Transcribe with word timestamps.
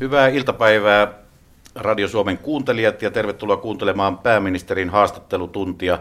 Hyvää 0.00 0.28
iltapäivää 0.28 1.12
Radio 1.74 2.08
Suomen 2.08 2.38
kuuntelijat 2.38 3.02
ja 3.02 3.10
tervetuloa 3.10 3.56
kuuntelemaan 3.56 4.18
pääministerin 4.18 4.90
haastattelutuntia 4.90 5.98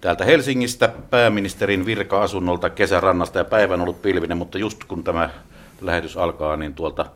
täältä 0.00 0.24
Helsingistä, 0.24 0.92
pääministerin 1.10 1.86
virka-asunnolta 1.86 2.70
kesärannasta 2.70 3.38
ja 3.38 3.44
päivän 3.44 3.80
ollut 3.80 4.02
pilvinen, 4.02 4.36
mutta 4.36 4.58
just 4.58 4.84
kun 4.84 5.04
tämä 5.04 5.30
lähetys 5.80 6.16
alkaa, 6.16 6.56
niin 6.56 6.74
tuolta 6.74 7.06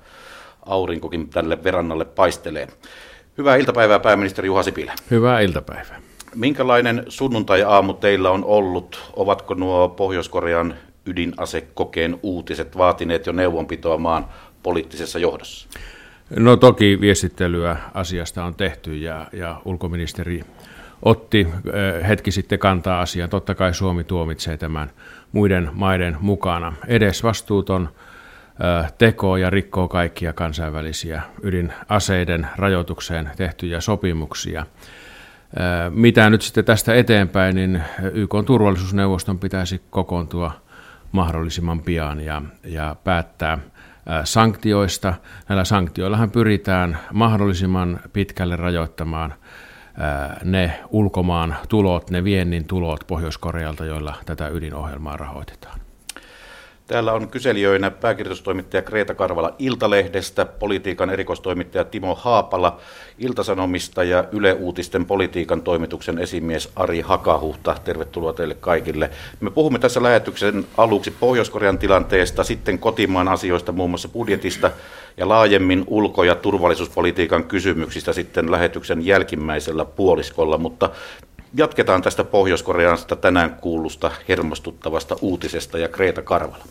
aurinkokin 0.67 1.29
tälle 1.29 1.65
verannalle 1.65 2.05
paistelee. 2.05 2.69
Hyvää 3.39 3.57
iltapäivää 3.57 3.99
pääministeri 3.99 4.47
Juha 4.47 4.63
Sipilä. 4.63 4.93
Hyvää 5.11 5.41
iltapäivää. 5.41 6.01
Minkälainen 6.35 7.05
sunnuntai-aamu 7.09 7.95
teillä 7.95 8.31
on 8.31 8.45
ollut? 8.45 9.13
Ovatko 9.17 9.55
nuo 9.55 9.89
Pohjois-Korean 9.89 10.75
ydinasekokeen 11.07 12.19
uutiset 12.23 12.79
vaatineet 12.79 13.27
jo 13.27 13.33
neuvonpitoa 13.33 13.99
maan 13.99 14.27
poliittisessa 14.63 15.19
johdossa? 15.19 15.69
No 16.37 16.57
toki 16.57 17.01
viestittelyä 17.01 17.77
asiasta 17.95 18.45
on 18.45 18.55
tehty 18.55 18.97
ja, 18.97 19.27
ja 19.33 19.63
ulkoministeri 19.65 20.45
otti 21.03 21.49
hetki 22.09 22.31
sitten 22.31 22.59
kantaa 22.59 23.01
asiaan. 23.01 23.31
Totta 23.31 23.55
kai 23.55 23.75
Suomi 23.75 24.05
tuomitsee 24.05 24.57
tämän 24.57 24.91
muiden 25.33 25.71
maiden 25.73 26.17
mukana. 26.21 26.73
Edes 26.87 27.23
vastuuton 27.23 27.89
teko 28.99 29.37
ja 29.37 29.51
rikkoo 29.51 29.89
kaikkia 29.89 30.33
kansainvälisiä 30.33 31.23
ydinaseiden 31.43 32.49
rajoitukseen 32.57 33.31
tehtyjä 33.37 33.81
sopimuksia. 33.81 34.67
Mitä 35.91 36.31
nyt 36.31 36.43
sitten 36.43 36.65
tästä 36.65 36.95
eteenpäin, 36.95 37.55
niin 37.55 37.83
YK 38.13 38.35
turvallisuusneuvoston 38.47 39.39
pitäisi 39.39 39.83
kokoontua 39.91 40.53
mahdollisimman 41.13 41.83
pian 41.83 42.21
ja, 42.21 42.43
ja 42.65 42.97
päättää– 43.05 43.59
sanktioista. 44.25 45.15
Näillä 45.49 45.65
sanktioillahan 45.65 46.31
pyritään 46.31 46.99
mahdollisimman 47.13 48.01
pitkälle 48.13 48.57
rajoittamaan 48.57 49.35
ne 50.45 50.81
ulkomaan 50.91 51.57
tulot, 51.69 52.11
ne 52.11 52.25
viennin 52.25 52.67
tulot 52.67 53.05
Pohjois-Korealta, 53.07 53.85
joilla 53.85 54.15
tätä 54.27 54.49
ydinohjelmaa 54.49 55.17
rahoitetaan. 55.17 55.82
Täällä 56.93 57.13
on 57.13 57.29
kyselijöinä 57.29 57.91
pääkirjoitustoimittaja 57.91 58.83
Kreeta 58.83 59.15
Karvala 59.15 59.55
Iltalehdestä, 59.59 60.45
politiikan 60.45 61.11
erikoistoimittaja 61.11 61.85
Timo 61.85 62.15
Haapala 62.15 62.81
Iltasanomista 63.19 64.05
ja 64.05 64.25
Yle 64.33 64.53
Uutisten 64.53 65.07
politiikan 65.07 65.63
toimituksen 65.63 66.19
esimies 66.19 66.69
Ari 66.77 67.01
Hakahuhta. 67.01 67.77
Tervetuloa 67.85 68.33
teille 68.33 68.55
kaikille. 68.55 69.11
Me 69.41 69.51
puhumme 69.51 69.79
tässä 69.79 70.03
lähetyksen 70.03 70.67
aluksi 70.77 71.11
Pohjois-Korean 71.11 71.79
tilanteesta, 71.79 72.45
sitten 72.45 72.79
kotimaan 72.79 73.29
asioista, 73.29 73.73
muun 73.73 73.91
muassa 73.91 74.09
budjetista 74.09 74.71
ja 75.17 75.29
laajemmin 75.29 75.85
ulko- 75.87 76.25
ja 76.25 76.35
turvallisuuspolitiikan 76.35 77.45
kysymyksistä 77.45 78.13
sitten 78.13 78.51
lähetyksen 78.51 79.07
jälkimmäisellä 79.07 79.85
puoliskolla, 79.85 80.59
mutta 80.59 80.91
Jatketaan 81.55 82.03
tästä 82.03 82.25
Pohjois-Koreasta 82.25 83.17
tänään 83.17 83.55
kuulusta 83.61 84.11
hermostuttavasta 84.29 85.17
uutisesta 85.21 85.79
ja 85.79 85.89
Kreeta 85.89 86.23
Karvala. 86.23 86.65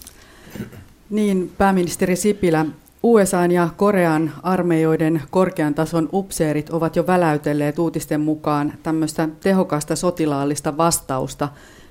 Niin, 1.09 1.51
pääministeri 1.57 2.15
Sipilä, 2.15 2.65
USA 3.03 3.45
ja 3.45 3.69
Korean 3.77 4.31
armeijoiden 4.43 5.21
korkean 5.29 5.73
tason 5.73 6.09
upseerit 6.13 6.69
ovat 6.69 6.95
jo 6.95 7.07
väläytelleet 7.07 7.79
uutisten 7.79 8.21
mukaan 8.21 8.73
tämmöistä 8.83 9.29
tehokasta 9.39 9.95
sotilaallista 9.95 10.77
vastausta. 10.77 11.49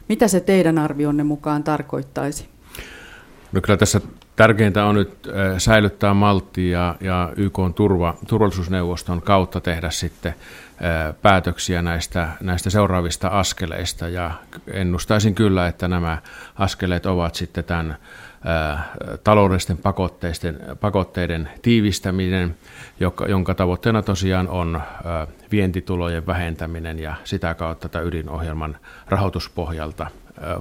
Mitä 0.09 0.29
se 0.29 0.41
teidän 0.41 0.79
arvionne 0.79 1.23
mukaan 1.25 1.65
tarkoittaisi? 1.65 2.49
No 3.53 3.61
kyllä 3.61 3.77
tässä 3.77 4.01
tärkeintä 4.37 4.85
on 4.85 4.95
nyt 4.95 5.29
säilyttää 5.59 6.15
malttia 6.15 6.79
ja, 6.79 6.97
ja 7.01 7.33
YK 7.37 7.59
turva, 7.75 8.15
turvallisuusneuvoston 8.29 9.23
kautta 9.23 9.61
tehdä 9.61 9.91
sitten 9.91 10.35
päätöksiä 11.23 11.83
näistä, 11.83 12.29
näistä 12.41 12.71
seuraavista 12.71 13.29
askeleista 13.29 14.09
ja 14.09 14.31
ennustaisin 14.73 15.35
kyllä, 15.35 15.69
että 15.69 15.89
nämä 15.89 16.19
askeleet 16.59 17.07
ovat 17.07 17.35
sitten 17.35 17.65
tämän 17.65 17.97
taloudellisten 19.25 19.79
pakotteiden, 19.79 20.61
pakotteiden 20.81 21.49
tiivistäminen, 21.63 22.57
joka, 23.01 23.27
jonka 23.27 23.55
tavoitteena 23.55 24.03
tosiaan 24.03 24.49
on 24.49 24.81
vientitulojen 25.53 26.27
vähentäminen 26.27 26.99
ja 26.99 27.15
sitä 27.25 27.55
kautta 27.55 27.89
tätä 27.89 28.05
ydinohjelman 28.05 28.77
rahoituspohjalta 29.09 30.07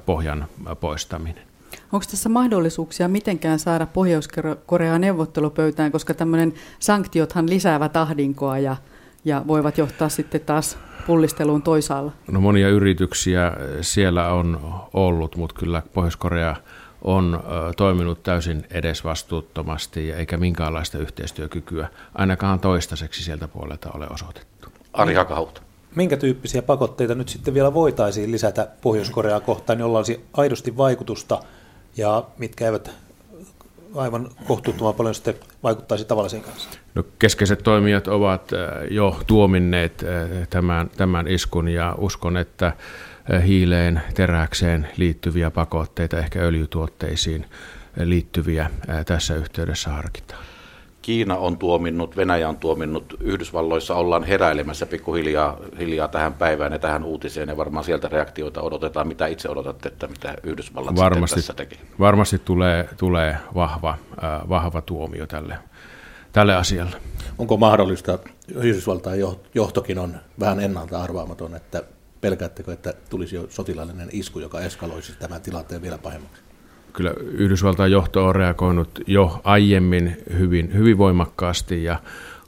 pohjan 0.05 0.45
poistaminen. 0.79 1.43
Onko 1.91 2.05
tässä 2.11 2.29
mahdollisuuksia 2.29 3.07
mitenkään 3.07 3.59
saada 3.59 3.85
Pohjois-Koreaa 3.85 4.99
neuvottelupöytään, 4.99 5.91
koska 5.91 6.13
tämmöinen 6.13 6.53
sanktiothan 6.79 7.49
lisäävät 7.49 7.97
ahdinkoa 7.97 8.59
ja 8.59 8.75
ja 9.25 9.41
voivat 9.47 9.77
johtaa 9.77 10.09
sitten 10.09 10.41
taas 10.41 10.77
pullisteluun 11.07 11.61
toisaalla? 11.61 12.11
No 12.31 12.41
monia 12.41 12.69
yrityksiä 12.69 13.51
siellä 13.81 14.33
on 14.33 14.59
ollut, 14.93 15.35
mutta 15.35 15.55
kyllä 15.59 15.81
Pohjois-Korea 15.93 16.55
on 17.01 17.43
toiminut 17.77 18.23
täysin 18.23 18.65
edesvastuuttomasti 18.71 20.11
eikä 20.11 20.37
minkäänlaista 20.37 20.97
yhteistyökykyä 20.97 21.87
ainakaan 22.15 22.59
toistaiseksi 22.59 23.23
sieltä 23.23 23.47
puolelta 23.47 23.89
ole 23.93 24.07
osoitettu. 24.09 24.69
Ari 24.93 25.13
Hakahauta. 25.13 25.61
Minkä 25.95 26.17
tyyppisiä 26.17 26.61
pakotteita 26.61 27.15
nyt 27.15 27.29
sitten 27.29 27.53
vielä 27.53 27.73
voitaisiin 27.73 28.31
lisätä 28.31 28.67
Pohjois-Koreaa 28.81 29.39
kohtaan, 29.39 29.79
jolla 29.79 29.97
olisi 29.97 30.25
aidosti 30.33 30.77
vaikutusta 30.77 31.39
ja 31.97 32.23
mitkä 32.37 32.65
eivät 32.65 32.91
aivan 33.95 34.29
kohtuuttoman 34.47 34.93
paljon 34.93 35.15
sitten 35.15 35.35
vaikuttaisi 35.63 36.05
tavallisiin 36.05 36.43
kanssa? 36.43 36.69
No, 36.95 37.03
keskeiset 37.19 37.63
toimijat 37.63 38.07
ovat 38.07 38.51
jo 38.91 39.19
tuominneet 39.27 40.05
tämän, 40.49 40.89
tämän 40.97 41.27
iskun 41.27 41.67
ja 41.67 41.95
uskon, 41.97 42.37
että 42.37 42.73
hiileen, 43.45 44.01
teräkseen 44.13 44.87
liittyviä 44.97 45.51
pakotteita, 45.51 46.17
ehkä 46.17 46.39
öljytuotteisiin 46.39 47.45
liittyviä 48.03 48.69
tässä 49.05 49.35
yhteydessä 49.35 49.89
harkitaan. 49.89 50.43
Kiina 51.01 51.37
on 51.37 51.57
tuominnut, 51.57 52.17
Venäjä 52.17 52.49
on 52.49 52.57
tuominnut, 52.57 53.17
Yhdysvalloissa 53.19 53.95
ollaan 53.95 54.23
heräilemässä 54.23 54.85
pikkuhiljaa 54.85 55.57
hiljaa 55.79 56.07
tähän 56.07 56.33
päivään 56.33 56.71
ja 56.71 56.79
tähän 56.79 57.03
uutiseen, 57.03 57.49
ja 57.49 57.57
varmaan 57.57 57.85
sieltä 57.85 58.07
reaktioita 58.07 58.61
odotetaan. 58.61 59.07
Mitä 59.07 59.27
itse 59.27 59.49
odotatte, 59.49 59.89
että 59.89 60.07
mitä 60.07 60.33
Yhdysvallat 60.43 60.95
varmasti, 60.95 61.35
tässä 61.35 61.53
teki? 61.53 61.79
Varmasti 61.99 62.39
tulee, 62.39 62.89
tulee 62.97 63.37
vahva, 63.55 63.97
äh, 64.23 64.49
vahva 64.49 64.81
tuomio 64.81 65.27
tälle, 65.27 65.57
tälle 66.31 66.55
asialle. 66.55 66.95
Onko 67.37 67.57
mahdollista, 67.57 68.19
Yhdysvaltain 68.55 69.21
johtokin 69.53 69.99
on 69.99 70.15
vähän 70.39 70.59
ennalta 70.59 71.03
arvaamaton, 71.03 71.55
että 71.55 71.83
pelkäättekö, 72.21 72.73
että 72.73 72.93
tulisi 73.09 73.35
jo 73.35 73.47
sotilaallinen 73.49 74.09
isku, 74.11 74.39
joka 74.39 74.61
eskaloisi 74.61 75.13
tämän 75.19 75.41
tilanteen 75.41 75.81
vielä 75.81 75.97
pahemmaksi? 75.97 76.41
kyllä 76.93 77.13
Yhdysvaltain 77.17 77.91
johto 77.91 78.25
on 78.25 78.35
reagoinut 78.35 78.99
jo 79.07 79.41
aiemmin 79.43 80.17
hyvin, 80.37 80.73
hyvin 80.73 80.97
voimakkaasti 80.97 81.83
ja 81.83 81.99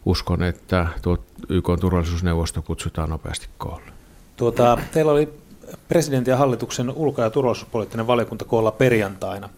uskon, 0.05 0.43
että 0.43 0.87
tuo 1.01 1.17
YK 1.49 1.69
turvallisuusneuvosto 1.79 2.61
kutsutaan 2.61 3.09
nopeasti 3.09 3.47
koolle. 3.57 3.91
Tuota, 4.37 4.77
teillä 4.91 5.11
oli 5.11 5.29
presidentin 5.87 6.31
ja 6.31 6.37
hallituksen 6.37 6.89
ulko- 6.89 7.21
ja 7.21 7.29
turvallisuuspoliittinen 7.29 8.07
valiokunta 8.07 8.45
koolla 8.45 8.71
perjantaina 8.71 9.49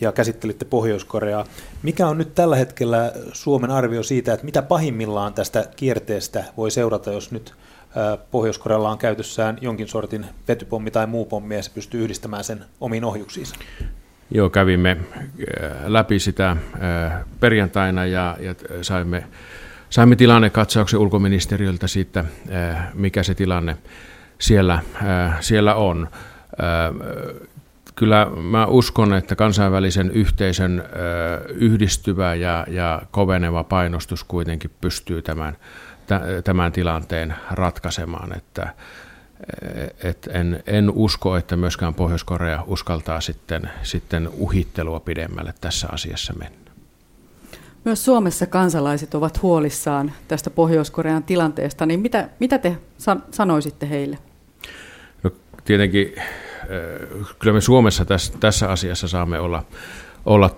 ja 0.00 0.12
käsittelitte 0.12 0.64
Pohjois-Koreaa. 0.64 1.44
Mikä 1.82 2.08
on 2.08 2.18
nyt 2.18 2.34
tällä 2.34 2.56
hetkellä 2.56 3.12
Suomen 3.32 3.70
arvio 3.70 4.02
siitä, 4.02 4.32
että 4.32 4.46
mitä 4.46 4.62
pahimmillaan 4.62 5.34
tästä 5.34 5.68
kierteestä 5.76 6.44
voi 6.56 6.70
seurata, 6.70 7.12
jos 7.12 7.32
nyt 7.32 7.54
Pohjois-Korealla 8.30 8.90
on 8.90 8.98
käytössään 8.98 9.58
jonkin 9.60 9.88
sortin 9.88 10.26
vetypommi 10.48 10.90
tai 10.90 11.06
muu 11.06 11.24
pommi 11.24 11.56
ja 11.56 11.62
se 11.62 11.70
pystyy 11.74 12.02
yhdistämään 12.04 12.44
sen 12.44 12.64
omiin 12.80 13.04
ohjuksiinsa? 13.04 13.56
Joo, 14.30 14.50
kävimme 14.50 14.96
läpi 15.86 16.18
sitä 16.18 16.56
perjantaina 17.40 18.06
ja, 18.06 18.36
ja 18.40 18.54
saimme, 18.82 19.24
saimme 19.90 20.16
tilannekatsauksen 20.16 21.00
ulkoministeriöltä 21.00 21.86
siitä, 21.86 22.24
mikä 22.94 23.22
se 23.22 23.34
tilanne 23.34 23.76
siellä, 24.38 24.78
siellä 25.40 25.74
on. 25.74 26.08
Kyllä 27.94 28.26
mä 28.42 28.66
uskon, 28.66 29.14
että 29.14 29.36
kansainvälisen 29.36 30.10
yhteisön 30.10 30.84
yhdistyvä 31.54 32.34
ja, 32.34 32.66
ja 32.70 33.02
koveneva 33.10 33.64
painostus 33.64 34.24
kuitenkin 34.24 34.70
pystyy 34.80 35.22
tämän, 35.22 35.56
tämän 36.44 36.72
tilanteen 36.72 37.34
ratkaisemaan, 37.50 38.36
että 38.36 38.74
et 40.02 40.28
en, 40.32 40.62
en 40.66 40.90
usko, 40.90 41.36
että 41.36 41.56
myöskään 41.56 41.94
Pohjois-Korea 41.94 42.64
uskaltaa 42.66 43.20
sitten, 43.20 43.70
sitten 43.82 44.28
uhittelua 44.32 45.00
pidemmälle 45.00 45.54
tässä 45.60 45.88
asiassa 45.92 46.32
mennä. 46.32 46.70
Myös 47.84 48.04
Suomessa 48.04 48.46
kansalaiset 48.46 49.14
ovat 49.14 49.42
huolissaan 49.42 50.12
tästä 50.28 50.50
Pohjois-Korean 50.50 51.22
tilanteesta, 51.22 51.86
niin 51.86 52.00
mitä, 52.00 52.28
mitä 52.38 52.58
te 52.58 52.78
sanoisitte 53.30 53.88
heille? 53.88 54.18
No, 55.22 55.30
tietenkin 55.64 56.14
kyllä 57.38 57.52
me 57.52 57.60
Suomessa 57.60 58.04
tässä, 58.04 58.32
tässä 58.40 58.70
asiassa 58.70 59.08
saamme 59.08 59.40
olla, 59.40 59.64
olla 60.26 60.56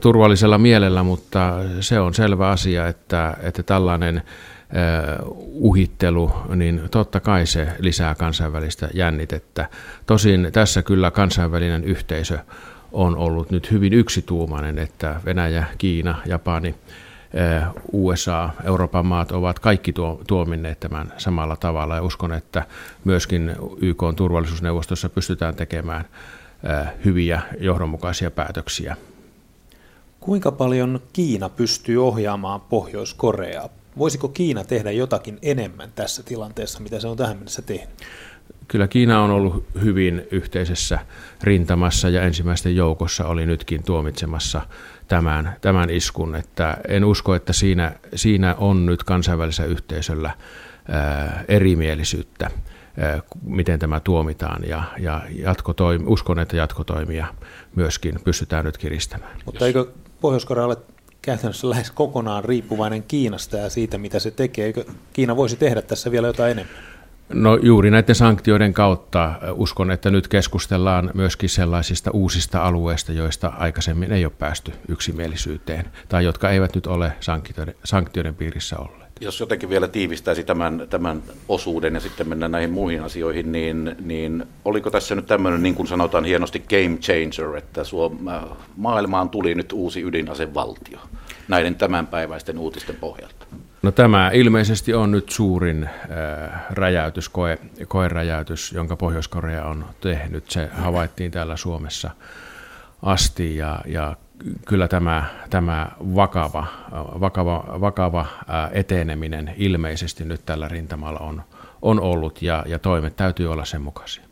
turvallisella 0.00 0.58
mielellä, 0.58 1.02
mutta 1.02 1.52
se 1.80 2.00
on 2.00 2.14
selvä 2.14 2.48
asia, 2.48 2.88
että, 2.88 3.36
että 3.42 3.62
tällainen 3.62 4.22
uhittelu, 5.52 6.32
niin 6.54 6.80
totta 6.90 7.20
kai 7.20 7.46
se 7.46 7.68
lisää 7.78 8.14
kansainvälistä 8.14 8.88
jännitettä. 8.94 9.68
Tosin 10.06 10.48
tässä 10.52 10.82
kyllä 10.82 11.10
kansainvälinen 11.10 11.84
yhteisö 11.84 12.38
on 12.92 13.16
ollut 13.16 13.50
nyt 13.50 13.70
hyvin 13.70 13.92
yksituumainen, 13.92 14.78
että 14.78 15.20
Venäjä, 15.24 15.66
Kiina, 15.78 16.18
Japani, 16.26 16.74
USA, 17.92 18.50
Euroopan 18.64 19.06
maat 19.06 19.32
ovat 19.32 19.58
kaikki 19.58 19.94
tuominneet 20.26 20.80
tämän 20.80 21.12
samalla 21.18 21.56
tavalla 21.56 21.94
ja 21.94 22.02
uskon, 22.02 22.32
että 22.32 22.62
myöskin 23.04 23.56
YK 23.80 24.02
turvallisuusneuvostossa 24.16 25.08
pystytään 25.08 25.54
tekemään 25.54 26.04
hyviä 27.04 27.42
johdonmukaisia 27.60 28.30
päätöksiä. 28.30 28.96
Kuinka 30.20 30.52
paljon 30.52 31.00
Kiina 31.12 31.48
pystyy 31.48 32.06
ohjaamaan 32.06 32.60
Pohjois-Koreaa? 32.60 33.68
Voisiko 33.98 34.28
Kiina 34.28 34.64
tehdä 34.64 34.90
jotakin 34.90 35.38
enemmän 35.42 35.92
tässä 35.94 36.22
tilanteessa, 36.22 36.80
mitä 36.80 37.00
se 37.00 37.08
on 37.08 37.16
tähän 37.16 37.36
mennessä 37.36 37.62
tehnyt? 37.62 37.90
Kyllä 38.68 38.88
Kiina 38.88 39.22
on 39.22 39.30
ollut 39.30 39.66
hyvin 39.82 40.22
yhteisessä 40.30 40.98
rintamassa 41.42 42.08
ja 42.08 42.22
ensimmäisten 42.22 42.76
joukossa 42.76 43.26
oli 43.26 43.46
nytkin 43.46 43.82
tuomitsemassa 43.82 44.60
tämän, 45.08 45.56
tämän 45.60 45.90
iskun. 45.90 46.36
Että 46.36 46.76
en 46.88 47.04
usko, 47.04 47.34
että 47.34 47.52
siinä, 47.52 47.92
siinä 48.14 48.54
on 48.54 48.86
nyt 48.86 49.04
kansainvälisellä 49.04 49.70
yhteisöllä 49.70 50.30
ää, 50.88 51.44
erimielisyyttä, 51.48 52.50
miten 53.42 53.78
tämä 53.78 54.00
tuomitaan. 54.00 54.62
Ja, 54.68 54.82
ja 54.98 55.22
jatkotoimi, 55.30 56.04
uskon, 56.08 56.38
että 56.38 56.56
jatkotoimia 56.56 57.26
myöskin 57.74 58.18
pystytään 58.24 58.64
nyt 58.64 58.78
kiristämään. 58.78 59.36
Mutta 59.44 59.66
eikö 59.66 59.86
Pohjois-Korea 60.20 60.64
ole 60.64 60.76
käytännössä 61.22 61.70
lähes 61.70 61.90
kokonaan 61.90 62.44
riippuvainen 62.44 63.02
Kiinasta 63.02 63.56
ja 63.56 63.70
siitä, 63.70 63.98
mitä 63.98 64.18
se 64.18 64.30
tekee? 64.30 64.66
Eikö 64.66 64.84
Kiina 65.12 65.36
voisi 65.36 65.56
tehdä 65.56 65.82
tässä 65.82 66.10
vielä 66.10 66.26
jotain 66.26 66.50
enemmän? 66.50 66.76
No 67.28 67.56
juuri 67.56 67.90
näiden 67.90 68.14
sanktioiden 68.14 68.74
kautta 68.74 69.34
uskon, 69.52 69.90
että 69.90 70.10
nyt 70.10 70.28
keskustellaan 70.28 71.10
myöskin 71.14 71.48
sellaisista 71.48 72.10
uusista 72.10 72.62
alueista, 72.62 73.12
joista 73.12 73.48
aikaisemmin 73.48 74.12
ei 74.12 74.24
ole 74.24 74.32
päästy 74.38 74.72
yksimielisyyteen 74.88 75.84
tai 76.08 76.24
jotka 76.24 76.50
eivät 76.50 76.74
nyt 76.74 76.86
ole 76.86 77.12
sanktioiden, 77.20 77.74
sanktioiden 77.84 78.34
piirissä 78.34 78.78
olleet. 78.78 79.05
Jos 79.20 79.40
jotenkin 79.40 79.68
vielä 79.68 79.88
tiivistäisi 79.88 80.44
tämän, 80.44 80.86
tämän 80.90 81.22
osuuden 81.48 81.94
ja 81.94 82.00
sitten 82.00 82.28
mennään 82.28 82.52
näihin 82.52 82.70
muihin 82.70 83.02
asioihin, 83.02 83.52
niin, 83.52 83.96
niin 84.04 84.44
oliko 84.64 84.90
tässä 84.90 85.14
nyt 85.14 85.26
tämmöinen, 85.26 85.62
niin 85.62 85.74
kuin 85.74 85.86
sanotaan 85.86 86.24
hienosti, 86.24 86.58
game 86.58 86.96
changer, 86.96 87.56
että 87.56 87.84
Suom- 87.84 88.28
äh, 88.28 88.44
maailmaan 88.76 89.30
tuli 89.30 89.54
nyt 89.54 89.72
uusi 89.72 90.02
ydinasevaltio 90.02 90.98
näiden 91.48 91.74
tämänpäiväisten 91.74 92.58
uutisten 92.58 92.96
pohjalta? 92.96 93.46
No 93.82 93.92
tämä 93.92 94.30
ilmeisesti 94.34 94.94
on 94.94 95.10
nyt 95.10 95.30
suurin 95.30 95.84
äh, 95.84 95.90
räjäytys, 96.70 97.28
koe, 97.28 97.58
koeräjäytys, 97.88 98.72
jonka 98.72 98.96
Pohjois-Korea 98.96 99.64
on 99.64 99.84
tehnyt. 100.00 100.50
Se 100.50 100.68
havaittiin 100.72 101.30
täällä 101.30 101.56
Suomessa 101.56 102.10
asti 103.02 103.56
ja, 103.56 103.80
ja 103.86 104.16
kyllä 104.66 104.88
tämä, 104.88 105.24
tämä 105.50 105.88
vakava, 106.00 106.66
vakava, 107.20 107.64
vakava 107.80 108.26
eteneminen 108.72 109.54
ilmeisesti 109.56 110.24
nyt 110.24 110.40
tällä 110.46 110.68
rintamalla 110.68 111.18
on, 111.18 111.42
on 111.82 112.00
ollut 112.00 112.42
ja, 112.42 112.64
ja 112.66 112.78
toimet 112.78 113.16
täytyy 113.16 113.52
olla 113.52 113.64
sen 113.64 113.82
mukaisia. 113.82 114.24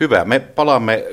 Hyvä. 0.00 0.24
Me 0.24 0.38
palaamme 0.40 1.04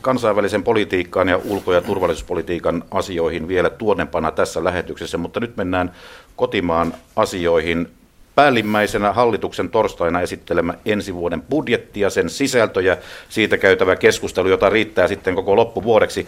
kansainvälisen 0.00 0.62
politiikkaan 0.62 1.28
ja 1.28 1.40
ulko- 1.44 1.72
ja 1.72 1.80
turvallisuuspolitiikan 1.80 2.84
asioihin 2.90 3.48
vielä 3.48 3.70
tuonnepana 3.70 4.30
tässä 4.30 4.64
lähetyksessä, 4.64 5.18
mutta 5.18 5.40
nyt 5.40 5.56
mennään 5.56 5.92
kotimaan 6.36 6.94
asioihin. 7.16 7.88
Päällimmäisenä 8.34 9.12
hallituksen 9.12 9.70
torstaina 9.70 10.20
esittelemä 10.20 10.74
ensi 10.84 11.14
vuoden 11.14 11.42
budjetti 11.42 12.00
ja 12.00 12.10
sen 12.10 12.30
sisältö 12.30 12.82
ja 12.82 12.96
siitä 13.28 13.58
käytävä 13.58 13.96
keskustelu, 13.96 14.48
jota 14.48 14.70
riittää 14.70 15.08
sitten 15.08 15.34
koko 15.34 15.56
loppuvuodeksi. 15.56 16.26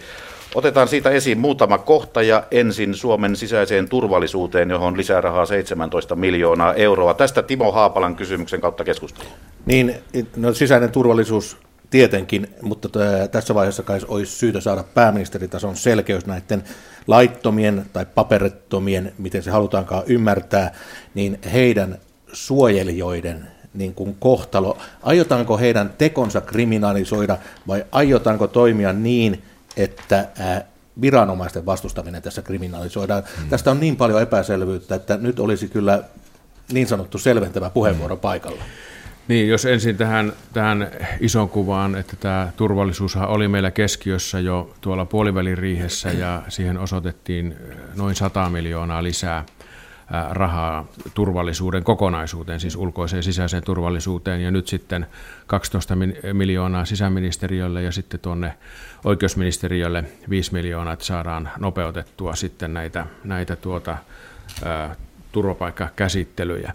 Otetaan 0.55 0.87
siitä 0.87 1.09
esiin 1.09 1.39
muutama 1.39 1.77
kohta 1.77 2.21
ja 2.21 2.43
ensin 2.51 2.93
Suomen 2.93 3.35
sisäiseen 3.35 3.89
turvallisuuteen, 3.89 4.69
johon 4.69 4.97
lisää 4.97 5.21
rahaa 5.21 5.45
17 5.45 6.15
miljoonaa 6.15 6.73
euroa. 6.73 7.13
Tästä 7.13 7.43
Timo 7.43 7.71
Haapalan 7.71 8.15
kysymyksen 8.15 8.61
kautta 8.61 8.83
keskustelu. 8.83 9.29
Niin, 9.65 9.95
no, 10.35 10.53
sisäinen 10.53 10.91
turvallisuus 10.91 11.57
tietenkin, 11.89 12.47
mutta 12.61 12.89
tässä 13.31 13.55
vaiheessa 13.55 13.83
kai 13.83 13.99
olisi 14.07 14.31
syytä 14.31 14.59
saada 14.59 14.83
pääministeritason 14.83 15.75
selkeys 15.75 16.25
näiden 16.25 16.63
laittomien 17.07 17.85
tai 17.93 18.05
paperettomien, 18.15 19.13
miten 19.17 19.43
se 19.43 19.51
halutaankaan 19.51 20.03
ymmärtää, 20.07 20.73
niin 21.13 21.39
heidän 21.53 21.97
suojelijoiden 22.33 23.47
niin 23.73 23.93
kuin 23.93 24.15
kohtalo. 24.19 24.77
Aiotaanko 25.03 25.57
heidän 25.57 25.93
tekonsa 25.97 26.41
kriminalisoida 26.41 27.37
vai 27.67 27.85
aiotaanko 27.91 28.47
toimia 28.47 28.93
niin, 28.93 29.43
että 29.77 30.27
viranomaisten 31.01 31.65
vastustaminen 31.65 32.21
tässä 32.21 32.41
kriminalisoidaan? 32.41 33.23
Hmm. 33.39 33.49
Tästä 33.49 33.71
on 33.71 33.79
niin 33.79 33.95
paljon 33.95 34.21
epäselvyyttä, 34.21 34.95
että 34.95 35.17
nyt 35.17 35.39
olisi 35.39 35.67
kyllä 35.67 36.03
niin 36.71 36.87
sanottu 36.87 37.17
selventävä 37.17 37.69
puheenvuoro 37.69 38.15
hmm. 38.15 38.21
paikalla. 38.21 38.63
Niin, 39.27 39.47
jos 39.49 39.65
ensin 39.65 39.97
tähän, 39.97 40.33
tähän 40.53 40.91
ison 41.19 41.49
kuvaan, 41.49 41.95
että 41.95 42.15
tämä 42.15 42.51
turvallisuus 42.57 43.15
oli 43.15 43.47
meillä 43.47 43.71
keskiössä 43.71 44.39
jo 44.39 44.73
tuolla 44.81 45.05
puoliväliriihessä 45.05 46.11
ja 46.11 46.41
siihen 46.47 46.77
osoitettiin 46.77 47.55
noin 47.95 48.15
100 48.15 48.49
miljoonaa 48.49 49.03
lisää 49.03 49.45
rahaa 50.29 50.85
turvallisuuden 51.13 51.83
kokonaisuuteen, 51.83 52.59
siis 52.59 52.75
ulkoiseen 52.75 53.17
ja 53.17 53.23
sisäiseen 53.23 53.63
turvallisuuteen, 53.63 54.41
ja 54.41 54.51
nyt 54.51 54.67
sitten 54.67 55.05
12 55.47 55.97
miljoonaa 56.33 56.85
sisäministeriölle 56.85 57.81
ja 57.81 57.91
sitten 57.91 58.19
tuonne 58.19 58.53
oikeusministeriölle 59.05 60.03
5 60.29 60.53
miljoonaa, 60.53 60.93
että 60.93 61.05
saadaan 61.05 61.49
nopeutettua 61.59 62.35
sitten 62.35 62.73
näitä, 62.73 63.05
näitä 63.23 63.55
tuota, 63.55 63.97
turvapaikkakäsittelyjä. 65.31 66.73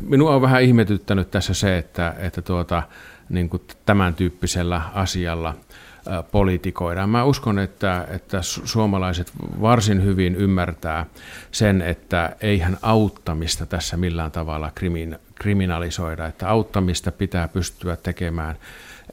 Minua 0.00 0.34
on 0.34 0.42
vähän 0.42 0.62
ihmetyttänyt 0.62 1.30
tässä 1.30 1.54
se, 1.54 1.78
että, 1.78 2.14
että 2.18 2.42
tuota, 2.42 2.82
niin 3.28 3.48
kuin 3.48 3.62
tämän 3.86 4.14
tyyppisellä 4.14 4.82
asialla 4.94 5.54
politikoidaan. 6.32 7.10
Mä 7.10 7.24
uskon, 7.24 7.58
että, 7.58 8.06
että 8.10 8.42
suomalaiset 8.42 9.32
varsin 9.60 10.04
hyvin 10.04 10.34
ymmärtää 10.34 11.06
sen, 11.50 11.82
että 11.82 12.36
eihän 12.40 12.78
auttamista 12.82 13.66
tässä 13.66 13.96
millään 13.96 14.30
tavalla 14.30 14.70
krimin, 14.74 15.18
kriminalisoida, 15.34 16.26
että 16.26 16.48
auttamista 16.48 17.12
pitää 17.12 17.48
pystyä 17.48 17.96
tekemään 17.96 18.56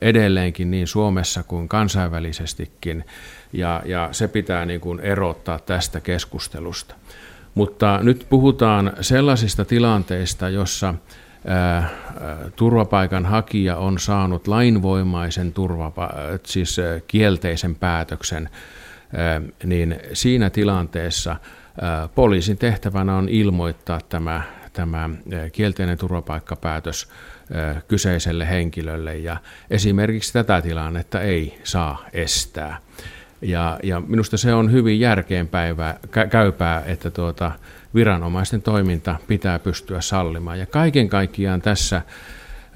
edelleenkin 0.01 0.71
niin 0.71 0.87
Suomessa 0.87 1.43
kuin 1.43 1.67
kansainvälisestikin, 1.67 3.05
ja, 3.53 3.81
ja 3.85 4.09
se 4.11 4.27
pitää 4.27 4.65
niin 4.65 4.81
kuin 4.81 4.99
erottaa 4.99 5.59
tästä 5.59 5.99
keskustelusta. 5.99 6.95
Mutta 7.55 7.99
nyt 8.03 8.25
puhutaan 8.29 8.93
sellaisista 9.01 9.65
tilanteista, 9.65 10.49
jossa 10.49 10.93
turvapaikan 12.55 13.25
hakija 13.25 13.77
on 13.77 13.99
saanut 13.99 14.47
lainvoimaisen 14.47 15.53
turvapa- 15.53 16.13
siis 16.43 16.77
kielteisen 17.07 17.75
päätöksen, 17.75 18.49
niin 19.63 19.99
siinä 20.13 20.49
tilanteessa 20.49 21.35
poliisin 22.15 22.57
tehtävänä 22.57 23.15
on 23.15 23.29
ilmoittaa 23.29 23.99
tämä, 24.09 24.41
tämä 24.73 25.09
kielteinen 25.51 25.97
turvapaikkapäätös 25.97 27.07
kyseiselle 27.87 28.49
henkilölle 28.49 29.17
ja 29.17 29.37
esimerkiksi 29.69 30.33
tätä 30.33 30.61
tilannetta 30.61 31.21
ei 31.21 31.59
saa 31.63 32.05
estää. 32.13 32.77
Ja, 33.41 33.79
ja 33.83 33.99
minusta 34.07 34.37
se 34.37 34.53
on 34.53 34.71
hyvin 34.71 34.99
järkeenpäivää, 34.99 35.99
käypää, 36.29 36.83
että 36.85 37.11
tuota, 37.11 37.51
viranomaisten 37.95 38.61
toiminta 38.61 39.15
pitää 39.27 39.59
pystyä 39.59 40.01
sallimaan. 40.01 40.59
Ja 40.59 40.65
kaiken 40.65 41.09
kaikkiaan 41.09 41.61
tässä 41.61 42.01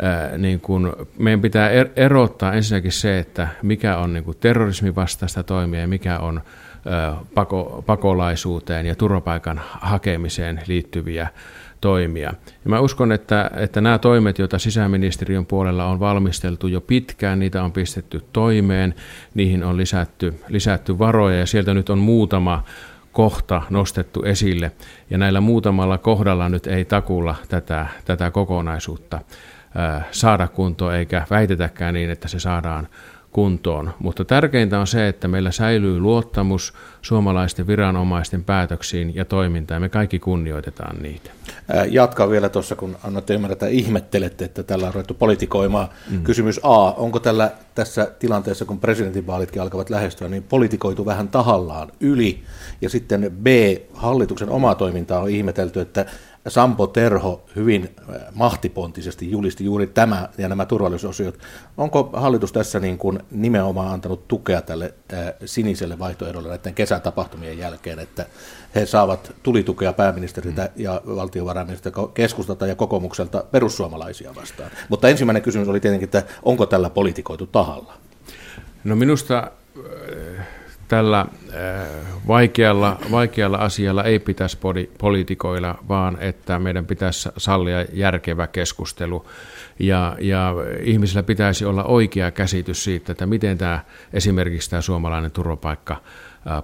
ää, 0.01 0.37
niin 0.37 0.59
kun 0.59 1.07
meidän 1.17 1.41
pitää 1.41 1.69
er, 1.69 1.89
erottaa 1.95 2.53
ensinnäkin 2.53 2.91
se, 2.91 3.19
että 3.19 3.47
mikä 3.61 3.97
on 3.97 4.13
niin 4.13 4.23
terrorismin 4.39 4.95
vastaista 4.95 5.43
toimia 5.43 5.79
ja 5.79 5.87
mikä 5.87 6.19
on 6.19 6.41
ää, 6.85 7.15
pako, 7.33 7.83
pakolaisuuteen 7.85 8.85
ja 8.85 8.95
turvapaikan 8.95 9.61
hakemiseen 9.63 10.61
liittyviä 10.67 11.27
toimia. 11.81 12.33
Ja 12.63 12.69
mä 12.69 12.79
uskon, 12.79 13.11
että, 13.11 13.51
että 13.55 13.81
nämä 13.81 13.97
toimet, 13.97 14.39
joita 14.39 14.59
sisäministeriön 14.59 15.45
puolella 15.45 15.85
on 15.85 15.99
valmisteltu 15.99 16.67
jo 16.67 16.81
pitkään, 16.81 17.39
niitä 17.39 17.63
on 17.63 17.71
pistetty 17.71 18.23
toimeen, 18.33 18.95
niihin 19.33 19.63
on 19.63 19.77
lisätty, 19.77 20.39
lisätty 20.47 20.99
varoja 20.99 21.39
ja 21.39 21.45
sieltä 21.45 21.73
nyt 21.73 21.89
on 21.89 21.99
muutama 21.99 22.63
kohta 23.11 23.61
nostettu 23.69 24.23
esille. 24.23 24.71
Ja 25.09 25.17
näillä 25.17 25.41
muutamalla 25.41 25.97
kohdalla 25.97 26.49
nyt 26.49 26.67
ei 26.67 26.85
takulla 26.85 27.35
tätä, 27.49 27.87
tätä 28.05 28.31
kokonaisuutta 28.31 29.21
saada 30.11 30.47
kuntoon, 30.47 30.95
eikä 30.95 31.25
väitetäkään 31.29 31.93
niin, 31.93 32.09
että 32.09 32.27
se 32.27 32.39
saadaan 32.39 32.87
kuntoon. 33.31 33.93
Mutta 33.99 34.25
tärkeintä 34.25 34.79
on 34.79 34.87
se, 34.87 35.07
että 35.07 35.27
meillä 35.27 35.51
säilyy 35.51 35.99
luottamus 35.99 36.73
suomalaisten 37.01 37.67
viranomaisten 37.67 38.43
päätöksiin 38.43 39.15
ja 39.15 39.25
toimintaan. 39.25 39.81
Me 39.81 39.89
kaikki 39.89 40.19
kunnioitetaan 40.19 40.95
niitä. 41.01 41.31
Jatkaa 41.89 42.29
vielä 42.29 42.49
tuossa, 42.49 42.75
kun 42.75 42.97
annatte 43.03 43.33
ymmärrä, 43.33 43.53
että 43.53 43.67
ihmettelette, 43.67 44.45
että 44.45 44.63
tällä 44.63 44.87
on 44.87 44.93
ruvettu 44.93 45.13
politikoimaan. 45.13 45.87
Mm. 46.09 46.23
Kysymys 46.23 46.59
A, 46.63 46.91
onko 46.91 47.19
tällä 47.19 47.51
tässä 47.75 48.11
tilanteessa, 48.19 48.65
kun 48.65 48.79
presidentinvaalitkin 48.79 49.61
alkavat 49.61 49.89
lähestyä, 49.89 50.29
niin 50.29 50.43
politikoitu 50.43 51.05
vähän 51.05 51.27
tahallaan 51.27 51.91
yli? 51.99 52.43
Ja 52.81 52.89
sitten 52.89 53.31
B, 53.43 53.47
hallituksen 53.93 54.49
omaa 54.49 54.75
toimintaa 54.75 55.19
on 55.19 55.29
ihmetelty, 55.29 55.81
että 55.81 56.05
Sampo 56.47 56.87
Terho 56.87 57.45
hyvin 57.55 57.95
äh, 57.99 58.15
mahtipontisesti 58.33 59.31
julisti 59.31 59.65
juuri 59.65 59.87
tämä 59.87 60.29
ja 60.37 60.49
nämä 60.49 60.65
turvallisuusosiot. 60.65 61.39
Onko 61.77 62.09
hallitus 62.13 62.51
tässä 62.51 62.79
niin 62.79 62.97
kuin 62.97 63.19
nimenomaan 63.31 63.93
antanut 63.93 64.27
tukea 64.27 64.61
tälle 64.61 64.93
äh, 65.13 65.33
siniselle 65.45 65.99
vaihtoehdolle 65.99 66.49
näiden 66.49 66.73
kesätapahtumien 66.73 67.57
jälkeen, 67.57 67.99
että 67.99 68.25
he 68.75 68.85
saavat 68.85 69.31
tulitukea 69.43 69.93
pääministeriltä 69.93 70.61
mm. 70.61 70.83
ja 70.83 71.01
valtiovarainministeriltä 71.05 72.11
keskustalta 72.13 72.67
ja 72.67 72.75
kokoomukselta 72.75 73.43
perussuomalaisia 73.51 74.35
vastaan? 74.35 74.71
Mutta 74.89 75.09
ensimmäinen 75.09 75.41
kysymys 75.41 75.67
oli 75.67 75.79
tietenkin, 75.79 76.07
että 76.07 76.23
onko 76.43 76.65
tällä 76.65 76.89
politikoitu 76.89 77.47
tahalla? 77.47 77.93
No 78.83 78.95
minusta 78.95 79.51
tällä 80.89 81.19
äh, 81.19 81.87
vaikealla, 82.27 82.99
vaikealla 83.11 83.57
asialla 83.57 84.03
ei 84.03 84.19
pitäisi 84.19 84.57
poliitikoilla, 84.97 85.75
vaan 85.89 86.17
että 86.19 86.59
meidän 86.59 86.85
pitäisi 86.85 87.29
sallia 87.37 87.85
järkevä 87.93 88.47
keskustelu. 88.47 89.25
Ja, 89.79 90.15
ja 90.19 90.53
ihmisillä 90.83 91.23
pitäisi 91.23 91.65
olla 91.65 91.83
oikea 91.83 92.31
käsitys 92.31 92.83
siitä, 92.83 93.11
että 93.11 93.25
miten 93.25 93.57
tämä, 93.57 93.79
esimerkiksi 94.13 94.69
tämä 94.69 94.81
suomalainen 94.81 95.31
turvapaikka 95.31 96.01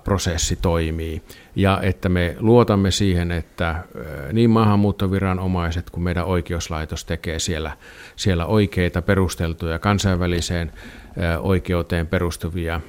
prosessi 0.03 0.55
toimii 0.55 1.22
ja 1.55 1.79
että 1.82 2.10
me 2.10 2.36
luotamme 2.39 2.91
siihen, 2.91 3.32
että 3.32 3.84
niin 4.34 4.50
maahanmuuttoviranomaiset 4.50 5.89
kuin 5.89 6.03
meidän 6.03 6.25
oikeuslaitos 6.25 7.05
tekee 7.05 7.39
siellä, 7.39 7.72
siellä 8.15 8.46
oikeita 8.46 9.01
perusteltuja 9.01 9.79
kansainväliseen 9.79 10.72
oikeuteen 11.39 12.08
perustuvia, 12.08 12.82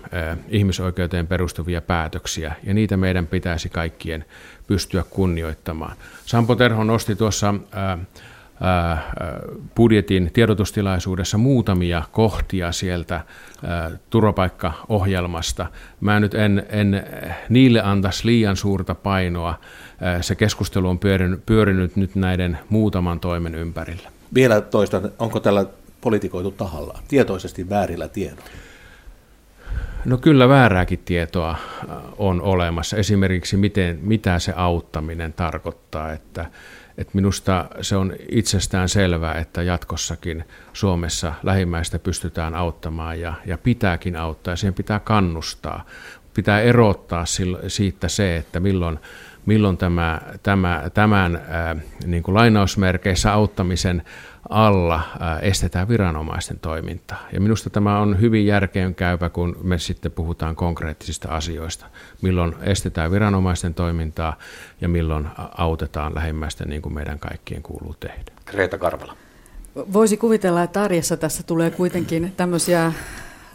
ihmisoikeuteen 0.49 1.26
perustuvia 1.26 1.81
päätöksiä, 1.81 2.55
ja 2.64 2.75
niitä 2.75 2.97
meidän 2.97 3.26
pitäisi 3.26 3.69
kaikkien 3.69 4.25
pystyä 4.66 5.05
kunnioittamaan. 5.11 5.97
Sampo 6.25 6.57
Terho 6.57 6.85
nosti 6.85 7.16
tuossa 7.16 7.55
budjetin 9.76 10.30
tiedotustilaisuudessa 10.32 11.38
muutamia 11.38 12.02
kohtia 12.12 12.72
sieltä 12.72 13.20
turvapaikkaohjelmasta. 14.10 15.66
Mä 16.00 16.20
nyt 16.20 16.34
en, 16.34 16.66
en 16.68 17.04
niille 17.48 17.82
antaisi 17.82 18.26
liian 18.26 18.56
suurta 18.56 18.94
painoa. 18.94 19.54
Se 20.20 20.34
keskustelu 20.34 20.88
on 20.88 20.98
pyörinyt, 20.98 21.46
pyörinyt 21.46 21.96
nyt 21.96 22.14
näiden 22.14 22.58
muutaman 22.68 23.20
toimen 23.20 23.54
ympärillä. 23.54 24.10
Vielä 24.34 24.60
toista, 24.60 25.00
onko 25.18 25.40
tällä 25.40 25.66
politikoitu 26.00 26.50
tahalla, 26.50 26.98
tietoisesti 27.08 27.68
väärillä 27.68 28.08
tiedoilla? 28.08 28.50
No 30.04 30.18
kyllä 30.18 30.48
väärääkin 30.48 31.02
tietoa 31.04 31.56
on 32.18 32.42
olemassa. 32.42 32.96
Esimerkiksi 32.96 33.56
miten, 33.56 33.98
mitä 34.02 34.38
se 34.38 34.52
auttaminen 34.56 35.32
tarkoittaa, 35.32 36.12
että 36.12 36.46
et 36.99 37.15
minusta 37.15 37.65
se 37.81 37.97
on 37.97 38.12
itsestään 38.29 38.88
selvää, 38.88 39.35
että 39.35 39.62
jatkossakin 39.62 40.45
Suomessa 40.73 41.35
lähimmäistä 41.43 41.99
pystytään 41.99 42.55
auttamaan 42.55 43.21
ja, 43.21 43.35
ja 43.47 43.59
pitääkin 43.59 44.17
auttaa 44.17 44.53
ja 44.53 44.57
siihen 44.57 44.75
pitää 44.75 45.00
kannustaa. 45.00 45.87
Pitää 46.35 46.61
erottaa 46.61 47.25
siitä 47.69 48.09
se, 48.09 48.37
että 48.37 48.61
milloin, 48.61 48.99
milloin 49.47 49.76
tämä, 49.76 50.21
tämä, 50.43 50.83
tämän 50.95 51.43
ää, 51.49 51.76
niin 52.07 52.23
kuin 52.23 52.35
lainausmerkeissä 52.35 53.33
auttamisen 53.33 54.03
alla 54.49 55.00
estetään 55.43 55.88
viranomaisten 55.88 56.59
toimintaa. 56.59 57.29
Ja 57.33 57.41
minusta 57.41 57.71
tämä 57.71 57.99
on 57.99 58.21
hyvin 58.21 58.47
järkeenkäypä, 58.47 59.29
kun 59.29 59.57
me 59.62 59.79
sitten 59.79 60.12
puhutaan 60.12 60.57
konkreettisista 60.57 61.29
asioista. 61.29 61.87
Milloin 62.23 62.55
estetään 62.62 63.11
viranomaisten 63.11 63.75
toimintaa 63.75 64.37
ja 64.81 64.88
milloin 64.88 65.29
autetaan 65.57 66.15
lähimmäisten 66.15 66.69
niin 66.69 66.83
kuin 66.83 66.95
meidän 66.95 67.19
kaikkien 67.19 67.62
kuuluu 67.62 67.95
tehdä. 68.00 68.33
Reeta 68.53 68.79
Karvala. 68.79 69.17
Voisi 69.93 70.17
kuvitella, 70.17 70.62
että 70.62 70.83
arjessa 70.83 71.17
tässä 71.17 71.43
tulee 71.43 71.71
kuitenkin 71.71 72.33
tämmöisiä 72.37 72.93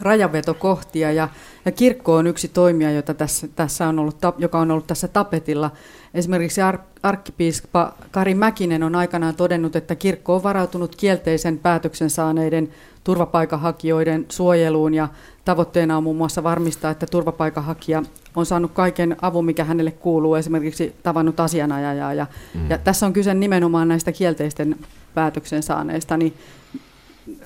rajavetokohtia 0.02 1.12
ja, 1.12 1.28
ja 1.64 1.72
kirkko 1.72 2.14
on 2.14 2.26
yksi 2.26 2.48
toimija, 2.48 2.90
jota 2.90 3.14
tässä, 3.14 3.48
tässä 3.48 3.88
on 3.88 3.98
ollut, 3.98 4.16
joka 4.38 4.60
on 4.60 4.70
ollut 4.70 4.86
tässä 4.86 5.08
tapetilla. 5.08 5.70
Esimerkiksi 6.14 6.62
ar- 6.62 6.78
arkkipiispa 7.02 7.94
Kari 8.10 8.34
Mäkinen 8.34 8.82
on 8.82 8.94
aikanaan 8.94 9.34
todennut, 9.34 9.76
että 9.76 9.94
kirkko 9.94 10.34
on 10.34 10.42
varautunut 10.42 10.96
kielteisen 10.96 11.58
päätöksen 11.58 12.10
saaneiden 12.10 12.68
turvapaikanhakijoiden 13.04 14.26
suojeluun 14.28 14.94
ja 14.94 15.08
tavoitteena 15.44 15.96
on 15.96 16.02
muun 16.02 16.16
muassa 16.16 16.42
varmistaa, 16.42 16.90
että 16.90 17.06
turvapaikanhakija 17.06 18.02
on 18.36 18.46
saanut 18.46 18.70
kaiken 18.70 19.16
avun, 19.22 19.44
mikä 19.44 19.64
hänelle 19.64 19.90
kuuluu, 19.90 20.34
esimerkiksi 20.34 20.94
tavannut 21.02 21.40
asianajajaa. 21.40 22.14
Ja, 22.14 22.26
mm. 22.54 22.70
ja 22.70 22.78
tässä 22.78 23.06
on 23.06 23.12
kyse 23.12 23.34
nimenomaan 23.34 23.88
näistä 23.88 24.12
kielteisten 24.12 24.76
päätöksen 25.14 25.62
saaneista, 25.62 26.16
niin 26.16 26.34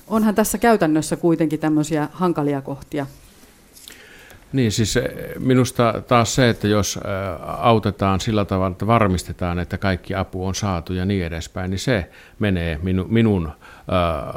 onhan 0.07 0.35
tässä 0.35 0.57
käytännössä 0.57 1.15
kuitenkin 1.15 1.59
tämmöisiä 1.59 2.07
hankalia 2.11 2.61
kohtia. 2.61 3.05
Niin, 4.53 4.71
siis 4.71 4.97
eh, 4.97 5.05
minusta 5.39 6.01
taas 6.07 6.35
se, 6.35 6.49
että 6.49 6.67
jos 6.67 6.97
eh, 6.97 7.01
autetaan 7.47 8.19
sillä 8.19 8.45
tavalla, 8.45 8.71
että 8.71 8.87
varmistetaan, 8.87 9.59
että 9.59 9.77
kaikki 9.77 10.15
apu 10.15 10.47
on 10.47 10.55
saatu 10.55 10.93
ja 10.93 11.05
niin 11.05 11.25
edespäin, 11.25 11.71
niin 11.71 11.79
se 11.79 12.09
menee 12.39 12.79
minu, 12.83 13.05
minun 13.09 13.47
eh, 13.47 13.53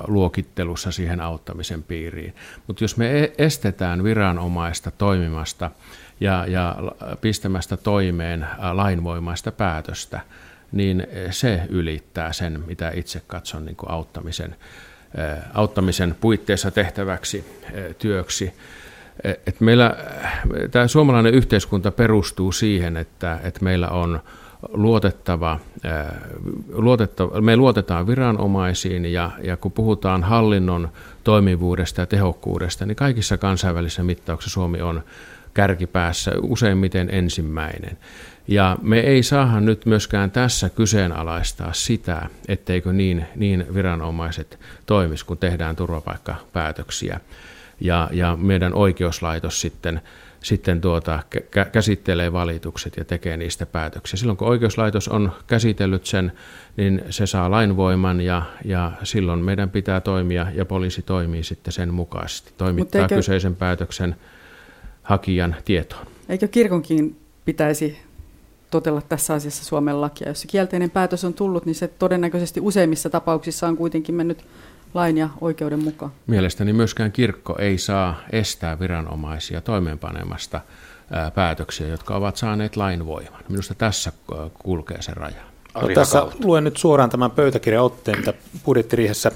luokittelussa 0.06 0.90
siihen 0.90 1.20
auttamisen 1.20 1.82
piiriin. 1.82 2.34
Mutta 2.66 2.84
jos 2.84 2.96
me 2.96 3.20
e-, 3.20 3.32
estetään 3.38 4.04
viranomaista 4.04 4.90
toimimasta 4.90 5.70
ja, 6.20 6.46
ja 6.46 6.76
pistämästä 7.20 7.76
toimeen 7.76 8.46
lainvoimaista 8.72 9.52
päätöstä, 9.52 10.20
niin 10.72 11.06
se 11.30 11.62
ylittää 11.68 12.32
sen, 12.32 12.64
mitä 12.66 12.92
itse 12.94 13.22
katson 13.26 13.64
niin 13.64 13.76
auttamisen 13.86 14.56
auttamisen 15.54 16.16
puitteissa 16.20 16.70
tehtäväksi 16.70 17.44
työksi. 17.98 18.52
Et 19.24 19.60
meillä, 19.60 19.96
tämä 20.70 20.88
suomalainen 20.88 21.34
yhteiskunta 21.34 21.90
perustuu 21.90 22.52
siihen, 22.52 22.96
että, 22.96 23.38
että 23.44 23.64
meillä 23.64 23.88
on 23.88 24.20
luotettava, 24.68 25.58
luotettava, 26.72 27.40
me 27.40 27.56
luotetaan 27.56 28.06
viranomaisiin 28.06 29.12
ja, 29.12 29.30
ja 29.42 29.56
kun 29.56 29.72
puhutaan 29.72 30.22
hallinnon 30.22 30.88
toimivuudesta 31.24 32.00
ja 32.00 32.06
tehokkuudesta, 32.06 32.86
niin 32.86 32.96
kaikissa 32.96 33.38
kansainvälisissä 33.38 34.02
mittauksissa 34.02 34.54
Suomi 34.54 34.80
on 34.80 35.02
kärkipäässä 35.54 36.32
useimmiten 36.42 37.08
ensimmäinen. 37.12 37.98
Ja 38.50 38.76
me 38.82 39.00
ei 39.00 39.22
saada 39.22 39.60
nyt 39.60 39.86
myöskään 39.86 40.30
tässä 40.30 40.68
kyseenalaistaa 40.68 41.72
sitä, 41.72 42.28
etteikö 42.48 42.92
niin, 42.92 43.26
niin 43.36 43.66
viranomaiset 43.74 44.58
toimisi, 44.86 45.26
kun 45.26 45.38
tehdään 45.38 45.76
turvapaikkapäätöksiä. 45.76 47.20
Ja, 47.80 48.08
ja 48.12 48.36
meidän 48.40 48.74
oikeuslaitos 48.74 49.60
sitten, 49.60 50.00
sitten 50.42 50.80
tuota, 50.80 51.22
käsittelee 51.72 52.32
valitukset 52.32 52.96
ja 52.96 53.04
tekee 53.04 53.36
niistä 53.36 53.66
päätöksiä. 53.66 54.16
Silloin 54.16 54.36
kun 54.36 54.48
oikeuslaitos 54.48 55.08
on 55.08 55.32
käsitellyt 55.46 56.06
sen, 56.06 56.32
niin 56.76 57.02
se 57.10 57.26
saa 57.26 57.50
lainvoiman 57.50 58.20
ja, 58.20 58.42
ja 58.64 58.92
silloin 59.02 59.44
meidän 59.44 59.70
pitää 59.70 60.00
toimia 60.00 60.46
ja 60.54 60.64
poliisi 60.64 61.02
toimii 61.02 61.44
sitten 61.44 61.72
sen 61.72 61.94
mukaisesti. 61.94 62.52
Toimittaa 62.58 63.02
eikö, 63.02 63.14
kyseisen 63.14 63.56
päätöksen 63.56 64.16
hakijan 65.02 65.56
tietoon. 65.64 66.06
Eikö 66.28 66.48
kirkonkin 66.48 67.16
pitäisi 67.44 68.09
totella 68.70 69.00
tässä 69.00 69.34
asiassa 69.34 69.64
Suomen 69.64 70.00
lakia. 70.00 70.28
Jos 70.28 70.40
se 70.40 70.46
kielteinen 70.46 70.90
päätös 70.90 71.24
on 71.24 71.34
tullut, 71.34 71.66
niin 71.66 71.74
se 71.74 71.88
todennäköisesti 71.88 72.60
useimmissa 72.60 73.10
tapauksissa 73.10 73.68
on 73.68 73.76
kuitenkin 73.76 74.14
mennyt 74.14 74.44
lain 74.94 75.18
ja 75.18 75.28
oikeuden 75.40 75.84
mukaan. 75.84 76.12
Mielestäni 76.26 76.72
myöskään 76.72 77.12
kirkko 77.12 77.56
ei 77.58 77.78
saa 77.78 78.20
estää 78.32 78.78
viranomaisia 78.78 79.60
toimeenpanemasta 79.60 80.60
päätöksiä, 81.34 81.88
jotka 81.88 82.16
ovat 82.16 82.36
saaneet 82.36 82.76
lain 82.76 83.06
voiman. 83.06 83.42
Minusta 83.48 83.74
tässä 83.74 84.12
kulkee 84.54 85.02
se 85.02 85.12
raja. 85.14 85.42
No, 85.74 85.88
tässä 85.94 86.26
luen 86.44 86.64
nyt 86.64 86.76
suoraan 86.76 87.10
tämän 87.10 87.30
pöytäkirjaotteen, 87.30 88.18
mitä 88.18 88.34
budjettiriihessä 88.64 89.32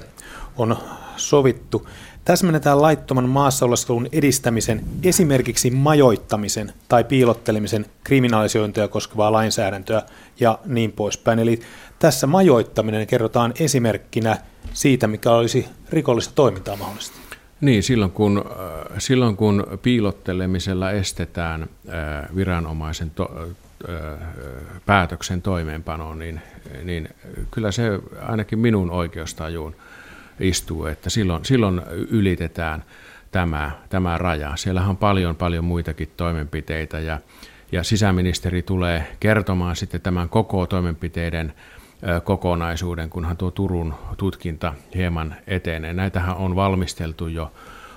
on 0.57 0.77
sovittu. 1.17 1.87
Täsmennetään 2.25 2.81
laittoman 2.81 3.29
maassa 3.29 3.65
oleskelun 3.65 4.07
edistämisen, 4.11 4.83
esimerkiksi 5.03 5.71
majoittamisen 5.71 6.73
tai 6.89 7.03
piilottelemisen 7.03 7.85
kriminalisointia 8.03 8.87
koskevaa 8.87 9.31
lainsäädäntöä 9.31 10.01
ja 10.39 10.59
niin 10.65 10.91
poispäin. 10.91 11.39
Eli 11.39 11.59
tässä 11.99 12.27
majoittaminen 12.27 13.07
kerrotaan 13.07 13.53
esimerkkinä 13.59 14.37
siitä, 14.73 15.07
mikä 15.07 15.31
olisi 15.31 15.65
rikollista 15.89 16.33
toimintaa 16.35 16.75
mahdollista. 16.75 17.17
Niin, 17.61 17.83
silloin 17.83 18.11
kun, 18.11 18.45
silloin 18.97 19.37
kun 19.37 19.67
piilottelemisella 19.81 20.91
estetään 20.91 21.69
viranomaisen 22.35 23.09
to, 23.09 23.49
päätöksen 24.85 25.41
toimeenpano, 25.41 26.15
niin, 26.15 26.41
niin 26.83 27.09
kyllä 27.51 27.71
se 27.71 27.99
ainakin 28.21 28.59
minun 28.59 28.91
oikeustajuun 28.91 29.75
istuu, 30.39 30.85
että 30.85 31.09
silloin, 31.09 31.45
silloin 31.45 31.81
ylitetään 32.09 32.83
tämä, 33.31 33.71
tämä 33.89 34.17
raja. 34.17 34.55
Siellähän 34.55 34.89
on 34.89 34.97
paljon, 34.97 35.35
paljon 35.35 35.65
muitakin 35.65 36.11
toimenpiteitä 36.17 36.99
ja, 36.99 37.19
ja 37.71 37.83
sisäministeri 37.83 38.61
tulee 38.61 39.15
kertomaan 39.19 39.75
sitten 39.75 40.01
tämän 40.01 40.29
koko 40.29 40.65
toimenpiteiden 40.65 41.53
kokonaisuuden, 42.23 43.09
kunhan 43.09 43.37
tuo 43.37 43.51
Turun 43.51 43.93
tutkinta 44.17 44.73
hieman 44.95 45.35
etenee. 45.47 45.93
Näitähän 45.93 46.35
on 46.35 46.55
valmisteltu 46.55 47.27
jo 47.27 47.51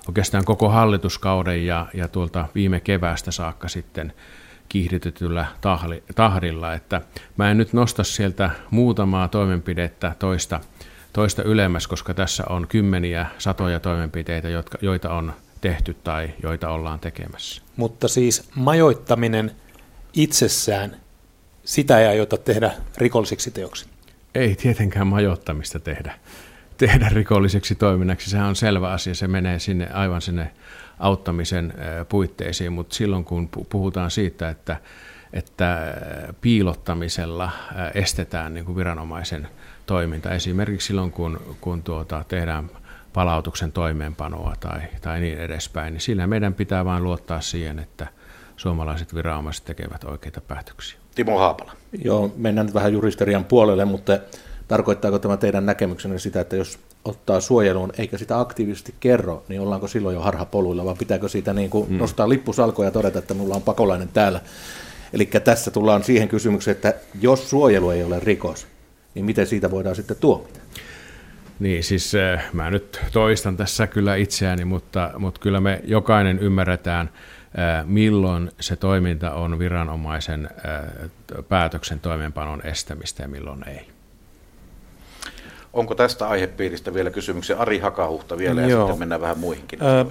oikeastaan 0.08 0.44
koko 0.44 0.68
hallituskauden 0.68 1.66
ja, 1.66 1.86
ja 1.94 2.08
tuolta 2.08 2.48
viime 2.54 2.80
keväästä 2.80 3.30
saakka 3.30 3.68
sitten 3.68 4.12
kiihdytetyllä 4.68 5.46
tahdilla, 6.14 6.74
että 6.74 7.00
mä 7.36 7.50
en 7.50 7.58
nyt 7.58 7.72
nosta 7.72 8.04
sieltä 8.04 8.50
muutamaa 8.70 9.28
toimenpidettä 9.28 10.14
toista, 10.18 10.60
toista 11.12 11.42
ylemmäs, 11.42 11.86
koska 11.86 12.14
tässä 12.14 12.44
on 12.48 12.66
kymmeniä, 12.68 13.26
satoja 13.38 13.80
toimenpiteitä, 13.80 14.48
jotka, 14.48 14.78
joita 14.82 15.14
on 15.14 15.32
tehty 15.60 15.96
tai 16.04 16.30
joita 16.42 16.70
ollaan 16.70 17.00
tekemässä. 17.00 17.62
Mutta 17.76 18.08
siis 18.08 18.48
majoittaminen 18.54 19.50
itsessään, 20.12 20.96
sitä 21.64 21.98
ei 22.00 22.06
aiota 22.06 22.36
tehdä 22.36 22.72
rikollisiksi 22.96 23.50
teoksi? 23.50 23.86
Ei 24.34 24.54
tietenkään 24.54 25.06
majoittamista 25.06 25.80
tehdä, 25.80 26.14
tehdä 26.76 27.08
rikolliseksi 27.12 27.74
toiminnaksi. 27.74 28.30
Sehän 28.30 28.48
on 28.48 28.56
selvä 28.56 28.90
asia, 28.90 29.14
se 29.14 29.28
menee 29.28 29.58
sinne 29.58 29.90
aivan 29.92 30.22
sinne 30.22 30.50
auttamisen 30.98 31.74
puitteisiin, 32.08 32.72
mutta 32.72 32.94
silloin 32.94 33.24
kun 33.24 33.48
puhutaan 33.48 34.10
siitä, 34.10 34.48
että, 34.48 34.76
että 35.32 35.94
piilottamisella 36.40 37.50
estetään 37.94 38.54
niin 38.54 38.64
kuin 38.64 38.76
viranomaisen 38.76 39.48
toiminta, 39.86 40.30
esimerkiksi 40.30 40.86
silloin 40.86 41.12
kun, 41.12 41.40
kun 41.60 41.82
tuota, 41.82 42.24
tehdään 42.28 42.70
palautuksen 43.12 43.72
toimeenpanoa 43.72 44.54
tai, 44.60 44.80
tai 45.00 45.20
niin 45.20 45.38
edespäin, 45.38 45.92
niin 45.92 46.00
sillä 46.00 46.26
meidän 46.26 46.54
pitää 46.54 46.84
vain 46.84 47.04
luottaa 47.04 47.40
siihen, 47.40 47.78
että 47.78 48.06
suomalaiset 48.56 49.14
viranomaiset 49.14 49.64
tekevät 49.64 50.04
oikeita 50.04 50.40
päätöksiä. 50.40 50.98
Timo 51.14 51.38
Haapala. 51.38 51.72
Joo, 52.04 52.34
mennään 52.36 52.66
nyt 52.66 52.74
vähän 52.74 52.92
juristerian 52.92 53.44
puolelle, 53.44 53.84
mutta 53.84 54.18
tarkoittaako 54.68 55.18
tämä 55.18 55.36
teidän 55.36 55.66
näkemyksenne 55.66 56.18
sitä, 56.18 56.40
että 56.40 56.56
jos 56.56 56.78
ottaa 57.04 57.40
suojeluun 57.40 57.92
eikä 57.98 58.18
sitä 58.18 58.40
aktiivisesti 58.40 58.94
kerro, 59.00 59.44
niin 59.48 59.60
ollaanko 59.60 59.88
silloin 59.88 60.14
jo 60.14 60.20
harhapoluilla, 60.20 60.84
vai 60.84 60.94
pitääkö 60.98 61.28
siitä 61.28 61.52
niin 61.52 61.70
kuin 61.70 61.90
mm. 61.90 61.98
nostaa 61.98 62.28
lippusalkoja 62.28 62.86
ja 62.86 62.92
todeta, 62.92 63.18
että 63.18 63.34
minulla 63.34 63.54
on 63.54 63.62
pakolainen 63.62 64.08
täällä. 64.08 64.40
Eli 65.12 65.26
tässä 65.26 65.70
tullaan 65.70 66.04
siihen 66.04 66.28
kysymykseen, 66.28 66.74
että 66.74 66.94
jos 67.20 67.50
suojelu 67.50 67.90
ei 67.90 68.04
ole 68.04 68.20
rikos, 68.20 68.66
niin 69.14 69.24
miten 69.24 69.46
siitä 69.46 69.70
voidaan 69.70 69.96
sitten 69.96 70.16
tuomita? 70.20 70.60
Niin, 71.58 71.84
siis 71.84 72.14
äh, 72.14 72.44
mä 72.52 72.70
nyt 72.70 73.00
toistan 73.12 73.56
tässä 73.56 73.86
kyllä 73.86 74.16
itseäni, 74.16 74.64
mutta, 74.64 75.10
mutta 75.18 75.40
kyllä 75.40 75.60
me 75.60 75.80
jokainen 75.84 76.38
ymmärretään, 76.38 77.10
äh, 77.58 77.86
milloin 77.86 78.50
se 78.60 78.76
toiminta 78.76 79.32
on 79.32 79.58
viranomaisen 79.58 80.48
äh, 80.66 81.10
päätöksen 81.48 82.00
toimeenpanon 82.00 82.66
estämistä 82.66 83.22
ja 83.22 83.28
milloin 83.28 83.68
ei. 83.68 83.88
Onko 85.72 85.94
tästä 85.94 86.28
aihepiiristä 86.28 86.94
vielä 86.94 87.10
kysymyksiä? 87.10 87.56
Ari 87.56 87.78
Hakahuhta 87.78 88.38
vielä 88.38 88.60
ja 88.60 88.68
Joo. 88.68 88.82
sitten 88.82 88.98
mennään 88.98 89.20
vähän 89.20 89.38
muihinkin 89.38 89.82
Ö, 89.82 90.04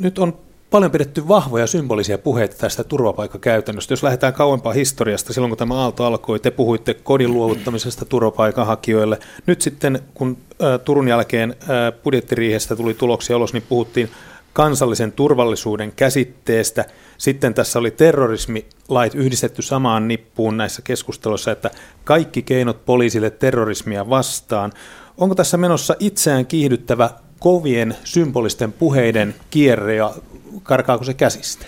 Nyt 0.00 0.18
on 0.18 0.38
paljon 0.70 0.90
pidetty 0.90 1.28
vahvoja 1.28 1.66
symbolisia 1.66 2.18
puheita 2.18 2.56
tästä 2.56 2.84
turvapaikkakäytännöstä. 2.84 3.92
Jos 3.92 4.02
lähdetään 4.02 4.32
kauempaa 4.32 4.72
historiasta, 4.72 5.32
silloin 5.32 5.50
kun 5.50 5.58
tämä 5.58 5.74
aalto 5.74 6.04
alkoi, 6.04 6.40
te 6.40 6.50
puhuitte 6.50 6.94
kodin 6.94 7.34
luovuttamisesta 7.34 8.04
turvapaikanhakijoille. 8.04 9.18
Nyt 9.46 9.62
sitten, 9.62 10.00
kun 10.14 10.38
Turun 10.84 11.08
jälkeen 11.08 11.56
budjettiriihestä 12.04 12.76
tuli 12.76 12.94
tuloksia 12.94 13.36
ulos, 13.36 13.52
niin 13.52 13.64
puhuttiin 13.68 14.10
kansallisen 14.52 15.12
turvallisuuden 15.12 15.92
käsitteestä. 15.92 16.84
Sitten 17.18 17.54
tässä 17.54 17.78
oli 17.78 17.90
terrorismilait 17.90 19.14
yhdistetty 19.14 19.62
samaan 19.62 20.08
nippuun 20.08 20.56
näissä 20.56 20.82
keskusteluissa, 20.82 21.50
että 21.50 21.70
kaikki 22.04 22.42
keinot 22.42 22.84
poliisille 22.84 23.30
terrorismia 23.30 24.10
vastaan. 24.10 24.72
Onko 25.18 25.34
tässä 25.34 25.56
menossa 25.56 25.94
itseään 25.98 26.46
kiihdyttävä 26.46 27.10
kovien 27.40 27.96
symbolisten 28.04 28.72
puheiden 28.72 29.34
kierre 29.50 29.94
ja 29.94 30.14
karkaako 30.62 31.04
se 31.04 31.14
käsistä? 31.14 31.66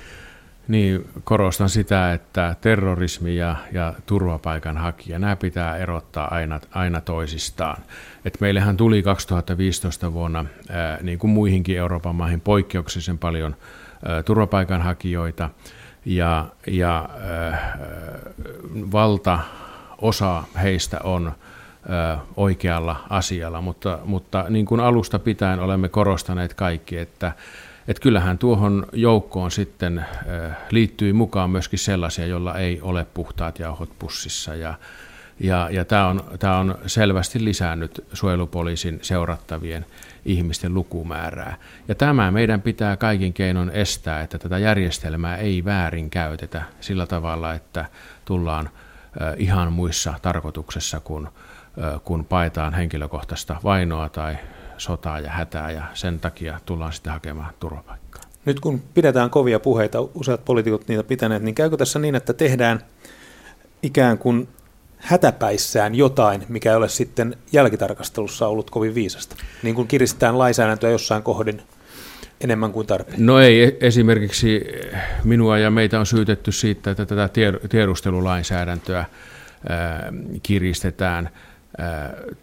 Niin, 0.69 1.09
korostan 1.25 1.69
sitä, 1.69 2.13
että 2.13 2.57
terrorismi 2.61 3.37
ja, 3.37 3.57
ja 3.73 3.95
turvapaikanhakija, 4.07 5.19
nämä 5.19 5.37
pitää 5.37 5.77
erottaa 5.77 6.35
aina, 6.35 6.61
aina 6.71 7.01
toisistaan. 7.01 7.83
Et 8.25 8.41
meillähän 8.41 8.77
tuli 8.77 9.03
2015 9.03 10.13
vuonna, 10.13 10.45
ää, 10.69 10.99
niin 11.03 11.19
kuin 11.19 11.31
muihinkin 11.31 11.79
Euroopan 11.79 12.15
maihin, 12.15 12.41
poikkeuksellisen 12.41 13.19
paljon 13.19 13.57
ää, 14.05 14.23
turvapaikanhakijoita, 14.23 15.51
ja, 16.05 16.47
ja 16.67 17.09
ää, 17.21 17.79
valta 18.93 19.39
osa 19.99 20.43
heistä 20.63 20.99
on 21.05 21.33
oikealla 22.37 22.97
asialla, 23.11 23.61
mutta, 23.61 23.99
mutta 24.05 24.45
niin 24.49 24.67
kuin 24.67 24.81
alusta 24.81 25.19
pitäen 25.19 25.61
olemme 25.61 25.89
korostaneet 25.89 26.55
kaikki, 26.55 26.99
että 26.99 27.33
et 27.89 28.01
kyllähän 28.01 28.39
tuohon 28.39 28.87
joukkoon 28.93 29.51
sitten 29.51 30.07
liittyy 30.71 31.13
mukaan 31.13 31.51
myöskin 31.51 31.79
sellaisia, 31.79 32.27
joilla 32.27 32.59
ei 32.59 32.81
ole 32.81 33.07
puhtaat 33.15 33.59
jauhot 33.59 33.91
pussissa. 33.99 34.55
Ja, 34.55 34.75
ja, 35.41 35.69
ja 35.71 35.85
tämä 35.85 36.07
on, 36.07 36.25
tää 36.39 36.59
on 36.59 36.79
selvästi 36.87 37.45
lisännyt 37.45 38.05
suojelupoliisin 38.13 38.99
seurattavien 39.03 39.87
ihmisten 40.25 40.75
lukumäärää. 40.75 41.57
Ja 41.89 41.95
tämä 41.95 42.31
meidän 42.31 42.63
pitää 42.63 42.97
kaikin 42.97 43.33
keinon 43.33 43.71
estää, 43.71 44.21
että 44.21 44.39
tätä 44.39 44.59
järjestelmää 44.59 45.37
ei 45.37 45.65
väärin 45.65 46.11
käytetä 46.11 46.63
sillä 46.81 47.07
tavalla, 47.07 47.55
että 47.55 47.85
tullaan 48.25 48.71
ihan 49.37 49.73
muissa 49.73 50.15
tarkoituksessa, 50.23 50.97
äh, 50.97 51.03
kun 52.05 52.25
paetaan 52.25 52.75
henkilökohtaista 52.75 53.57
vainoa 53.65 54.09
tai 54.09 54.37
sotaa 54.79 55.21
ja 55.21 55.31
hätää 55.31 55.71
ja 55.71 55.83
sen 55.95 56.21
takia 56.21 56.61
tullaan 56.67 56.93
sitten 56.93 57.13
hakemaan 57.13 57.55
turvapaikkaa. 57.61 58.23
Nyt 58.45 58.61
kun 58.61 58.83
pidetään 58.95 59.31
kovia 59.31 59.61
puheita, 59.61 60.01
useat 60.15 60.45
poliitikot 60.45 60.89
niitä 60.89 61.03
pitäneet, 61.03 61.43
niin 61.43 61.55
käykö 61.55 61.77
tässä 61.77 61.99
niin, 61.99 62.15
että 62.15 62.33
tehdään 62.33 62.81
ikään 63.83 64.19
kuin 64.19 64.49
hätäpäissään 64.97 65.95
jotain, 65.95 66.45
mikä 66.49 66.71
ei 66.71 66.77
ole 66.77 66.89
sitten 66.89 67.37
jälkitarkastelussa 67.53 68.47
ollut 68.47 68.71
kovin 68.71 68.95
viisasta? 68.95 69.37
Niin 69.63 69.75
kuin 69.75 69.89
kiristetään 69.89 70.39
lainsäädäntöä 70.39 70.91
jossain 70.91 71.23
kohdin 71.23 71.63
enemmän 72.41 72.73
kuin 72.73 72.87
tarpeen? 72.87 73.27
No 73.27 73.39
ei, 73.39 73.63
e- 73.63 73.77
esimerkiksi 73.81 74.65
minua 75.25 75.59
ja 75.59 75.71
meitä 75.71 76.01
on 76.01 76.07
syytetty 76.07 76.53
siitä, 76.53 76.91
että 76.91 77.07
tätä 77.07 77.29
tiedustelulainsäädäntöä 77.69 79.05
kiristetään– 80.43 81.31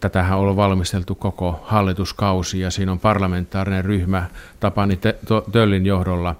Tätähän 0.00 0.38
on 0.38 0.56
valmisteltu 0.56 1.14
koko 1.14 1.60
hallituskausi 1.62 2.60
ja 2.60 2.70
siinä 2.70 2.92
on 2.92 3.00
parlamentaarinen 3.00 3.84
ryhmä 3.84 4.26
Tapani 4.60 4.98
Töllin 5.52 5.86
johdolla 5.86 6.36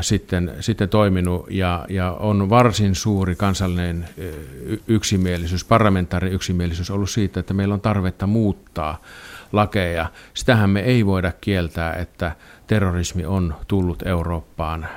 sitten, 0.00 0.52
sitten 0.60 0.88
toiminut 0.88 1.46
ja, 1.50 1.86
ja 1.88 2.12
on 2.12 2.50
varsin 2.50 2.94
suuri 2.94 3.36
kansallinen 3.36 4.08
yksimielisyys, 4.86 5.64
parlamentaarinen 5.64 6.34
yksimielisyys 6.34 6.90
ollut 6.90 7.10
siitä, 7.10 7.40
että 7.40 7.54
meillä 7.54 7.74
on 7.74 7.80
tarvetta 7.80 8.26
muuttaa 8.26 9.02
lakeja. 9.52 10.06
Sitähän 10.34 10.70
me 10.70 10.80
ei 10.80 11.06
voida 11.06 11.32
kieltää, 11.40 11.92
että 11.94 12.32
terrorismi 12.66 13.24
on 13.24 13.54
tullut 13.68 14.02
Eurooppaan 14.06 14.88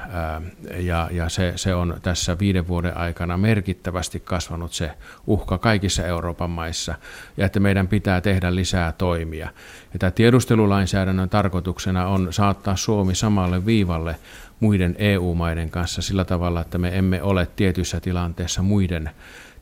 ja, 0.77 1.09
ja 1.11 1.29
se, 1.29 1.53
se 1.55 1.75
on 1.75 1.97
tässä 2.01 2.39
viiden 2.39 2.67
vuoden 2.67 2.97
aikana 2.97 3.37
merkittävästi 3.37 4.19
kasvanut 4.19 4.73
se 4.73 4.91
uhka 5.27 5.57
kaikissa 5.57 6.05
Euroopan 6.05 6.49
maissa 6.49 6.95
ja 7.37 7.45
että 7.45 7.59
meidän 7.59 7.87
pitää 7.87 8.21
tehdä 8.21 8.55
lisää 8.55 8.91
toimia. 8.91 9.49
Ja 9.93 9.99
tämä 9.99 10.11
tiedustelulainsäädännön 10.11 11.29
tarkoituksena 11.29 12.07
on 12.07 12.33
saattaa 12.33 12.75
Suomi 12.75 13.15
samalle 13.15 13.65
viivalle 13.65 14.15
muiden 14.59 14.95
EU-maiden 14.97 15.69
kanssa 15.69 16.01
sillä 16.01 16.25
tavalla, 16.25 16.61
että 16.61 16.77
me 16.77 16.97
emme 16.97 17.21
ole 17.21 17.47
tietyissä 17.55 17.99
tilanteissa 17.99 18.61
muiden 18.61 19.09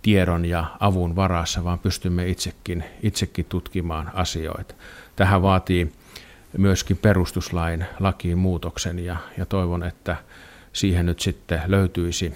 tiedon 0.05 0.45
ja 0.45 0.65
avun 0.79 1.15
varassa, 1.15 1.63
vaan 1.63 1.79
pystymme 1.79 2.27
itsekin, 2.27 2.83
itsekin 3.03 3.45
tutkimaan 3.49 4.11
asioita. 4.13 4.75
Tähän 5.15 5.41
vaatii 5.41 5.91
myöskin 6.57 6.97
perustuslain 6.97 7.85
lakiin 7.99 8.37
muutoksen 8.37 8.99
ja, 8.99 9.17
ja 9.37 9.45
toivon, 9.45 9.83
että 9.83 10.15
siihen 10.73 11.05
nyt 11.05 11.19
sitten 11.19 11.61
löytyisi 11.67 12.33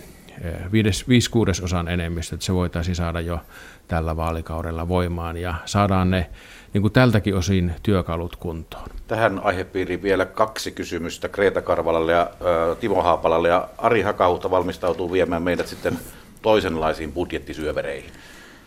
viisi 1.07 1.31
kuudesosan 1.31 1.87
enemmistö, 1.87 2.35
että 2.35 2.45
se 2.45 2.53
voitaisiin 2.53 2.95
saada 2.95 3.21
jo 3.21 3.39
tällä 3.87 4.15
vaalikaudella 4.15 4.87
voimaan 4.87 5.37
ja 5.37 5.55
saadaan 5.65 6.11
ne 6.11 6.29
niin 6.73 6.81
kuin 6.81 6.93
tältäkin 6.93 7.35
osin 7.35 7.73
työkalut 7.83 8.35
kuntoon. 8.35 8.89
Tähän 9.07 9.39
aihepiiriin 9.43 10.01
vielä 10.01 10.25
kaksi 10.25 10.71
kysymystä 10.71 11.29
Kreeta 11.29 11.61
Karvalalle 11.61 12.11
ja 12.11 12.21
äh, 12.21 12.77
Timo 12.77 13.01
Haapalalle 13.01 13.47
ja 13.47 13.69
Ari 13.77 14.01
Hakahuhta 14.01 14.51
valmistautuu 14.51 15.11
viemään 15.11 15.43
meidät 15.43 15.67
sitten 15.67 15.99
toisenlaisiin 16.41 17.11
budjettisyövereihin. 17.11 18.11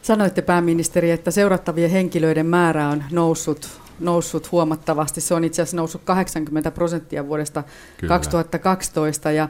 Sanoitte 0.03 0.43
pääministeri, 0.43 1.11
että 1.11 1.31
seurattavien 1.31 1.91
henkilöiden 1.91 2.47
määrä 2.47 2.89
on 2.89 3.05
noussut, 3.11 3.69
noussut 4.01 4.53
huomattavasti. 4.53 5.21
Se 5.21 5.35
on 5.35 5.45
itse 5.45 5.63
asiassa 5.63 5.77
noussut 5.77 6.03
80 6.05 6.71
prosenttia 6.71 7.27
vuodesta 7.27 7.63
Kyllä. 7.97 8.09
2012 8.15 9.31
ja 9.31 9.49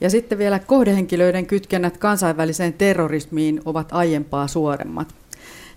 ja 0.00 0.10
sitten 0.10 0.38
vielä 0.38 0.58
kohdehenkilöiden 0.58 1.46
kytkennät 1.46 1.98
kansainväliseen 1.98 2.72
terrorismiin 2.72 3.60
ovat 3.64 3.88
aiempaa 3.92 4.46
suoremmat. 4.46 5.14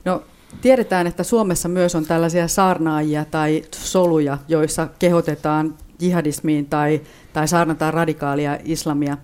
No, 0.06 0.24
tiedetään, 0.62 1.08
että 1.08 1.24
Suomessa 1.24 1.70
myös 1.70 1.96
on 1.96 2.06
tällaisia 2.06 2.48
saarnaajia 2.48 3.26
tai 3.26 3.64
soluja, 3.72 4.38
joissa 4.48 4.88
kehotetaan 5.00 5.76
jihadismiin 6.00 6.66
tai, 6.66 7.02
tai 7.34 7.48
saarnataan 7.48 7.94
radikaalia 7.94 8.58
islamia. 8.64 9.18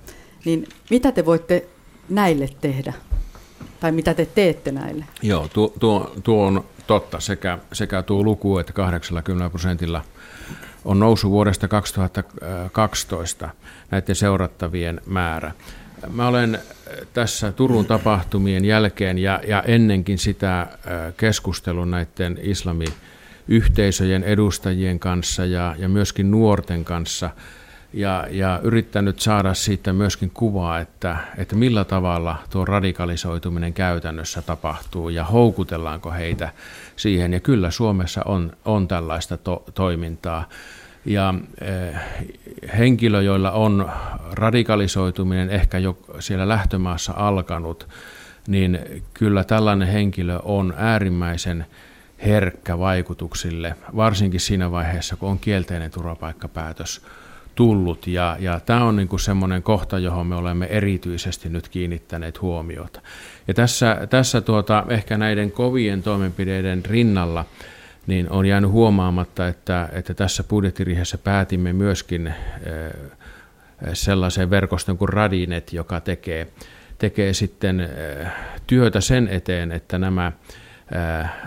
Niin 0.46 0.68
mitä 0.90 1.12
te 1.12 1.26
voitte 1.26 1.68
näille 2.10 2.50
tehdä? 2.62 2.94
Tai 3.80 3.92
mitä 3.92 4.14
te 4.14 4.26
teette 4.26 4.72
näille? 4.72 5.06
Joo, 5.22 5.48
tuo, 5.48 5.74
tuo, 5.80 6.14
tuo 6.24 6.46
on 6.46 6.64
totta. 6.88 7.20
Sekä, 7.20 7.58
sekä 7.74 8.02
tuo 8.02 8.24
luku, 8.24 8.58
että 8.58 8.74
80 8.74 9.50
prosentilla 9.50 10.02
on 10.86 11.00
noussut 11.00 11.32
vuodesta 11.32 11.68
2012 11.68 13.50
näiden 13.92 14.16
seurattavien 14.16 15.02
määrä. 15.06 15.52
Mä 16.10 16.28
olen 16.28 16.60
tässä 17.14 17.52
Turun 17.52 17.86
tapahtumien 17.86 18.66
jälkeen 18.66 19.18
ja, 19.18 19.42
ja 19.48 19.64
ennenkin 19.68 20.18
sitä 20.18 20.62
äh, 20.62 20.68
keskustelun 21.18 21.92
näiden 21.92 22.40
islamiyhteisöjen 22.42 24.24
edustajien 24.24 25.00
kanssa 25.00 25.46
ja, 25.46 25.76
ja 25.78 25.90
myöskin 25.90 26.32
nuorten 26.32 26.86
kanssa– 26.86 27.30
ja, 27.94 28.28
ja 28.32 28.60
yrittänyt 28.64 29.20
saada 29.20 29.54
siitä 29.54 29.94
myöskin 29.94 30.30
kuvaa, 30.30 30.80
että, 30.80 31.18
että 31.38 31.56
millä 31.56 31.84
tavalla 31.84 32.36
tuo 32.50 32.66
radikalisoituminen 32.66 33.74
käytännössä 33.74 34.42
tapahtuu 34.42 35.10
ja 35.10 35.24
houkutellaanko 35.24 36.12
heitä 36.12 36.50
siihen. 36.96 37.34
Ja 37.34 37.40
kyllä 37.40 37.72
Suomessa 37.72 38.22
on, 38.26 38.52
on 38.66 38.88
tällaista 38.88 39.38
to, 39.38 39.64
toimintaa. 39.74 40.50
Ja 41.06 41.34
eh, 41.62 41.96
henkilö, 42.78 43.22
joilla 43.22 43.52
on 43.52 43.92
radikalisoituminen 44.32 45.50
ehkä 45.50 45.78
jo 45.78 45.98
siellä 46.20 46.48
lähtömaassa 46.48 47.14
alkanut, 47.16 47.88
niin 48.48 48.80
kyllä 49.14 49.44
tällainen 49.44 49.88
henkilö 49.88 50.40
on 50.44 50.74
äärimmäisen 50.78 51.66
herkkä 52.26 52.80
vaikutuksille, 52.80 53.76
varsinkin 53.96 54.40
siinä 54.40 54.72
vaiheessa, 54.72 55.16
kun 55.16 55.30
on 55.30 55.40
kielteinen 55.40 55.92
turvapaikkapäätös 55.92 57.02
tullut. 57.56 58.08
Ja, 58.08 58.38
ja 58.40 58.60
tämä 58.60 58.84
on 58.84 58.96
niin 58.96 59.08
kuin 59.08 59.20
semmoinen 59.20 59.64
kohta, 59.64 60.00
johon 60.00 60.28
me 60.28 60.36
olemme 60.36 60.66
erityisesti 60.66 61.50
nyt 61.50 61.70
kiinnittäneet 61.70 62.42
huomiota. 62.42 63.02
Ja 63.48 63.54
tässä, 63.54 64.08
tässä 64.10 64.42
tuota, 64.42 64.86
ehkä 64.90 65.18
näiden 65.18 65.52
kovien 65.52 66.04
toimenpideiden 66.04 66.86
rinnalla 66.86 67.46
niin 68.08 68.30
on 68.30 68.46
jäänyt 68.46 68.72
huomaamatta, 68.72 69.48
että, 69.48 69.90
että 69.92 70.14
tässä 70.14 70.44
budjettiriihessä 70.44 71.18
päätimme 71.18 71.74
myöskin 71.74 72.28
eh, 72.28 72.34
sellaisen 73.94 74.50
verkoston 74.50 74.98
kuin 74.98 75.10
Radinet, 75.10 75.74
joka 75.74 76.00
tekee, 76.00 76.48
tekee 76.98 77.34
sitten 77.34 77.80
eh, 77.80 78.28
työtä 78.68 79.02
sen 79.02 79.28
eteen, 79.28 79.72
että 79.72 80.00
nämä 80.00 80.32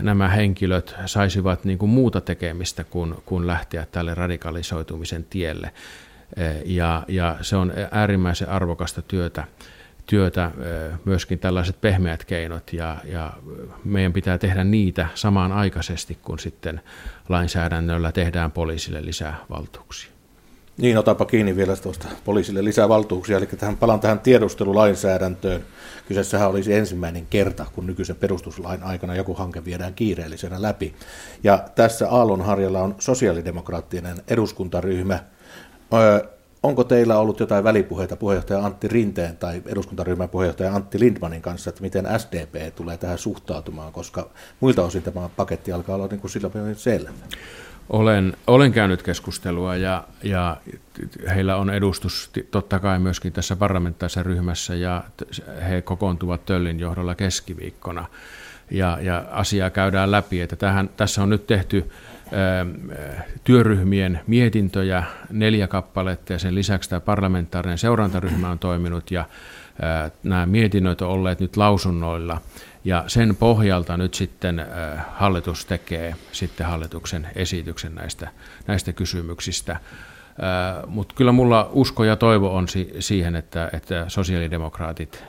nämä 0.00 0.28
henkilöt 0.28 0.94
saisivat 1.06 1.64
niin 1.64 1.78
kuin 1.78 1.90
muuta 1.90 2.20
tekemistä 2.20 2.84
kuin, 2.84 3.14
kuin 3.26 3.46
lähteä 3.46 3.86
tälle 3.92 4.14
radikalisoitumisen 4.14 5.24
tielle. 5.24 5.70
Ja, 6.64 7.02
ja 7.08 7.36
se 7.40 7.56
on 7.56 7.72
äärimmäisen 7.90 8.48
arvokasta 8.48 9.02
työtä, 9.02 9.44
työtä 10.06 10.50
myöskin 11.04 11.38
tällaiset 11.38 11.80
pehmeät 11.80 12.24
keinot, 12.24 12.72
ja, 12.72 12.96
ja 13.04 13.32
meidän 13.84 14.12
pitää 14.12 14.38
tehdä 14.38 14.64
niitä 14.64 15.06
samaan 15.14 15.52
aikaisesti, 15.52 16.18
kun 16.22 16.38
sitten 16.38 16.80
lainsäädännöllä 17.28 18.12
tehdään 18.12 18.52
poliisille 18.52 19.04
lisää 19.04 19.36
valtuuksia. 19.50 20.10
Niin, 20.78 20.98
otapa 20.98 21.24
kiinni 21.24 21.56
vielä 21.56 21.76
tuosta 21.76 22.08
poliisille 22.24 22.64
lisää 22.64 22.88
valtuuksia, 22.88 23.36
eli 23.36 23.46
tähän, 23.46 23.76
palaan 23.76 24.00
tähän 24.00 24.20
tiedustelulainsäädäntöön. 24.20 25.64
Kyseessähän 26.08 26.48
olisi 26.48 26.74
ensimmäinen 26.74 27.26
kerta, 27.30 27.66
kun 27.74 27.86
nykyisen 27.86 28.16
perustuslain 28.16 28.82
aikana 28.82 29.14
joku 29.14 29.34
hanke 29.34 29.64
viedään 29.64 29.94
kiireellisenä 29.94 30.62
läpi. 30.62 30.94
Ja 31.44 31.64
tässä 31.74 32.08
Aallonharjalla 32.10 32.82
on 32.82 32.94
sosiaalidemokraattinen 32.98 34.16
eduskuntaryhmä. 34.28 35.18
Öö, 35.94 36.28
onko 36.62 36.84
teillä 36.84 37.18
ollut 37.18 37.40
jotain 37.40 37.64
välipuheita 37.64 38.16
puheenjohtaja 38.16 38.64
Antti 38.64 38.88
Rinteen 38.88 39.36
tai 39.36 39.62
eduskuntaryhmän 39.66 40.28
puheenjohtaja 40.28 40.74
Antti 40.74 41.00
Lindmanin 41.00 41.42
kanssa, 41.42 41.70
että 41.70 41.82
miten 41.82 42.06
SDP 42.18 42.74
tulee 42.74 42.96
tähän 42.96 43.18
suhtautumaan, 43.18 43.92
koska 43.92 44.30
muilta 44.60 44.82
osin 44.82 45.02
tämä 45.02 45.30
paketti 45.36 45.72
alkaa 45.72 45.96
olla 45.96 46.06
niin 46.06 46.20
kuin 46.20 46.30
sillä 46.30 46.50
selvä? 46.76 47.10
Olen, 47.90 48.36
olen 48.46 48.72
käynyt 48.72 49.02
keskustelua 49.02 49.76
ja, 49.76 50.04
ja 50.22 50.56
heillä 51.34 51.56
on 51.56 51.70
edustus 51.70 52.30
totta 52.50 52.78
kai 52.78 52.98
myöskin 52.98 53.32
tässä 53.32 53.56
parlamentaarisessa 53.56 54.22
ryhmässä 54.22 54.74
ja 54.74 55.04
he 55.68 55.82
kokoontuvat 55.82 56.44
Töllin 56.44 56.80
johdolla 56.80 57.14
keskiviikkona 57.14 58.06
ja, 58.70 58.98
ja 59.00 59.24
asiaa 59.30 59.70
käydään 59.70 60.10
läpi. 60.10 60.40
Että 60.40 60.56
tähän, 60.56 60.90
tässä 60.96 61.22
on 61.22 61.28
nyt 61.28 61.46
tehty 61.46 61.90
työryhmien 63.44 64.20
mietintöjä 64.26 65.04
neljä 65.30 65.66
kappaletta 65.66 66.32
ja 66.32 66.38
sen 66.38 66.54
lisäksi 66.54 66.90
tämä 66.90 67.00
parlamentaarinen 67.00 67.78
seurantaryhmä 67.78 68.50
on 68.50 68.58
toiminut 68.58 69.10
ja 69.10 69.24
nämä 70.22 70.46
mietinnöt 70.46 71.02
on 71.02 71.08
olleet 71.08 71.40
nyt 71.40 71.56
lausunnoilla 71.56 72.40
ja 72.86 73.04
sen 73.06 73.36
pohjalta 73.36 73.96
nyt 73.96 74.14
sitten 74.14 74.66
hallitus 75.12 75.64
tekee 75.64 76.14
sitten 76.32 76.66
hallituksen 76.66 77.28
esityksen 77.34 77.94
näistä, 77.94 78.28
näistä 78.66 78.92
kysymyksistä. 78.92 79.76
Mutta 80.86 81.14
kyllä 81.14 81.32
mulla 81.32 81.70
usko 81.72 82.04
ja 82.04 82.16
toivo 82.16 82.54
on 82.54 82.66
siihen, 82.98 83.36
että, 83.36 83.70
että 83.72 84.04
sosiaalidemokraatit 84.08 85.24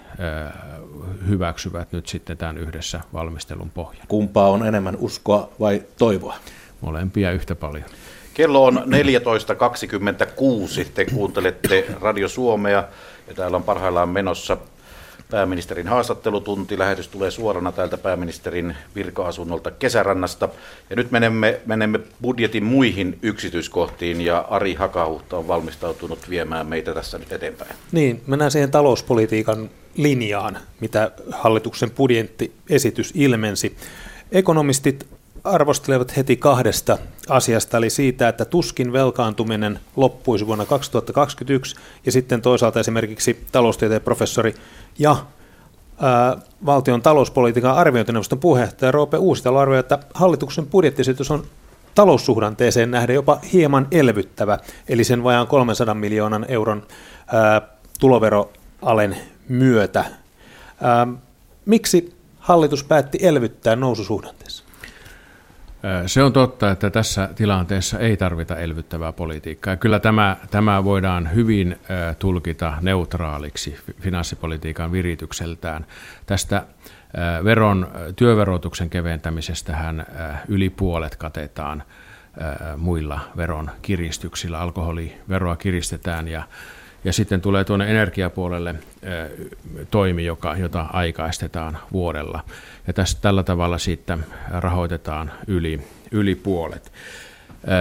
hyväksyvät 1.28 1.92
nyt 1.92 2.08
sitten 2.08 2.38
tämän 2.38 2.58
yhdessä 2.58 3.02
valmistelun 3.14 3.70
pohjan. 3.70 4.08
Kumpaa 4.08 4.50
on 4.50 4.68
enemmän 4.68 4.96
uskoa 5.00 5.50
vai 5.60 5.84
toivoa? 5.98 6.36
Molempia 6.82 7.32
yhtä 7.32 7.56
paljon. 7.56 7.86
Kello 8.34 8.66
on 8.66 8.84
14.26. 10.84 10.88
Te 10.94 11.06
kuuntelette 11.06 11.86
Radio 12.02 12.28
Suomea 12.28 12.84
ja 13.28 13.34
täällä 13.34 13.58
on 13.58 13.64
parhaillaan 13.64 14.10
menossa 14.10 14.58
pääministerin 15.30 15.88
haastattelutunti. 15.88 16.80
Lähetys 16.80 17.08
tulee 17.08 17.32
suorana 17.32 17.72
täältä 17.72 17.98
pääministerin 17.98 18.76
virka-asunnolta 18.96 19.72
Kesärannasta. 19.72 20.50
Ja 20.90 20.96
nyt 20.96 21.12
menemme, 21.12 21.60
menemme 21.66 22.00
budjetin 22.22 22.64
muihin 22.64 23.20
yksityiskohtiin 23.22 24.22
ja 24.22 24.40
Ari 24.50 24.74
Hakahuhta 24.74 25.38
on 25.38 25.48
valmistautunut 25.48 26.30
viemään 26.30 26.68
meitä 26.68 26.94
tässä 26.94 27.18
nyt 27.18 27.32
eteenpäin. 27.32 27.76
Niin, 27.92 28.24
mennään 28.28 28.52
siihen 28.52 28.72
talouspolitiikan 28.72 29.70
linjaan, 29.96 30.58
mitä 30.80 31.12
hallituksen 31.32 31.92
budjettiesitys 31.92 33.12
ilmensi. 33.16 33.78
Ekonomistit 34.32 35.17
arvostelevat 35.48 36.18
heti 36.18 36.38
kahdesta 36.38 36.98
asiasta, 37.30 37.78
eli 37.78 37.90
siitä, 37.90 38.30
että 38.30 38.46
tuskin 38.46 38.94
velkaantuminen 38.94 39.80
loppuisi 39.96 40.48
vuonna 40.48 40.66
2021, 40.66 41.76
ja 42.06 42.12
sitten 42.12 42.42
toisaalta 42.42 42.80
esimerkiksi 42.80 43.46
taloustieteen 43.52 44.02
professori 44.02 44.54
ja 45.00 45.16
ää, 46.02 46.38
valtion 46.66 47.02
talouspolitiikan 47.02 47.76
arviointineuvoston 47.76 48.40
puheenjohtaja 48.40 48.92
Roope 48.92 49.18
Uusitalo 49.18 49.60
arvioi, 49.60 49.80
että 49.80 50.00
hallituksen 50.14 50.66
budjettisitys 50.66 51.32
on 51.32 51.44
taloussuhdanteeseen 51.96 52.92
nähden 52.92 53.14
jopa 53.14 53.40
hieman 53.54 53.88
elvyttävä, 53.92 54.60
eli 54.90 55.04
sen 55.04 55.24
vajaan 55.24 55.48
300 55.48 55.96
miljoonan 55.96 56.46
euron 56.50 56.84
ää, 57.28 57.62
tuloveroalen 58.00 59.18
myötä. 59.50 60.06
Ää, 60.82 61.08
miksi 61.66 62.14
hallitus 62.40 62.84
päätti 62.84 63.18
elvyttää 63.22 63.76
noususuhdanteessa? 63.76 64.67
Se 66.06 66.24
on 66.24 66.34
totta, 66.34 66.72
että 66.72 66.90
tässä 66.90 67.30
tilanteessa 67.36 68.00
ei 68.00 68.18
tarvita 68.18 68.58
elvyttävää 68.58 69.12
politiikkaa. 69.12 69.76
Kyllä 69.76 70.00
tämä, 70.00 70.38
tämä 70.52 70.84
voidaan 70.84 71.34
hyvin 71.36 71.80
tulkita 72.20 72.74
neutraaliksi 72.82 73.78
finanssipolitiikan 74.02 74.92
viritykseltään. 74.92 75.86
Tästä 76.26 76.64
veron, 77.44 77.88
työverotuksen 78.16 78.90
keventämisestähän 78.90 80.06
yli 80.48 80.70
puolet 80.70 81.16
katetaan 81.16 81.84
muilla 82.78 83.20
veron 83.38 83.72
kiristyksillä. 83.82 84.60
Alkoholiveroa 84.60 85.56
kiristetään 85.56 86.28
ja, 86.28 86.44
ja 87.08 87.14
sitten 87.14 87.42
tulee 87.42 87.64
tuonne 87.64 87.92
energiapuolelle 87.92 88.76
toimi, 89.92 90.26
joka, 90.26 90.56
jota 90.58 90.86
aikaistetaan 90.94 91.78
vuodella. 91.92 92.44
Ja 92.88 92.94
tässä, 92.94 93.18
tällä 93.22 93.44
tavalla 93.44 93.78
siitä 93.78 94.18
rahoitetaan 94.50 95.32
yli, 95.48 95.82
yli 96.12 96.36
puolet. 96.36 96.92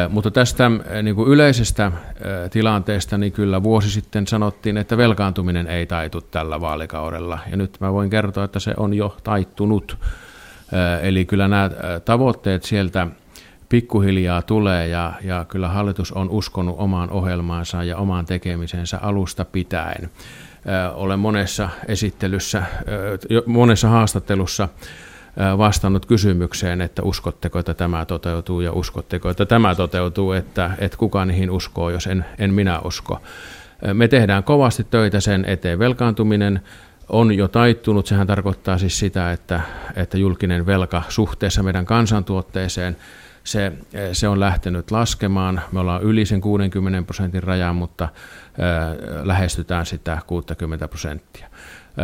Mutta 0.08 0.30
tästä 0.30 0.70
niin 1.02 1.16
kuin 1.16 1.28
yleisestä 1.28 1.92
tilanteesta, 2.50 3.18
niin 3.18 3.32
kyllä 3.32 3.62
vuosi 3.62 3.90
sitten 3.90 4.26
sanottiin, 4.26 4.76
että 4.76 4.96
velkaantuminen 4.96 5.66
ei 5.66 5.86
taitu 5.86 6.20
tällä 6.20 6.60
vaalikaudella. 6.60 7.38
Ja 7.50 7.56
nyt 7.56 7.76
mä 7.80 7.92
voin 7.92 8.10
kertoa, 8.10 8.44
että 8.44 8.60
se 8.60 8.74
on 8.76 8.94
jo 8.94 9.16
taittunut. 9.24 9.98
Eli 11.02 11.24
kyllä 11.24 11.48
nämä 11.48 11.70
tavoitteet 12.04 12.62
sieltä 12.64 13.06
pikkuhiljaa 13.68 14.42
tulee 14.42 14.88
ja, 14.88 15.12
ja 15.24 15.44
kyllä 15.48 15.68
hallitus 15.68 16.12
on 16.12 16.30
uskonut 16.30 16.76
omaan 16.78 17.10
ohjelmaansa 17.10 17.84
ja 17.84 17.96
omaan 17.96 18.26
tekemisensä 18.26 18.98
alusta 19.02 19.44
pitäen. 19.44 20.10
Olen 20.94 21.18
monessa 21.18 21.68
esittelyssä, 21.88 22.62
monessa 23.46 23.88
haastattelussa 23.88 24.68
vastannut 25.58 26.06
kysymykseen, 26.06 26.80
että 26.80 27.02
uskotteko, 27.02 27.58
että 27.58 27.74
tämä 27.74 28.04
toteutuu 28.04 28.60
ja 28.60 28.72
uskotteko, 28.72 29.30
että 29.30 29.46
tämä 29.46 29.74
toteutuu, 29.74 30.32
että, 30.32 30.70
että 30.78 30.98
kuka 30.98 31.24
niihin 31.24 31.50
uskoo, 31.50 31.90
jos 31.90 32.06
en, 32.06 32.24
en 32.38 32.54
minä 32.54 32.80
usko. 32.80 33.20
Me 33.92 34.08
tehdään 34.08 34.44
kovasti 34.44 34.84
töitä 34.84 35.20
sen 35.20 35.44
eteen. 35.44 35.78
Velkaantuminen 35.78 36.60
on 37.08 37.36
jo 37.36 37.48
taittunut. 37.48 38.06
Sehän 38.06 38.26
tarkoittaa 38.26 38.78
siis 38.78 38.98
sitä, 38.98 39.32
että, 39.32 39.60
että 39.96 40.18
julkinen 40.18 40.66
velka 40.66 41.02
suhteessa 41.08 41.62
meidän 41.62 41.86
kansantuotteeseen 41.86 42.96
se, 43.46 43.72
se 44.12 44.28
on 44.28 44.40
lähtenyt 44.40 44.90
laskemaan. 44.90 45.60
Me 45.72 45.80
ollaan 45.80 46.02
yli 46.02 46.26
sen 46.26 46.40
60 46.40 47.02
prosentin 47.06 47.42
rajan, 47.42 47.76
mutta 47.76 48.08
lähestytään 49.22 49.86
sitä 49.86 50.18
60 50.26 50.88
prosenttia. 50.88 51.48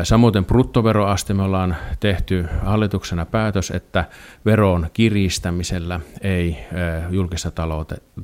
Samoin 0.02 0.44
bruttoveroaste 0.44 1.34
me 1.34 1.42
ollaan 1.42 1.76
tehty 2.00 2.48
hallituksena 2.64 3.26
päätös, 3.26 3.70
että 3.70 4.04
veron 4.44 4.86
kiristämisellä 4.92 6.00
ei 6.20 6.58
julkista 7.10 7.50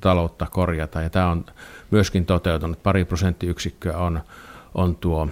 taloutta 0.01 0.47
korjata. 0.51 1.03
Ja 1.03 1.11
tämä 1.11 1.31
on 1.31 1.45
myöskin 1.91 2.27
toteutunut. 2.27 2.83
Pari 2.83 3.05
prosenttiyksikköä 3.05 3.99
on, 3.99 4.21
on 4.75 4.97
tuo 4.97 5.29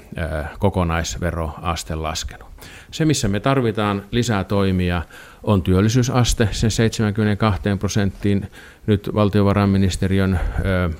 kokonaisveroaste 0.58 1.94
laskenut. 1.94 2.48
Se, 2.96 3.04
missä 3.04 3.28
me 3.28 3.40
tarvitaan 3.40 4.04
lisää 4.10 4.44
toimia, 4.44 5.02
on 5.42 5.62
työllisyysaste 5.62 6.48
sen 6.52 6.70
72 6.70 7.60
prosenttiin. 7.78 8.50
Nyt 8.86 9.10
valtiovarainministeriön 9.14 10.40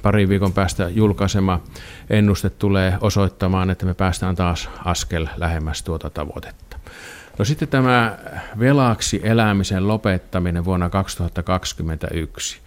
pari 0.02 0.28
viikon 0.28 0.52
päästä 0.52 0.88
julkaisema 0.88 1.60
ennuste 2.10 2.50
tulee 2.50 2.98
osoittamaan, 3.00 3.70
että 3.70 3.86
me 3.86 3.94
päästään 3.94 4.36
taas 4.36 4.70
askel 4.84 5.26
lähemmäs 5.36 5.82
tuota 5.82 6.10
tavoitetta. 6.10 6.76
No 7.38 7.44
sitten 7.44 7.68
tämä 7.68 8.18
velaksi 8.58 9.20
elämisen 9.24 9.88
lopettaminen 9.88 10.64
vuonna 10.64 10.90
2021. 10.90 12.60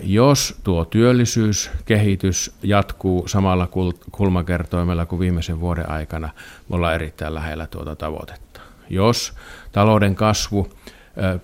Jos 0.00 0.60
tuo 0.64 0.84
työllisyyskehitys 0.84 2.54
jatkuu 2.62 3.28
samalla 3.28 3.68
kulmakertoimella 4.12 5.06
kuin 5.06 5.20
viimeisen 5.20 5.60
vuoden 5.60 5.90
aikana, 5.90 6.30
me 6.68 6.76
ollaan 6.76 6.94
erittäin 6.94 7.34
lähellä 7.34 7.66
tuota 7.66 7.96
tavoitetta. 7.96 8.60
Jos 8.90 9.32
talouden 9.72 10.14
kasvu 10.14 10.68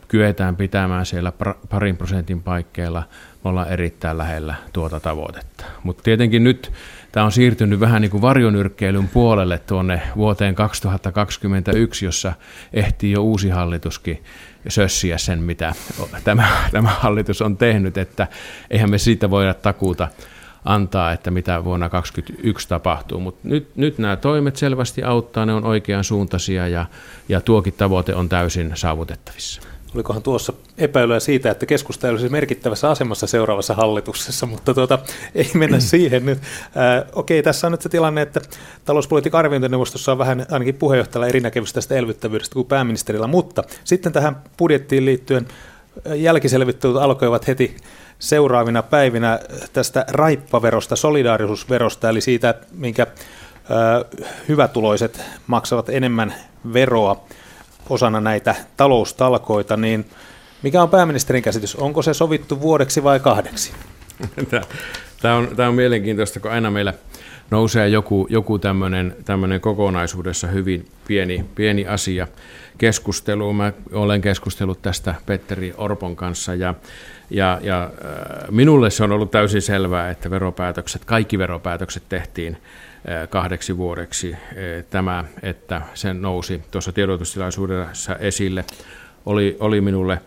kyetään 0.08 0.56
pitämään 0.56 1.06
siellä 1.06 1.32
parin 1.68 1.96
prosentin 1.96 2.42
paikkeilla, 2.42 3.02
me 3.44 3.50
ollaan 3.50 3.68
erittäin 3.68 4.18
lähellä 4.18 4.54
tuota 4.72 5.00
tavoitetta. 5.00 5.64
Mutta 5.82 6.02
tietenkin 6.02 6.44
nyt 6.44 6.72
tämä 7.12 7.26
on 7.26 7.32
siirtynyt 7.32 7.80
vähän 7.80 8.02
niin 8.02 8.10
kuin 8.10 8.22
varjonyrkkeilyn 8.22 9.08
puolelle 9.08 9.58
tuonne 9.58 10.02
vuoteen 10.16 10.54
2021, 10.54 12.04
jossa 12.04 12.32
ehtii 12.72 13.12
jo 13.12 13.22
uusi 13.22 13.48
hallituskin 13.48 14.24
sössiä 14.68 15.18
sen, 15.18 15.42
mitä 15.42 15.72
tämä, 16.24 16.48
tämä 16.72 16.88
hallitus 16.88 17.42
on 17.42 17.56
tehnyt, 17.56 17.98
että 17.98 18.26
eihän 18.70 18.90
me 18.90 18.98
siitä 18.98 19.30
voida 19.30 19.54
takuuta 19.54 20.08
antaa, 20.64 21.12
että 21.12 21.30
mitä 21.30 21.64
vuonna 21.64 21.88
2021 21.88 22.68
tapahtuu. 22.68 23.20
Mutta 23.20 23.48
nyt, 23.48 23.76
nyt 23.76 23.98
nämä 23.98 24.16
toimet 24.16 24.56
selvästi 24.56 25.02
auttaa, 25.02 25.46
ne 25.46 25.54
on 25.54 25.64
oikean 25.64 26.04
suuntaisia 26.04 26.68
ja, 26.68 26.86
ja 27.28 27.40
tuokin 27.40 27.72
tavoite 27.72 28.14
on 28.14 28.28
täysin 28.28 28.72
saavutettavissa. 28.74 29.62
Olikohan 29.94 30.22
tuossa 30.22 30.52
epäilyä 30.78 31.20
siitä, 31.20 31.50
että 31.50 31.66
keskusta 31.66 32.06
ei 32.06 32.10
olisi 32.10 32.28
merkittävässä 32.28 32.90
asemassa 32.90 33.26
seuraavassa 33.26 33.74
hallituksessa, 33.74 34.46
mutta 34.46 34.74
tuota, 34.74 34.98
ei 35.34 35.50
mennä 35.54 35.80
siihen 35.90 36.26
nyt. 36.26 36.38
Äh, 36.38 37.10
okei, 37.12 37.42
tässä 37.42 37.66
on 37.66 37.70
nyt 37.70 37.82
se 37.82 37.88
tilanne, 37.88 38.22
että 38.22 38.40
talouspolitiikan 38.84 39.38
arviointineuvostossa 39.38 40.12
on 40.12 40.18
vähän 40.18 40.46
ainakin 40.50 40.74
puheenjohtajalla 40.74 41.26
eri 41.26 41.40
näkemys 41.40 41.72
tästä 41.72 41.94
elvyttävyydestä 41.94 42.54
kuin 42.54 42.66
pääministerillä, 42.66 43.26
mutta 43.26 43.62
sitten 43.84 44.12
tähän 44.12 44.42
budjettiin 44.58 45.04
liittyen 45.04 45.48
jälkiselvittelyt 46.14 46.96
alkoivat 46.96 47.46
heti 47.46 47.76
seuraavina 48.18 48.82
päivinä 48.82 49.40
tästä 49.72 50.04
raippaverosta, 50.08 50.96
solidaarisuusverosta, 50.96 52.08
eli 52.08 52.20
siitä, 52.20 52.54
minkä 52.72 53.06
hyvätuloiset 54.48 55.22
maksavat 55.46 55.88
enemmän 55.88 56.34
veroa 56.72 57.24
osana 57.90 58.20
näitä 58.20 58.54
taloustalkoita, 58.76 59.76
niin 59.76 60.06
mikä 60.62 60.82
on 60.82 60.90
pääministerin 60.90 61.42
käsitys? 61.42 61.76
Onko 61.76 62.02
se 62.02 62.14
sovittu 62.14 62.60
vuodeksi 62.60 63.04
vai 63.04 63.20
kahdeksi? 63.20 63.72
Tämä 65.22 65.34
on, 65.34 65.48
tämä 65.56 65.68
on 65.68 65.74
mielenkiintoista, 65.74 66.40
kun 66.40 66.50
aina 66.50 66.70
meillä 66.70 66.94
nousee 67.50 67.88
joku, 67.88 68.26
joku 68.30 68.58
tämmöinen 68.58 69.60
kokonaisuudessa 69.60 70.46
hyvin 70.46 70.88
pieni, 71.06 71.44
pieni 71.54 71.86
asia 71.86 72.26
keskusteluun. 72.78 73.56
Mä 73.56 73.72
olen 73.92 74.20
keskustellut 74.20 74.82
tästä 74.82 75.14
Petteri 75.26 75.74
Orpon 75.76 76.16
kanssa 76.16 76.54
ja 76.54 76.74
ja, 77.30 77.60
ja 77.62 77.82
äh, 77.82 78.50
minulle 78.50 78.90
se 78.90 79.04
on 79.04 79.12
ollut 79.12 79.30
täysin 79.30 79.62
selvää, 79.62 80.10
että 80.10 80.30
veropäätökset, 80.30 81.04
kaikki 81.04 81.38
veropäätökset 81.38 82.02
tehtiin 82.08 82.56
kahdeksi 83.30 83.76
vuodeksi. 83.76 84.32
Äh, 84.34 84.40
tämä, 84.90 85.24
että 85.42 85.82
sen 85.94 86.22
nousi 86.22 86.62
tuossa 86.70 86.92
tiedotustilaisuudessa 86.92 88.16
esille, 88.16 88.64
oli, 89.26 89.56
oli 89.60 89.80
minulle 89.80 90.20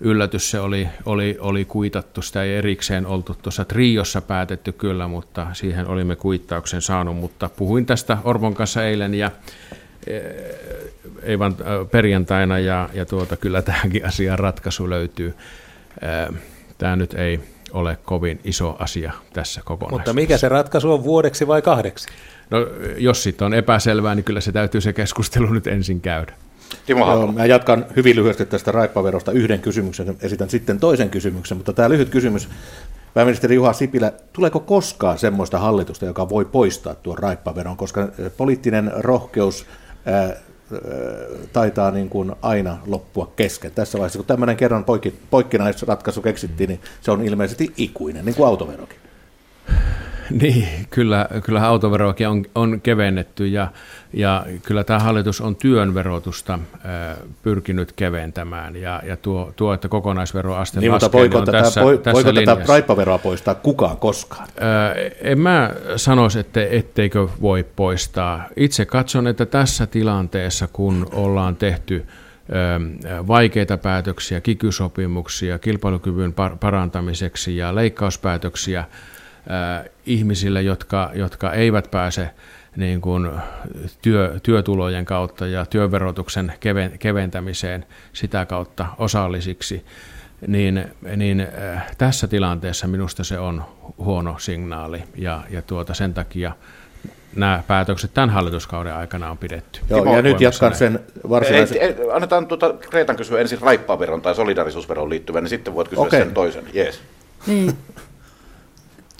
yllätys. 0.00 0.50
Se 0.50 0.60
oli, 0.60 0.88
oli, 1.06 1.36
oli 1.40 1.64
kuitattu, 1.64 2.22
sitä 2.22 2.42
ei 2.42 2.54
erikseen 2.54 3.06
oltu 3.06 3.36
tuossa 3.42 3.64
triossa 3.64 4.20
päätetty 4.20 4.72
kyllä, 4.72 5.08
mutta 5.08 5.46
siihen 5.52 5.86
olimme 5.86 6.16
kuittauksen 6.16 6.82
saanut. 6.82 7.16
Mutta 7.16 7.48
puhuin 7.48 7.86
tästä 7.86 8.18
Orpon 8.24 8.54
kanssa 8.54 8.84
eilen 8.84 9.14
ja 9.14 9.30
ei 11.22 11.38
vaan 11.38 11.56
perjantaina 11.90 12.58
ja, 12.58 12.88
ja 12.92 13.06
tuota, 13.06 13.36
kyllä 13.36 13.62
tähänkin 13.62 14.06
asiaan 14.06 14.38
ratkaisu 14.38 14.90
löytyy. 14.90 15.34
Tämä 16.78 16.96
nyt 16.96 17.14
ei 17.14 17.40
ole 17.72 17.98
kovin 18.04 18.40
iso 18.44 18.76
asia 18.78 19.12
tässä 19.32 19.60
kokonaisuudessa. 19.64 20.10
Mutta 20.10 20.12
mikä 20.12 20.38
se 20.38 20.48
ratkaisu 20.48 20.92
on 20.92 21.04
vuodeksi 21.04 21.46
vai 21.46 21.62
kahdeksi? 21.62 22.08
No, 22.50 22.58
jos 22.96 23.22
sitten 23.22 23.46
on 23.46 23.54
epäselvää, 23.54 24.14
niin 24.14 24.24
kyllä 24.24 24.40
se 24.40 24.52
täytyy 24.52 24.80
se 24.80 24.92
keskustelu 24.92 25.46
nyt 25.46 25.66
ensin 25.66 26.00
käydä. 26.00 26.32
Timo 26.86 27.12
Joo, 27.12 27.32
mä 27.32 27.46
jatkan 27.46 27.86
hyvin 27.96 28.16
lyhyesti 28.16 28.46
tästä 28.46 28.72
raippaverosta 28.72 29.32
yhden 29.32 29.60
kysymyksen, 29.60 30.16
esitän 30.22 30.50
sitten 30.50 30.80
toisen 30.80 31.10
kysymyksen, 31.10 31.56
mutta 31.56 31.72
tämä 31.72 31.88
lyhyt 31.90 32.08
kysymys. 32.08 32.48
Pääministeri 33.14 33.54
Juha 33.54 33.72
Sipilä, 33.72 34.12
tuleeko 34.32 34.60
koskaan 34.60 35.18
semmoista 35.18 35.58
hallitusta, 35.58 36.06
joka 36.06 36.28
voi 36.28 36.44
poistaa 36.44 36.94
tuon 36.94 37.18
raippaveron, 37.18 37.76
koska 37.76 38.08
poliittinen 38.36 38.92
rohkeus 38.96 39.66
taitaa 41.52 41.90
niin 41.90 42.08
kuin 42.08 42.32
aina 42.42 42.78
loppua 42.86 43.32
kesken. 43.36 43.72
Tässä 43.74 43.98
vaiheessa, 43.98 44.18
kun 44.18 44.26
tämmöinen 44.26 44.56
kerran 44.56 44.84
poikki, 44.84 45.14
poikkinaisratkaisu 45.30 46.22
keksittiin, 46.22 46.68
niin 46.68 46.80
se 47.00 47.10
on 47.10 47.24
ilmeisesti 47.24 47.72
ikuinen, 47.76 48.24
niin 48.24 48.34
kuin 48.34 48.46
autoverokin. 48.46 48.98
Niin, 50.42 50.68
kyllä, 50.90 51.28
kyllä 51.44 51.66
autoveroakin 51.66 52.28
on, 52.28 52.44
on 52.54 52.80
kevennetty 52.80 53.46
ja, 53.46 53.68
ja 54.12 54.46
kyllä 54.62 54.84
tämä 54.84 54.98
hallitus 54.98 55.40
on 55.40 55.56
työn 55.56 55.94
verotusta 55.94 56.54
äh, 56.54 56.60
pyrkinyt 57.42 57.92
keventämään 57.92 58.76
ja, 58.76 59.02
ja 59.06 59.16
tuo, 59.16 59.52
tuo, 59.56 59.74
että 59.74 59.88
kokonaisveroaste 59.88 60.80
niin, 60.80 60.92
laskee, 60.92 61.12
voiko, 61.12 61.38
niin 61.38 61.46
tätä, 61.46 61.62
tässä, 61.62 61.80
voi, 61.80 61.98
tässä 61.98 62.12
voiko 62.24 62.32
tätä 62.32 62.56
raippaveroa 62.68 63.18
poistaa 63.18 63.54
kukaan 63.54 63.96
koskaan? 63.96 64.48
Äh, 64.48 65.12
en 65.20 65.40
mä 65.40 65.70
sanoisi, 65.96 66.38
että 66.38 66.60
etteikö 66.70 67.28
voi 67.40 67.66
poistaa. 67.76 68.44
Itse 68.56 68.84
katson, 68.84 69.26
että 69.26 69.46
tässä 69.46 69.86
tilanteessa, 69.86 70.68
kun 70.72 71.08
ollaan 71.12 71.56
tehty 71.56 72.06
vaikeita 73.28 73.78
päätöksiä, 73.78 74.40
kikysopimuksia 74.40 75.58
kilpailukyvyn 75.58 76.34
parantamiseksi 76.60 77.56
ja 77.56 77.74
leikkauspäätöksiä, 77.74 78.84
ihmisille, 80.06 80.62
jotka, 80.62 81.10
jotka 81.14 81.52
eivät 81.52 81.90
pääse 81.90 82.30
niin 82.76 83.00
kuin 83.00 83.30
työ, 84.02 84.40
työtulojen 84.42 85.04
kautta 85.04 85.46
ja 85.46 85.66
työverotuksen 85.66 86.52
keven, 86.60 86.98
keventämiseen 86.98 87.86
sitä 88.12 88.46
kautta 88.46 88.86
osallisiksi, 88.98 89.84
niin, 90.46 90.84
niin 91.16 91.46
tässä 91.98 92.28
tilanteessa 92.28 92.86
minusta 92.86 93.24
se 93.24 93.38
on 93.38 93.64
huono 93.98 94.38
signaali 94.38 95.02
ja, 95.16 95.42
ja 95.50 95.62
tuota, 95.62 95.94
sen 95.94 96.14
takia 96.14 96.52
nämä 97.36 97.62
päätökset 97.66 98.14
tämän 98.14 98.30
hallituskauden 98.30 98.94
aikana 98.94 99.30
on 99.30 99.38
pidetty. 99.38 99.80
Joo, 99.90 100.16
ja 100.16 100.22
nyt 100.22 100.40
jatkan 100.40 100.74
sen 100.74 101.00
varsinaisen... 101.28 101.78
Ei, 101.80 101.88
ei, 101.88 101.94
annetaan 102.12 102.46
tuota 102.46 102.74
Kreetan 102.90 103.16
kysyä 103.16 103.40
ensin 103.40 103.60
raippaveron 103.60 104.22
tai 104.22 104.34
solidarisuusveron 104.34 105.10
liittyvän, 105.10 105.44
niin 105.44 105.50
sitten 105.50 105.74
voit 105.74 105.88
kysyä 105.88 106.04
okay. 106.04 106.20
sen 106.20 106.34
toisen. 106.34 106.64
Yes. 106.74 107.00
Niin. 107.46 107.72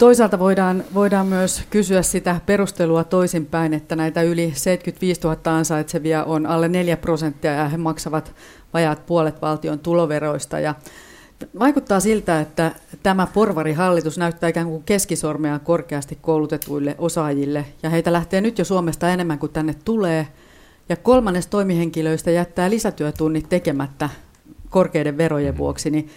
Toisaalta 0.01 0.39
voidaan, 0.39 0.83
voidaan 0.93 1.27
myös 1.27 1.63
kysyä 1.69 2.01
sitä 2.01 2.39
perustelua 2.45 3.03
toisinpäin, 3.03 3.73
että 3.73 3.95
näitä 3.95 4.21
yli 4.21 4.51
75 4.55 5.21
000 5.21 5.37
ansaitsevia 5.45 6.23
on 6.23 6.45
alle 6.45 6.67
4 6.67 6.97
prosenttia 6.97 7.51
ja 7.51 7.69
he 7.69 7.77
maksavat 7.77 8.35
vajaat 8.73 9.05
puolet 9.05 9.41
valtion 9.41 9.79
tuloveroista. 9.79 10.59
Ja 10.59 10.75
Vaikuttaa 11.59 11.99
siltä, 11.99 12.41
että 12.41 12.71
tämä 13.03 13.27
porvarihallitus 13.33 14.17
näyttää 14.17 14.49
ikään 14.49 14.67
kuin 14.67 14.83
keskisormea 14.83 15.59
korkeasti 15.59 16.17
koulutetuille 16.21 16.95
osaajille, 16.97 17.65
ja 17.83 17.89
heitä 17.89 18.13
lähtee 18.13 18.41
nyt 18.41 18.59
jo 18.59 18.65
Suomesta 18.65 19.09
enemmän 19.09 19.39
kuin 19.39 19.51
tänne 19.51 19.75
tulee, 19.85 20.27
ja 20.89 20.95
kolmannes 20.95 21.47
toimihenkilöistä 21.47 22.31
jättää 22.31 22.69
lisätyötunnit 22.69 23.49
tekemättä 23.49 24.09
korkeiden 24.69 25.17
verojen 25.17 25.57
vuoksi, 25.57 25.89
niin, 25.89 26.09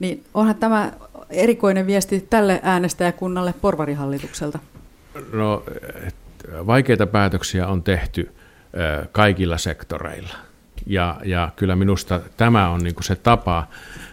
niin 0.00 0.24
onhan 0.34 0.56
tämä 0.56 0.92
erikoinen 1.30 1.86
viesti 1.86 2.26
tälle 2.30 2.60
äänestäjäkunnalle 2.62 3.54
porvarihallitukselta? 3.60 4.58
No, 5.32 5.64
vaikeita 6.66 7.06
päätöksiä 7.06 7.66
on 7.66 7.82
tehty 7.82 8.32
kaikilla 9.12 9.58
sektoreilla. 9.58 10.34
Ja, 10.86 11.16
ja 11.24 11.48
kyllä 11.56 11.76
minusta 11.76 12.20
tämä 12.36 12.68
on 12.68 12.80
niin 12.80 12.94
se 13.00 13.16
tapa, 13.16 13.66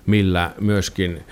millä 0.06 0.52
myöskin 0.62 1.24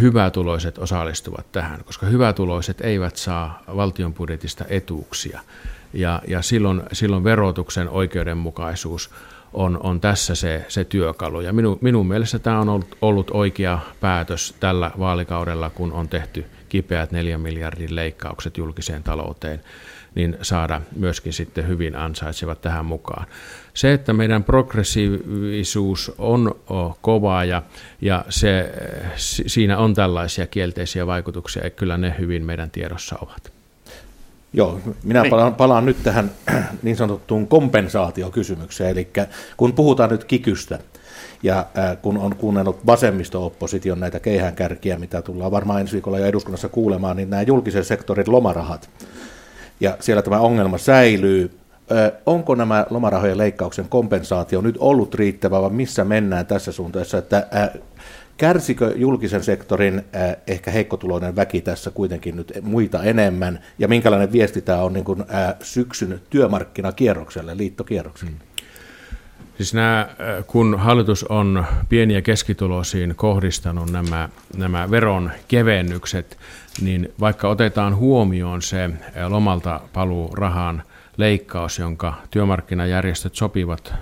hyvätuloiset 0.00 0.78
osallistuvat 0.78 1.46
tähän, 1.52 1.84
koska 1.84 2.06
hyvätuloiset 2.06 2.80
eivät 2.80 3.16
saa 3.16 3.62
valtion 3.76 4.14
budjetista 4.14 4.64
etuuksia. 4.68 5.40
Ja, 5.92 6.22
ja 6.28 6.42
silloin, 6.42 6.82
silloin 6.92 7.24
verotuksen 7.24 7.88
oikeudenmukaisuus 7.88 9.10
on, 9.54 9.80
on 9.82 10.00
tässä 10.00 10.34
se, 10.34 10.64
se 10.68 10.84
työkalu. 10.84 11.40
Ja 11.40 11.52
minu, 11.52 11.78
minun 11.80 12.08
mielestä 12.08 12.38
tämä 12.38 12.60
on 12.60 12.68
ollut, 12.68 12.96
ollut 13.02 13.30
oikea 13.30 13.78
päätös 14.00 14.54
tällä 14.60 14.90
vaalikaudella, 14.98 15.70
kun 15.70 15.92
on 15.92 16.08
tehty 16.08 16.44
kipeät 16.68 17.12
neljän 17.12 17.40
miljardin 17.40 17.96
leikkaukset 17.96 18.58
julkiseen 18.58 19.02
talouteen 19.02 19.60
niin 20.14 20.36
saada 20.42 20.80
myöskin 20.96 21.32
sitten 21.32 21.68
hyvin 21.68 21.96
ansaitsevat 21.96 22.60
tähän 22.60 22.86
mukaan. 22.86 23.26
Se, 23.74 23.92
että 23.92 24.12
meidän 24.12 24.44
progressiivisuus 24.44 26.12
on 26.18 26.54
kova 27.00 27.44
ja, 27.44 27.62
ja 28.00 28.24
se, 28.28 28.72
siinä 29.46 29.78
on 29.78 29.94
tällaisia 29.94 30.46
kielteisiä 30.46 31.06
vaikutuksia, 31.06 31.70
kyllä 31.70 31.96
ne 31.96 32.14
hyvin 32.18 32.44
meidän 32.44 32.70
tiedossa 32.70 33.18
ovat. 33.22 33.61
Joo, 34.52 34.80
minä 35.04 35.22
niin. 35.22 35.30
palaan, 35.30 35.54
palaan 35.54 35.86
nyt 35.86 36.02
tähän 36.02 36.30
niin 36.82 36.96
sanottuun 36.96 37.46
kompensaatiokysymykseen, 37.46 38.90
eli 38.90 39.08
kun 39.56 39.72
puhutaan 39.72 40.10
nyt 40.10 40.24
kikystä, 40.24 40.78
ja 41.42 41.66
äh, 41.78 41.96
kun 42.02 42.18
on 42.18 42.36
kuunnellut 42.36 42.86
vasemmisto-opposition 42.86 44.00
näitä 44.00 44.20
keihäänkärkiä, 44.20 44.98
mitä 44.98 45.22
tullaan 45.22 45.50
varmaan 45.50 45.80
ensi 45.80 45.92
viikolla 45.92 46.18
jo 46.18 46.26
eduskunnassa 46.26 46.68
kuulemaan, 46.68 47.16
niin 47.16 47.30
nämä 47.30 47.42
julkisen 47.42 47.84
sektorin 47.84 48.32
lomarahat, 48.32 48.90
ja 49.80 49.96
siellä 50.00 50.22
tämä 50.22 50.40
ongelma 50.40 50.78
säilyy. 50.78 51.50
Onko 52.26 52.54
nämä 52.54 52.86
lomarahojen 52.90 53.38
leikkauksen 53.38 53.88
kompensaatio 53.88 54.60
nyt 54.60 54.76
ollut 54.78 55.14
riittävä 55.14 55.62
vai 55.62 55.70
missä 55.70 56.04
mennään 56.04 56.46
tässä 56.46 56.72
suuntaessa, 56.72 57.18
että 57.18 57.46
kärsikö 58.42 58.92
julkisen 58.96 59.44
sektorin 59.44 60.02
ehkä 60.46 60.70
heikkotuloinen 60.70 61.36
väki 61.36 61.60
tässä 61.60 61.90
kuitenkin 61.90 62.36
nyt 62.36 62.52
muita 62.62 63.02
enemmän 63.02 63.60
ja 63.78 63.88
minkälainen 63.88 64.32
viesti 64.32 64.62
tämä 64.62 64.82
on 64.82 64.92
niin 64.92 65.04
kuin, 65.04 65.24
syksyn 65.62 66.20
työmarkkinakierrokselle, 66.30 67.56
liittokierrokselle? 67.56 68.30
Hmm. 68.30 68.66
Siis 69.56 69.74
nämä, 69.74 70.08
kun 70.46 70.78
hallitus 70.78 71.24
on 71.24 71.64
pieni- 71.88 72.14
ja 72.14 72.22
keskituloisiin 72.22 73.14
kohdistanut 73.16 73.90
nämä, 73.90 74.28
nämä 74.56 74.90
veron 74.90 75.30
kevennykset, 75.48 76.38
niin 76.80 77.12
vaikka 77.20 77.48
otetaan 77.48 77.96
huomioon 77.96 78.62
se 78.62 78.90
lomalta 79.28 79.80
paluu 79.92 80.34
rahan 80.34 80.82
leikkaus, 81.16 81.78
jonka 81.78 82.14
työmarkkinajärjestöt 82.30 83.34
sopivat 83.34 83.94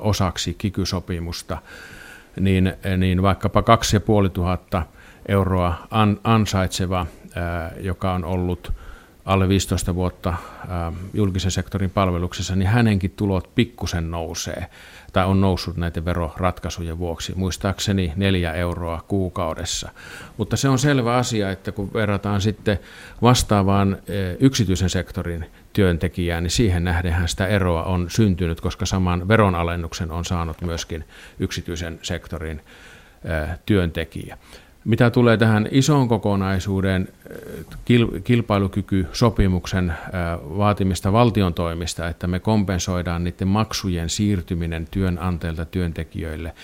osaksi 0.00 0.54
kikysopimusta, 0.54 1.58
niin, 2.40 2.72
niin 2.96 3.22
vaikkapa 3.22 3.62
2500 3.62 4.92
euroa 5.28 5.86
ansaitseva, 6.24 7.06
joka 7.80 8.12
on 8.12 8.24
ollut 8.24 8.72
alle 9.24 9.48
15 9.48 9.94
vuotta 9.94 10.34
julkisen 11.14 11.50
sektorin 11.50 11.90
palveluksessa, 11.90 12.56
niin 12.56 12.68
hänenkin 12.68 13.10
tulot 13.10 13.54
pikkusen 13.54 14.10
nousee 14.10 14.66
tai 15.12 15.26
on 15.26 15.40
noussut 15.40 15.76
näiden 15.76 16.04
veroratkaisujen 16.04 16.98
vuoksi, 16.98 17.32
muistaakseni 17.36 18.12
neljä 18.16 18.52
euroa 18.52 19.04
kuukaudessa. 19.08 19.90
Mutta 20.36 20.56
se 20.56 20.68
on 20.68 20.78
selvä 20.78 21.16
asia, 21.16 21.50
että 21.50 21.72
kun 21.72 21.90
verrataan 21.94 22.40
sitten 22.40 22.78
vastaavaan 23.22 23.98
yksityisen 24.40 24.90
sektorin 24.90 25.46
työntekijään, 25.72 26.42
niin 26.42 26.50
siihen 26.50 26.84
nähdenhän 26.84 27.28
sitä 27.28 27.46
eroa 27.46 27.82
on 27.82 28.10
syntynyt, 28.10 28.60
koska 28.60 28.86
saman 28.86 29.28
veronalennuksen 29.28 30.10
on 30.10 30.24
saanut 30.24 30.60
myöskin 30.60 31.04
yksityisen 31.38 31.98
sektorin 32.02 32.60
työntekijä. 33.66 34.38
Mitä 34.84 35.10
tulee 35.10 35.36
tähän 35.36 35.68
isoon 35.70 36.08
kokonaisuuden 36.08 37.08
kilpailukykysopimuksen 38.24 39.94
vaatimista 40.58 41.12
valtion 41.12 41.54
toimista, 41.54 42.08
että 42.08 42.26
me 42.26 42.40
kompensoidaan 42.40 43.24
niiden 43.24 43.48
maksujen 43.48 44.10
siirtyminen 44.10 44.88
työnantajilta 44.90 45.64
työntekijöille, 45.64 46.54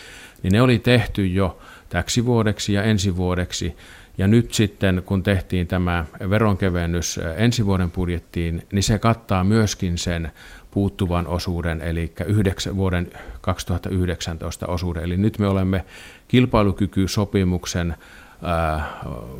niin 0.43 0.53
ne 0.53 0.63
oli 0.63 0.79
tehty 0.79 1.27
jo 1.27 1.59
täksi 1.89 2.27
vuodeksi 2.27 2.73
ja 2.73 2.83
ensi 2.83 3.17
vuodeksi. 3.17 3.77
Ja 4.19 4.29
nyt 4.29 4.55
sitten, 4.55 5.03
kun 5.07 5.23
tehtiin 5.23 5.67
tämä 5.67 6.05
veronkevennys 6.31 7.21
ensi 7.37 7.67
vuoden 7.67 7.91
budjettiin, 7.91 8.67
niin 8.73 8.83
se 8.83 8.99
kattaa 8.99 9.45
myöskin 9.45 9.99
sen 9.99 10.33
puuttuvan 10.71 11.27
osuuden, 11.27 11.81
eli 11.81 12.13
yhdeksän, 12.27 12.77
vuoden 12.77 13.11
2019 13.41 14.67
osuuden. 14.67 15.05
Eli 15.05 15.17
nyt 15.17 15.39
me 15.39 15.49
olemme 15.49 15.85
kilpailukykysopimuksen 16.29 17.91
äh, 17.91 18.83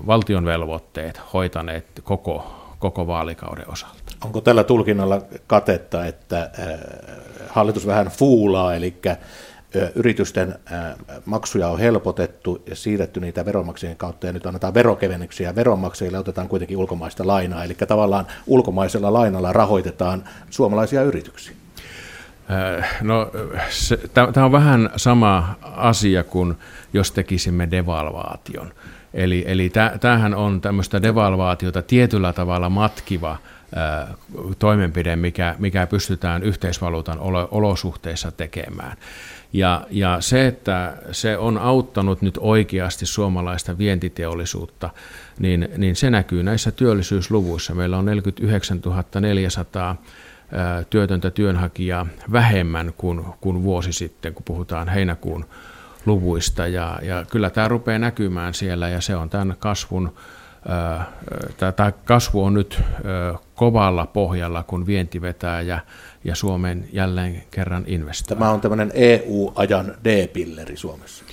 valtion 0.07 0.45
velvoitteet 0.45 1.21
hoitaneet 1.33 1.85
koko, 2.03 2.55
koko 2.79 3.07
vaalikauden 3.07 3.71
osalta. 3.71 4.03
Onko 4.25 4.41
tällä 4.41 4.65
tulkinnalla 4.65 5.23
katetta, 5.47 6.07
että 6.07 6.41
äh, 6.41 6.81
hallitus 7.49 7.87
vähän 7.87 8.07
fuulaa, 8.07 8.75
eli 8.75 8.95
yritysten 9.95 10.55
maksuja 11.25 11.69
on 11.69 11.79
helpotettu 11.79 12.63
ja 12.67 12.77
siirretty 12.77 13.21
niitä 13.21 13.45
veronmaksajien 13.45 13.97
kautta 13.97 14.27
ja 14.27 14.33
nyt 14.33 14.47
annetaan 14.47 14.75
verokevennyksiä 14.75 15.55
veronmaksajille 15.55 16.19
otetaan 16.19 16.49
kuitenkin 16.49 16.77
ulkomaista 16.77 17.27
lainaa, 17.27 17.65
eli 17.65 17.75
tavallaan 17.75 18.27
ulkomaisella 18.47 19.13
lainalla 19.13 19.53
rahoitetaan 19.53 20.25
suomalaisia 20.51 21.03
yrityksiä. 21.03 21.55
No, 23.03 23.31
tämä 24.33 24.47
on 24.47 24.53
vähän 24.53 24.91
sama 24.97 25.55
asia 25.63 26.25
kuin 26.25 26.55
jos 26.93 27.13
tekisimme 27.13 27.71
devalvaation. 27.71 28.73
Eli, 29.15 29.45
eli 29.47 29.73
tämähän 30.01 30.35
on 30.35 30.61
tämmöistä 30.61 31.03
devalvaatiota 31.03 31.83
tietyllä 31.83 32.33
tavalla 32.33 32.69
matkiva 32.69 33.37
toimenpide, 34.59 35.17
mikä, 35.17 35.55
mikä 35.59 35.87
pystytään 35.87 36.43
yhteisvaluutan 36.43 37.19
olosuhteissa 37.51 38.31
tekemään. 38.31 38.97
Ja, 39.53 39.87
ja 39.91 40.21
se, 40.21 40.47
että 40.47 40.97
se 41.13 41.39
on 41.39 41.59
auttanut 41.59 42.23
nyt 42.23 42.39
oikeasti 42.41 43.07
suomalaista 43.07 43.79
vientiteollisuutta, 43.79 44.91
niin, 45.39 45.69
niin 45.77 45.97
se 45.97 46.11
näkyy 46.11 46.43
näissä 46.43 46.71
työllisyysluvuissa. 46.71 47.75
Meillä 47.75 47.99
on 47.99 48.05
49 48.05 48.81
400 49.21 49.97
työtöntä 50.91 51.31
työnhakijaa 51.31 52.07
vähemmän 52.33 52.93
kuin, 52.97 53.25
kuin 53.41 53.63
vuosi 53.63 53.93
sitten, 53.93 54.35
kun 54.35 54.43
puhutaan 54.45 54.89
heinäkuun 54.89 55.45
luvuista. 56.07 56.67
Ja, 56.67 56.99
ja 57.03 57.25
kyllä 57.31 57.51
tämä 57.51 57.69
rupeaa 57.69 57.99
näkymään 57.99 58.55
siellä 58.55 58.89
ja 58.89 59.01
se 59.01 59.17
on 59.17 59.31
tämän 59.31 59.57
kasvun, 59.59 60.13
tämä 61.57 61.93
kasvu 62.05 62.45
on 62.45 62.55
nyt 62.55 62.83
kovalla 63.55 64.07
pohjalla, 64.07 64.63
kun 64.63 64.87
vienti 64.87 65.21
vetää 65.21 65.61
ja, 65.61 65.81
ja 66.25 66.35
Suomen 66.35 66.89
jälleen 66.93 67.43
kerran 67.51 67.85
investoi. 67.87 68.37
Tämä 68.37 68.51
on 68.51 68.61
tämmöinen 68.61 68.91
EU-ajan 68.95 69.95
D-pilleri 70.05 70.77
Suomessa. 70.77 71.25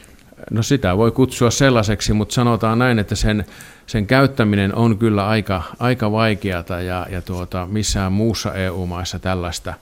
No 0.52 0.64
sitä 0.64 0.98
voi 0.98 1.12
kutsua 1.12 1.52
sellaiseksi, 1.52 2.14
mutta 2.14 2.34
sanotaan 2.34 2.80
näin, 2.80 3.00
että 3.00 3.16
sen, 3.16 3.46
sen 3.86 4.08
käyttäminen 4.08 4.76
on 4.76 4.98
kyllä 4.98 5.28
aika, 5.28 5.64
aika 5.80 6.12
vaikeata 6.12 6.82
ja, 6.82 7.08
ja 7.10 7.22
tuota, 7.22 7.68
missään 7.72 8.12
muussa 8.12 8.54
EU-maissa 8.54 9.20
tällaista 9.20 9.74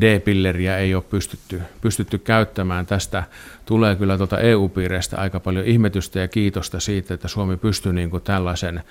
D-pilleriä 0.00 0.78
ei 0.78 0.94
ole 0.94 1.02
pystytty, 1.10 1.62
pystytty 1.80 2.18
käyttämään. 2.18 2.86
Tästä 2.86 3.22
tulee 3.66 3.96
kyllä 3.96 4.16
tuota 4.16 4.38
EU-piireistä 4.38 5.16
aika 5.16 5.40
paljon 5.40 5.64
ihmetystä 5.64 6.20
ja 6.20 6.28
kiitosta 6.28 6.80
siitä, 6.80 7.14
että 7.14 7.28
Suomi 7.28 7.56
pystyy 7.56 7.92
niin 7.92 8.10
kuin 8.10 8.22
tällaisen 8.22 8.82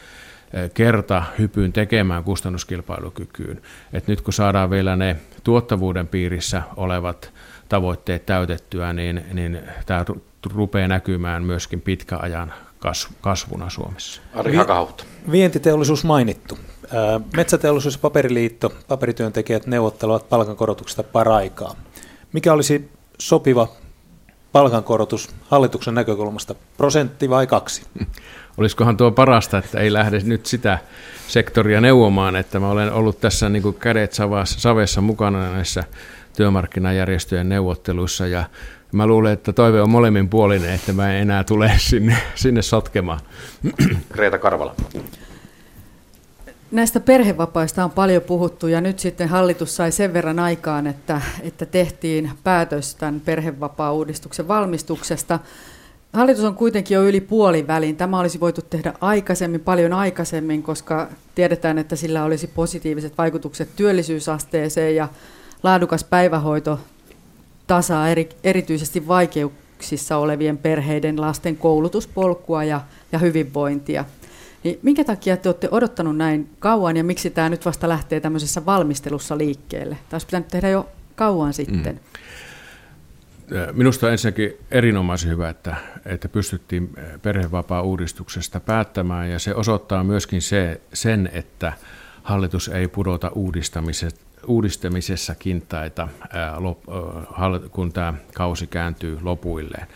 kerta 0.73 1.23
hypyn 1.39 1.73
tekemään 1.73 2.23
kustannuskilpailukykyyn. 2.23 3.61
Et 3.93 4.07
nyt 4.07 4.21
kun 4.21 4.33
saadaan 4.33 4.69
vielä 4.69 4.95
ne 4.95 5.15
tuottavuuden 5.43 6.07
piirissä 6.07 6.61
olevat 6.75 7.33
tavoitteet 7.69 8.25
täytettyä, 8.25 8.93
niin, 8.93 9.25
niin 9.33 9.59
tämä 9.85 10.05
rupeaa 10.53 10.87
näkymään 10.87 11.43
myöskin 11.43 11.81
pitkäajan 11.81 12.53
kasvuna 13.21 13.69
Suomessa. 13.69 14.21
Ari. 14.33 14.53
Vientiteollisuus 15.31 16.03
mainittu. 16.03 16.57
Metsäteollisuus 17.35 17.93
ja 17.93 17.99
paperiliitto, 18.01 18.73
paperityöntekijät 18.87 19.67
neuvottelevat 19.67 20.29
palkankorotuksesta 20.29 21.03
paraikaa. 21.03 21.75
Mikä 22.33 22.53
olisi 22.53 22.89
sopiva 23.19 23.67
palkankorotus 24.51 25.29
hallituksen 25.49 25.93
näkökulmasta, 25.93 26.55
prosentti 26.77 27.29
vai 27.29 27.47
kaksi? 27.47 27.83
Olisikohan 28.57 28.97
tuo 28.97 29.11
parasta, 29.11 29.57
että 29.57 29.79
ei 29.79 29.93
lähde 29.93 30.21
nyt 30.23 30.45
sitä 30.45 30.79
sektoria 31.27 31.81
neuvomaan, 31.81 32.35
että 32.35 32.59
mä 32.59 32.69
olen 32.69 32.91
ollut 32.93 33.19
tässä 33.21 33.49
niin 33.49 33.63
kuin 33.63 33.75
kädet 33.75 34.13
savessa 34.45 35.01
mukana 35.01 35.51
näissä 35.51 35.83
työmarkkinajärjestöjen 36.35 37.49
neuvotteluissa 37.49 38.27
ja 38.27 38.43
mä 38.91 39.07
luulen, 39.07 39.33
että 39.33 39.53
toive 39.53 39.81
on 39.81 39.89
molemmin 39.89 40.29
puolinen, 40.29 40.73
että 40.73 40.93
mä 40.93 41.13
en 41.13 41.21
enää 41.21 41.43
tule 41.43 41.71
sinne, 41.77 42.17
sinne 42.35 42.61
sotkemaan. 42.61 43.19
Reeta 44.11 44.39
Karvala. 44.39 44.75
Näistä 46.73 46.99
perhevapaista 46.99 47.83
on 47.83 47.91
paljon 47.91 48.21
puhuttu 48.21 48.67
ja 48.67 48.81
nyt 48.81 48.99
sitten 48.99 49.29
hallitus 49.29 49.75
sai 49.75 49.91
sen 49.91 50.13
verran 50.13 50.39
aikaan, 50.39 50.87
että, 50.87 51.21
että 51.41 51.65
tehtiin 51.65 52.31
päätös 52.43 52.95
tämän 52.95 53.21
perhevapaa-uudistuksen 53.25 54.47
valmistuksesta. 54.47 55.39
Hallitus 56.13 56.43
on 56.43 56.55
kuitenkin 56.55 56.95
jo 56.95 57.03
yli 57.03 57.21
puolin 57.21 57.67
väliin. 57.67 57.95
Tämä 57.95 58.19
olisi 58.19 58.39
voitu 58.39 58.61
tehdä 58.61 58.93
aikaisemmin, 59.01 59.61
paljon 59.61 59.93
aikaisemmin, 59.93 60.63
koska 60.63 61.07
tiedetään, 61.35 61.77
että 61.77 61.95
sillä 61.95 62.23
olisi 62.23 62.47
positiiviset 62.47 63.17
vaikutukset 63.17 63.69
työllisyysasteeseen 63.75 64.95
ja 64.95 65.07
laadukas 65.63 66.03
päivähoito 66.03 66.79
tasaa 67.67 68.09
eri, 68.09 68.29
erityisesti 68.43 69.07
vaikeuksissa 69.07 70.17
olevien 70.17 70.57
perheiden 70.57 71.21
lasten 71.21 71.57
koulutuspolkua 71.57 72.63
ja, 72.63 72.81
ja 73.11 73.19
hyvinvointia. 73.19 74.05
Niin 74.63 74.79
minkä 74.81 75.03
takia 75.03 75.37
te 75.37 75.49
olette 75.49 75.67
odottanut 75.71 76.17
näin 76.17 76.49
kauan 76.59 76.97
ja 76.97 77.03
miksi 77.03 77.29
tämä 77.29 77.49
nyt 77.49 77.65
vasta 77.65 77.89
lähtee 77.89 78.19
tämmöisessä 78.19 78.65
valmistelussa 78.65 79.37
liikkeelle? 79.37 79.95
Tämä 79.95 80.15
olisi 80.15 80.25
pitänyt 80.25 80.47
tehdä 80.47 80.69
jo 80.69 80.89
kauan 81.15 81.53
sitten. 81.53 81.93
Mm. 81.93 81.99
Minusta 83.73 84.05
on 84.05 84.11
ensinnäkin 84.11 84.53
erinomaisen 84.71 85.29
hyvä, 85.29 85.49
että, 85.49 85.75
että 86.05 86.29
pystyttiin 86.29 86.89
perhevapaa-uudistuksesta 87.21 88.59
päättämään 88.59 89.29
ja 89.29 89.39
se 89.39 89.55
osoittaa 89.55 90.03
myöskin 90.03 90.41
se, 90.41 90.81
sen, 90.93 91.29
että 91.33 91.73
hallitus 92.23 92.67
ei 92.67 92.87
pudota 92.87 93.31
uudistamisessa 94.47 95.35
kintaita, 95.35 96.07
kun 97.71 97.93
tämä 97.93 98.13
kausi 98.33 98.67
kääntyy 98.67 99.19
lopuilleen. 99.21 99.87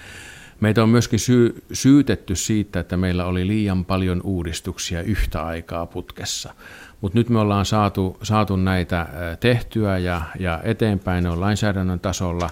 Meitä 0.59 0.83
on 0.83 0.89
myöskin 0.89 1.19
syy, 1.19 1.63
syytetty 1.73 2.35
siitä, 2.35 2.79
että 2.79 2.97
meillä 2.97 3.25
oli 3.25 3.47
liian 3.47 3.85
paljon 3.85 4.21
uudistuksia 4.23 5.01
yhtä 5.01 5.45
aikaa 5.45 5.85
putkessa. 5.85 6.53
Mutta 7.01 7.17
nyt 7.17 7.29
me 7.29 7.39
ollaan 7.39 7.65
saatu, 7.65 8.17
saatu 8.23 8.55
näitä 8.55 9.07
tehtyä 9.39 9.97
ja, 9.97 10.21
ja 10.39 10.61
eteenpäin 10.63 11.23
ne 11.23 11.29
on 11.29 11.41
lainsäädännön 11.41 11.99
tasolla. 11.99 12.49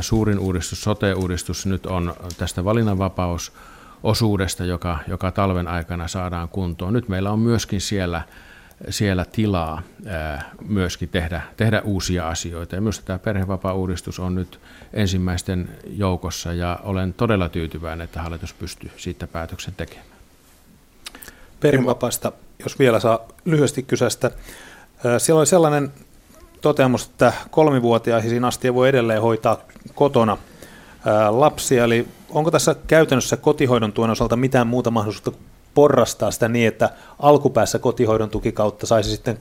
Suurin 0.00 0.38
uudistus, 0.38 0.80
sote-uudistus 0.80 1.66
nyt 1.66 1.86
on 1.86 2.14
tästä 2.38 2.64
valinnanvapausosuudesta, 2.64 4.64
joka, 4.64 4.98
joka 5.08 5.32
talven 5.32 5.68
aikana 5.68 6.08
saadaan 6.08 6.48
kuntoon. 6.48 6.92
Nyt 6.92 7.08
meillä 7.08 7.30
on 7.30 7.38
myöskin 7.38 7.80
siellä 7.80 8.22
siellä 8.90 9.24
tilaa 9.32 9.82
myöskin 10.68 11.08
tehdä, 11.08 11.40
tehdä 11.56 11.80
uusia 11.80 12.28
asioita. 12.28 12.74
Ja 12.74 12.80
myös 12.80 13.00
tämä 13.00 13.18
perhevapaa-uudistus 13.18 14.18
on 14.18 14.34
nyt 14.34 14.60
ensimmäisten 14.92 15.68
joukossa 15.86 16.52
ja 16.52 16.80
olen 16.82 17.14
todella 17.14 17.48
tyytyväinen, 17.48 18.04
että 18.04 18.22
hallitus 18.22 18.54
pystyy 18.54 18.90
siitä 18.96 19.26
päätöksen 19.26 19.74
tekemään. 19.76 20.06
Perhevapaasta, 21.60 22.32
jos 22.64 22.78
vielä 22.78 23.00
saa 23.00 23.20
lyhyesti 23.44 23.82
kysästä. 23.82 24.30
Siellä 25.18 25.38
oli 25.38 25.46
sellainen 25.46 25.92
toteamus, 26.60 27.06
että 27.06 27.32
kolmivuotiaisiin 27.50 28.44
asti 28.44 28.74
voi 28.74 28.88
edelleen 28.88 29.22
hoitaa 29.22 29.58
kotona 29.94 30.38
lapsia, 31.30 31.84
eli 31.84 32.08
onko 32.30 32.50
tässä 32.50 32.76
käytännössä 32.86 33.36
kotihoidon 33.36 33.92
tuen 33.92 34.10
osalta 34.10 34.36
mitään 34.36 34.66
muuta 34.66 34.90
mahdollisuutta 34.90 35.38
porrastaa 35.76 36.30
sitä 36.30 36.48
niin, 36.48 36.68
että 36.68 36.90
alkupäässä 37.18 37.78
kotihoidon 37.78 38.30
tukikautta 38.30 38.86
saisi 38.86 39.10
sitten 39.10 39.38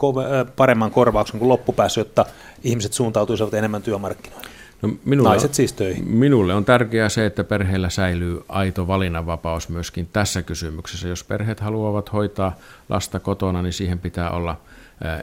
paremman 0.55 0.91
korvauksen 0.91 1.39
kuin 1.39 1.49
loppupäässä, 1.49 2.01
jotta 2.01 2.25
ihmiset 2.63 2.93
suuntautuisivat 2.93 3.53
enemmän 3.53 3.81
työmarkkinoille? 3.81 4.49
No 4.81 4.89
minulle, 5.05 5.29
Naiset 5.29 5.53
siis 5.53 5.73
töihin. 5.73 6.07
Minulle 6.07 6.53
on 6.53 6.65
tärkeää 6.65 7.09
se, 7.09 7.25
että 7.25 7.43
perheellä 7.43 7.89
säilyy 7.89 8.43
aito 8.49 8.87
valinnanvapaus 8.87 9.69
myöskin 9.69 10.09
tässä 10.13 10.41
kysymyksessä. 10.41 11.07
Jos 11.07 11.23
perheet 11.23 11.59
haluavat 11.59 12.13
hoitaa 12.13 12.55
lasta 12.89 13.19
kotona, 13.19 13.61
niin 13.61 13.73
siihen 13.73 13.99
pitää 13.99 14.29
olla 14.29 14.57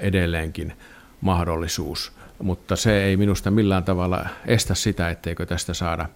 edelleenkin 0.00 0.72
mahdollisuus. 1.20 2.12
Mutta 2.42 2.76
se 2.76 3.04
ei 3.04 3.16
minusta 3.16 3.50
millään 3.50 3.84
tavalla 3.84 4.26
estä 4.46 4.74
sitä, 4.74 5.10
etteikö 5.10 5.46
tästä 5.46 5.74
saada 5.74 6.06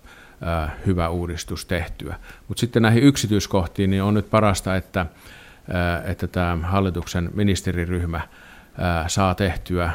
hyvä 0.86 1.08
uudistus 1.08 1.64
tehtyä. 1.64 2.16
Mutta 2.48 2.60
sitten 2.60 2.82
näihin 2.82 3.02
yksityiskohtiin 3.02 3.90
niin 3.90 4.02
on 4.02 4.14
nyt 4.14 4.30
parasta, 4.30 4.76
että, 4.76 5.06
että 6.04 6.26
tämä 6.26 6.66
hallituksen 6.66 7.30
ministeriryhmä 7.34 8.20
saa 9.06 9.34
tehtyä 9.34 9.90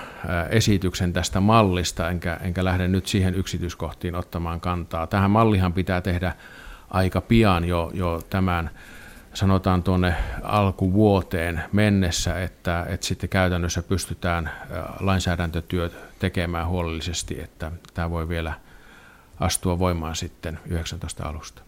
esityksen 0.50 1.14
tästä 1.14 1.40
mallista, 1.40 2.10
enkä, 2.10 2.38
enkä 2.42 2.66
lähde 2.66 2.88
nyt 2.88 3.08
siihen 3.08 3.36
yksityiskohtiin 3.36 4.16
ottamaan 4.16 4.62
kantaa. 4.62 5.08
Tähän 5.08 5.32
mallihan 5.32 5.74
pitää 5.74 6.02
tehdä 6.02 6.34
aika 6.90 7.22
pian 7.22 7.66
jo, 7.66 7.92
jo 7.94 8.22
tämän 8.30 8.70
sanotaan 9.34 9.84
tuonne 9.84 10.16
alkuvuoteen 10.44 11.64
mennessä, 11.72 12.44
että, 12.44 12.86
että 12.90 13.06
sitten 13.06 13.30
käytännössä 13.30 13.84
pystytään 13.84 14.52
lainsäädäntötyöt 15.00 15.94
tekemään 16.20 16.68
huolellisesti, 16.68 17.42
että 17.42 17.72
tämä 17.94 18.10
voi 18.10 18.30
vielä– 18.30 18.54
astua 19.42 19.80
voimaan 19.80 20.16
sitten 20.16 20.60
19 20.66 21.24
alusta. 21.24 21.62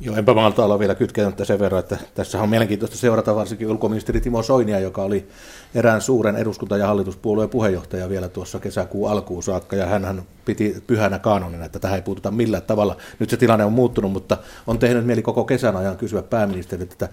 Joo, 0.00 0.16
enpä 0.16 0.34
malta 0.34 0.64
olla 0.64 0.78
vielä 0.78 0.94
kytkemättä 0.94 1.44
sen 1.44 1.58
verran, 1.58 1.80
että 1.80 1.98
tässä 2.14 2.42
on 2.42 2.48
mielenkiintoista 2.48 2.96
seurata 2.96 3.34
varsinkin 3.34 3.70
ulkoministeri 3.70 4.20
Timo 4.20 4.42
Soinia, 4.42 4.80
joka 4.80 5.02
oli 5.02 5.28
erään 5.74 6.00
suuren 6.00 6.36
eduskunta- 6.36 6.76
ja 6.76 6.86
hallituspuolueen 6.86 7.48
puheenjohtaja 7.48 8.08
vielä 8.08 8.28
tuossa 8.28 8.58
kesäkuun 8.58 9.10
alkuun 9.10 9.42
saakka, 9.42 9.76
ja 9.76 9.86
hän 9.86 10.22
piti 10.44 10.82
pyhänä 10.86 11.18
kanonina, 11.18 11.64
että 11.64 11.78
tähän 11.78 11.96
ei 11.96 12.02
puututa 12.02 12.30
millään 12.30 12.62
tavalla. 12.62 12.96
Nyt 13.18 13.30
se 13.30 13.36
tilanne 13.36 13.64
on 13.64 13.72
muuttunut, 13.72 14.12
mutta 14.12 14.36
on 14.66 14.78
tehnyt 14.78 15.06
mieli 15.06 15.22
koko 15.22 15.44
kesän 15.44 15.76
ajan 15.76 15.96
kysyä 15.96 16.22
pääministeriltä, 16.22 16.92
että 16.92 17.08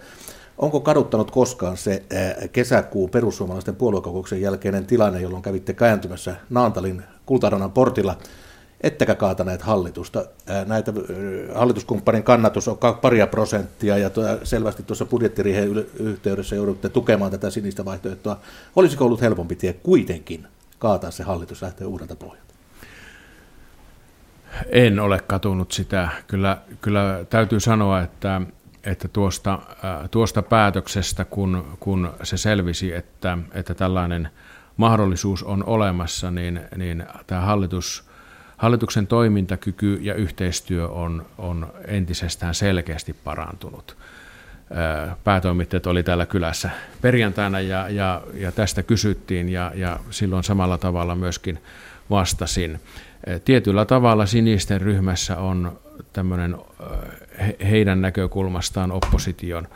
Onko 0.58 0.80
kaduttanut 0.80 1.32
koskaan 1.32 1.78
se 1.78 2.04
kesäkuun 2.52 3.10
perussuomalaisten 3.10 3.76
puoluekokouksen 3.76 4.41
jälkeinen 4.41 4.86
tilanne, 4.86 5.22
jolloin 5.22 5.43
kävitte 5.43 5.74
kääntymässä 5.74 6.36
Naantalin 6.49 7.04
kultaranan 7.26 7.72
portilla 7.72 8.18
ettekä 8.84 9.15
kaataneet 9.15 9.61
hallitusta. 9.61 10.25
Näitä 10.65 10.93
hallituskumppanin 11.55 12.23
kannatus 12.23 12.67
on 12.67 12.77
paria 13.01 13.27
prosenttia 13.27 13.97
ja 13.97 14.09
selvästi 14.43 14.84
tuossa 14.84 15.05
budjettiriiheen 15.05 15.86
yhteydessä 15.99 16.55
joudutte 16.55 16.89
tukemaan 16.89 17.32
tätä 17.32 17.49
sinistä 17.49 17.86
vaihtoehtoa. 17.86 18.39
Olisiko 18.75 19.05
ollut 19.05 19.21
helpompi 19.21 19.55
tie 19.55 19.73
kuitenkin 19.73 20.47
kaataa 20.79 21.11
se 21.11 21.23
hallitus 21.23 21.61
lähteä 21.61 21.88
uudelta 21.88 22.15
pohjalta? 22.15 22.53
En 24.69 24.99
ole 24.99 25.19
katunut 25.27 25.71
sitä. 25.71 26.09
Kyllä, 26.27 26.57
kyllä 26.82 27.25
täytyy 27.29 27.59
sanoa, 27.59 28.01
että, 28.01 28.41
että 28.84 29.07
tuosta, 29.07 29.59
tuosta 30.11 30.41
päätöksestä, 30.41 31.25
kun, 31.25 31.77
kun 31.79 32.13
se 32.23 32.38
selvisi, 32.38 32.93
että, 32.93 33.38
että 33.53 33.73
tällainen 33.73 34.29
mahdollisuus 34.77 35.43
on 35.43 35.63
olemassa, 35.65 36.32
niin, 36.32 36.61
niin 36.75 37.05
tämä 37.27 37.41
hallitus– 37.41 38.03
Hallituksen 38.62 39.07
toimintakyky 39.07 39.99
ja 40.01 40.14
yhteistyö 40.14 40.88
on, 40.88 41.26
on 41.38 41.74
entisestään 41.88 42.55
selkeästi 42.55 43.14
parantunut. 43.14 43.97
Päätoimittajat 45.24 45.88
oli 45.88 46.03
täällä 46.03 46.26
kylässä 46.26 46.70
perjantaina 47.01 47.59
ja, 47.59 47.89
ja, 47.89 48.22
ja 48.34 48.51
tästä 48.51 48.84
kysyttiin 48.84 49.49
ja, 49.49 49.72
ja 49.76 49.99
silloin 50.09 50.43
samalla 50.43 50.78
tavalla 50.78 51.16
myöskin 51.16 51.59
vastasin. 52.09 52.80
Tietyllä 53.45 53.86
tavalla 53.86 54.26
sinisten 54.26 54.82
ryhmässä 54.82 55.38
on 55.38 55.80
tämmöinen 56.14 56.55
heidän 57.70 58.01
näkökulmastaan 58.01 58.91
opposition 58.91 59.68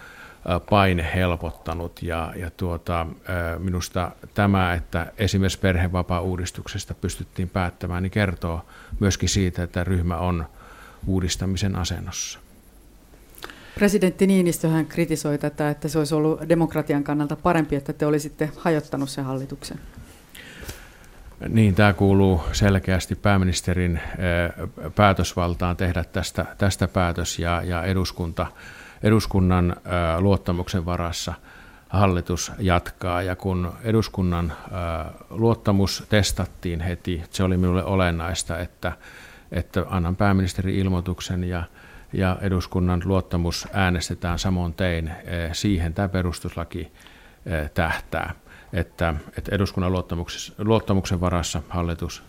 paine 0.70 1.12
helpottanut 1.16 2.04
ja, 2.04 2.34
ja 2.36 2.52
tuota, 2.52 3.08
minusta 3.60 4.12
tämä, 4.34 4.74
että 4.74 5.12
esimerkiksi 5.18 5.60
perhevapaa-uudistuksesta 5.60 6.94
pystyttiin 6.94 7.50
päättämään, 7.50 8.04
niin 8.04 8.12
kertoo 8.12 8.66
myöskin 9.00 9.30
siitä, 9.30 9.64
että 9.64 9.84
ryhmä 9.84 10.18
on 10.18 10.46
uudistamisen 11.08 11.76
asennossa. 11.76 12.40
Presidentti 13.76 14.28
Niinistö 14.28 14.68
hän 14.68 14.86
kritisoi 14.86 15.38
tätä, 15.38 15.70
että 15.70 15.88
se 15.88 16.00
olisi 16.00 16.16
ollut 16.16 16.50
demokratian 16.50 17.04
kannalta 17.04 17.36
parempi, 17.36 17.76
että 17.76 17.94
te 17.94 18.06
olisitte 18.06 18.50
hajottanut 18.58 19.10
sen 19.10 19.26
hallituksen. 19.26 19.80
Niin, 21.50 21.76
tämä 21.76 21.94
kuuluu 21.94 22.42
selkeästi 22.52 23.16
pääministerin 23.16 24.00
päätösvaltaan 24.96 25.78
tehdä 25.78 26.04
tästä, 26.04 26.46
tästä 26.58 26.88
päätös 26.88 27.40
ja, 27.40 27.62
ja 27.64 27.84
eduskunta, 27.84 28.48
eduskunnan 29.04 29.76
luottamuksen 30.20 30.86
varassa 30.86 31.34
hallitus 31.90 32.52
jatkaa. 32.60 33.22
Ja 33.22 33.36
kun 33.36 33.74
eduskunnan 33.84 34.54
luottamus 35.30 36.04
testattiin 36.10 36.82
heti, 36.82 37.24
se 37.30 37.44
oli 37.44 37.58
minulle 37.58 37.84
olennaista, 37.84 38.60
että, 38.60 38.92
että 39.52 39.86
annan 39.90 40.16
pääministerin 40.16 40.76
ilmoituksen 40.76 41.44
ja, 41.44 41.64
ja 42.14 42.38
eduskunnan 42.42 43.02
luottamus 43.06 43.68
äänestetään 43.74 44.40
samoin 44.40 44.74
tein. 44.74 45.12
Siihen 45.54 45.94
tämä 45.94 46.10
perustuslaki 46.10 46.92
tähtää 47.74 48.34
että, 48.76 49.14
että 49.38 49.56
eduskunnan 49.56 49.94
luottamuksen 50.58 51.22
varassa 51.22 51.62
hallitus 51.70 52.24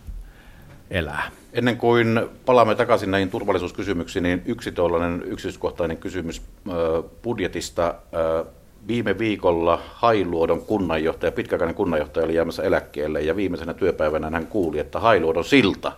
elää. 0.91 1.31
Ennen 1.53 1.77
kuin 1.77 2.21
palaamme 2.45 2.75
takaisin 2.75 3.11
näihin 3.11 3.29
turvallisuuskysymyksiin, 3.29 4.23
niin 4.23 4.41
yksi 4.45 4.71
tuollainen 4.71 5.23
yksityiskohtainen 5.25 5.97
kysymys 5.97 6.41
budjetista. 7.23 7.95
Viime 8.87 9.17
viikolla 9.17 9.81
Hailuodon 9.93 10.61
kunnanjohtaja, 10.61 11.31
pitkäaikainen 11.31 11.75
kunnanjohtaja 11.75 12.25
oli 12.25 12.35
jäämässä 12.35 12.63
eläkkeelle 12.63 13.21
ja 13.21 13.35
viimeisenä 13.35 13.73
työpäivänä 13.73 14.29
hän 14.29 14.47
kuuli, 14.47 14.79
että 14.79 14.99
Hailuodon 14.99 15.45
silta 15.45 15.91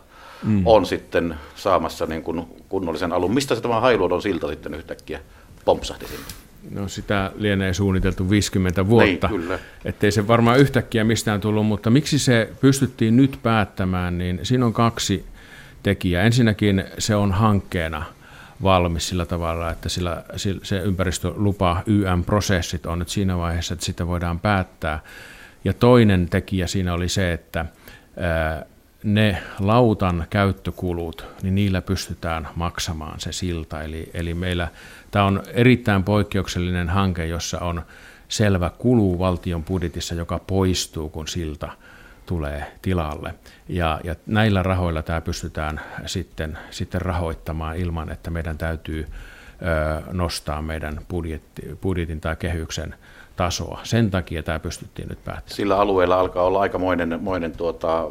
mm. 0.44 0.62
on 0.68 0.86
sitten 0.86 1.36
saamassa 1.56 2.06
niin 2.06 2.24
kuin 2.24 2.46
kunnollisen 2.70 3.14
alun. 3.14 3.34
Mistä 3.34 3.56
se 3.56 3.62
tämä 3.62 3.80
Hailuodon 3.80 4.22
silta 4.22 4.48
sitten 4.48 4.74
yhtäkkiä 4.74 5.20
pompsahti 5.66 6.08
sinne? 6.08 6.49
No 6.72 6.88
sitä 6.88 7.32
lienee 7.36 7.74
suunniteltu 7.74 8.30
50 8.30 8.88
vuotta, 8.88 9.28
niin, 9.28 9.41
kyllä. 9.41 9.59
ettei 9.86 10.11
se 10.11 10.28
varmaan 10.28 10.59
yhtäkkiä 10.59 11.03
mistään 11.03 11.41
tullut, 11.41 11.65
mutta 11.65 11.89
miksi 11.89 12.20
se 12.20 12.49
pystyttiin 12.61 13.15
nyt 13.15 13.39
päättämään, 13.43 14.17
niin 14.17 14.39
siinä 14.43 14.65
on 14.65 14.74
kaksi 14.74 15.26
tekijää. 15.84 16.24
Ensinnäkin 16.24 16.84
se 16.97 17.15
on 17.15 17.32
hankkeena 17.32 18.03
valmis 18.63 19.09
sillä 19.09 19.26
tavalla, 19.26 19.72
että 19.72 19.89
sillä, 19.89 20.24
se 20.63 20.78
ympäristölupa 20.78 21.84
YM-prosessit 21.86 22.86
on 22.86 22.99
nyt 22.99 23.09
siinä 23.09 23.38
vaiheessa, 23.38 23.74
että 23.74 23.86
sitä 23.86 24.07
voidaan 24.07 24.39
päättää. 24.39 24.99
Ja 25.63 25.74
toinen 25.74 26.30
tekijä 26.30 26.67
siinä 26.67 26.93
oli 26.93 27.09
se, 27.09 27.34
että 27.34 27.65
ne 29.04 29.43
lautan 29.60 30.28
käyttökulut, 30.30 31.26
niin 31.41 31.56
niillä 31.56 31.82
pystytään 31.82 32.47
maksamaan 32.56 33.20
se 33.20 33.32
silta. 33.32 33.84
Eli, 33.84 34.10
eli 34.14 34.34
meillä 34.34 34.68
tämä 35.12 35.26
on 35.26 35.43
erittäin 35.54 36.04
poikkeuksellinen 36.04 36.89
hanke, 36.89 37.26
jossa 37.26 37.60
on 37.60 37.82
selvä 38.28 38.72
kulu 38.78 39.20
valtion 39.20 39.64
budjetissa, 39.64 40.16
joka 40.16 40.39
poistuu, 40.47 41.10
kun 41.10 41.28
silta 41.28 41.72
tulee 42.26 42.66
tilalle. 42.82 43.34
Ja, 43.68 44.00
ja 44.04 44.16
näillä 44.26 44.64
rahoilla 44.64 45.02
tämä 45.02 45.22
pystytään 45.22 45.82
sitten, 46.06 46.58
sitten 46.70 47.02
rahoittamaan 47.02 47.78
ilman, 47.78 48.12
että 48.12 48.30
meidän 48.30 48.58
täytyy 48.58 49.08
ö, 49.08 50.02
nostaa 50.12 50.62
meidän 50.62 51.00
budjetti, 51.10 51.62
budjetin 51.82 52.22
tai 52.22 52.36
kehyksen 52.36 52.95
tasoa. 53.36 53.80
Sen 53.84 54.12
takia 54.12 54.43
tämä 54.43 54.60
pystyttiin 54.60 55.08
nyt 55.08 55.24
päättämään. 55.24 55.56
Sillä 55.56 55.80
alueella 55.80 56.20
alkaa 56.20 56.43
olla 56.43 56.62
aikamoinen 56.62 57.20
moinen 57.22 57.52
tuota, 57.52 58.08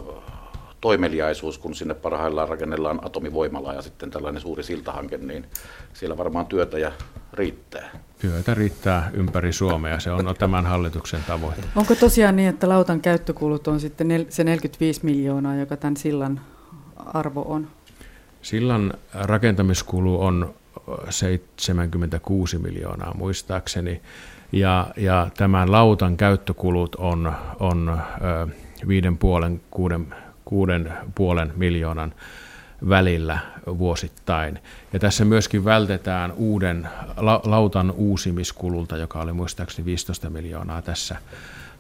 toimeliaisuus, 0.81 1.59
kun 1.59 1.75
sinne 1.75 1.95
parhaillaan 1.95 2.49
rakennellaan 2.49 3.01
atomivoimala 3.03 3.73
ja 3.73 3.83
sitten 3.83 4.11
tällainen 4.11 4.43
suuri 4.43 4.63
siltahanke, 4.63 5.19
niin 5.19 5.47
siellä 5.93 6.17
varmaan 6.17 6.47
työtä 6.47 6.79
ja 6.79 6.93
riittää. 7.33 7.91
Työtä 8.19 8.55
riittää 8.55 9.11
ympäri 9.13 9.53
Suomea, 9.53 10.01
se 10.01 10.11
on 10.11 10.35
tämän 10.39 10.67
hallituksen 10.67 11.21
tavoite. 11.27 11.63
Onko 11.77 11.95
tosiaan 11.95 12.37
niin, 12.37 12.49
että 12.49 12.69
lautan 12.69 13.01
käyttökulut 13.01 13.69
on 13.69 13.81
sitten 13.81 14.27
se 14.29 14.45
45 14.45 15.05
miljoonaa, 15.05 15.55
joka 15.55 15.77
tämän 15.77 15.97
sillan 15.97 16.41
arvo 16.97 17.45
on? 17.49 17.69
Sillan 18.43 18.95
rakentamiskulu 19.15 20.23
on 20.23 20.55
76 21.11 22.59
miljoonaa 22.59 23.15
muistaakseni, 23.15 24.01
ja, 24.53 24.87
ja 24.97 25.31
tämän 25.37 25.73
lautan 25.73 26.17
käyttökulut 26.17 26.95
on, 26.95 27.33
on 27.61 28.01
viiden 28.89 29.19
puolen, 29.19 29.61
kuuden 29.71 30.15
kuuden 30.49 30.93
puolen 31.15 31.53
miljoonan 31.57 32.15
välillä 32.89 33.39
vuosittain. 33.67 34.59
Ja 34.93 34.99
tässä 34.99 35.25
myöskin 35.25 35.65
vältetään 35.65 36.33
uuden 36.33 36.89
lautan 37.45 37.91
uusimiskululta, 37.91 38.97
joka 38.97 39.21
oli 39.21 39.33
muistaakseni 39.33 39.87
15 39.87 40.31
miljoonaa 40.31 40.83
tässä 40.83 41.17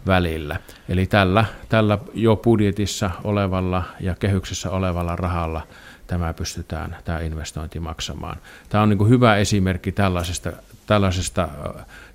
välillä. 0.07 0.61
Eli 0.89 1.07
tällä, 1.07 1.45
tällä 1.69 1.99
jo 2.15 2.37
budjetissa 2.37 3.11
olevalla 3.25 3.83
ja 4.01 4.15
kehyksessä 4.15 4.71
olevalla 4.71 5.17
rahalla 5.17 5.67
tämä 6.07 6.35
pystytään, 6.35 6.97
tämä 7.05 7.21
investointi 7.21 7.81
maksamaan. 7.81 8.37
Tämä 8.69 8.83
on 8.83 8.89
niin 8.89 9.09
hyvä 9.09 9.37
esimerkki 9.37 9.93
tällaisesta, 9.93 10.53
tällaisesta 10.87 11.49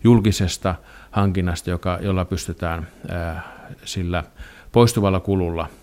julkisesta 0.04 0.76
hankinnasta, 1.12 1.70
joka, 1.70 1.99
jolla 2.01 2.26
pystytään 2.26 2.88
ää, 3.10 3.43
sillä 3.86 4.24
poistuvalla 4.72 5.20
kululla– 5.20 5.68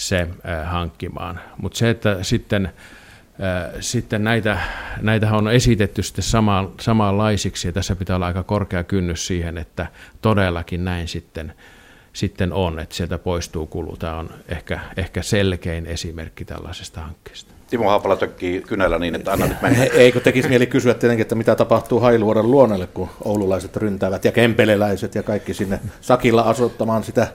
se 0.00 0.20
äh, 0.20 0.70
hankkimaan. 0.70 1.40
Mutta 1.56 1.78
se, 1.78 1.90
että 1.90 2.22
sitten, 2.22 2.66
äh, 2.66 3.72
sitten 3.80 4.24
näitä, 4.24 4.58
näitä 5.00 5.32
on 5.32 5.52
esitetty 5.52 6.02
sitten 6.02 6.24
sama, 6.24 6.70
samanlaisiksi, 6.80 7.68
ja 7.68 7.72
tässä 7.72 7.96
pitää 7.96 8.16
olla 8.16 8.26
aika 8.26 8.42
korkea 8.42 8.84
kynnys 8.84 9.26
siihen, 9.26 9.58
että 9.58 9.86
todellakin 10.22 10.84
näin 10.84 11.08
sitten, 11.08 11.52
sitten 12.12 12.52
on, 12.52 12.78
että 12.78 12.94
sieltä 12.94 13.18
poistuu 13.18 13.66
kulu. 13.66 13.96
Tämä 13.96 14.16
on 14.16 14.30
ehkä, 14.48 14.80
ehkä 14.96 15.22
selkein 15.22 15.86
esimerkki 15.86 16.44
tällaisesta 16.44 17.00
hankkeesta. 17.00 17.54
Timo 17.70 17.88
Haapala 17.88 18.16
tökkii 18.16 18.60
kynällä 18.60 18.98
niin, 18.98 19.14
että 19.14 19.32
anna 19.32 19.46
nyt 19.46 19.62
mennä. 19.62 19.84
Eikö 19.84 20.20
tekisi 20.20 20.48
mieli 20.48 20.66
kysyä 20.66 20.94
tietenkin, 20.94 21.22
että 21.22 21.34
mitä 21.34 21.56
tapahtuu 21.56 22.00
Hailuodon 22.00 22.50
luonnolle, 22.50 22.86
kun 22.86 23.08
oululaiset 23.24 23.76
ryntäävät 23.76 24.24
ja 24.24 24.32
kempeleläiset 24.32 25.14
ja 25.14 25.22
kaikki 25.22 25.54
sinne 25.54 25.80
sakilla 26.00 26.42
asuttamaan 26.42 27.04
sitä 27.04 27.26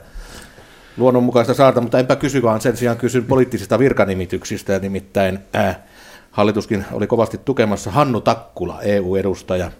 luonnonmukaista 0.97 1.53
saarta, 1.53 1.81
mutta 1.81 1.99
enpä 1.99 2.15
kysy, 2.15 2.41
vaan 2.41 2.61
sen 2.61 2.77
sijaan 2.77 2.97
kysyn 2.97 3.25
poliittisista 3.25 3.79
virkanimityksistä, 3.79 4.79
nimittäin 4.79 5.39
äh, 5.55 5.77
hallituskin 6.31 6.85
oli 6.91 7.07
kovasti 7.07 7.37
tukemassa 7.45 7.91
Hannu 7.91 8.21
Takkula, 8.21 8.81
EU-edustaja 8.81 9.71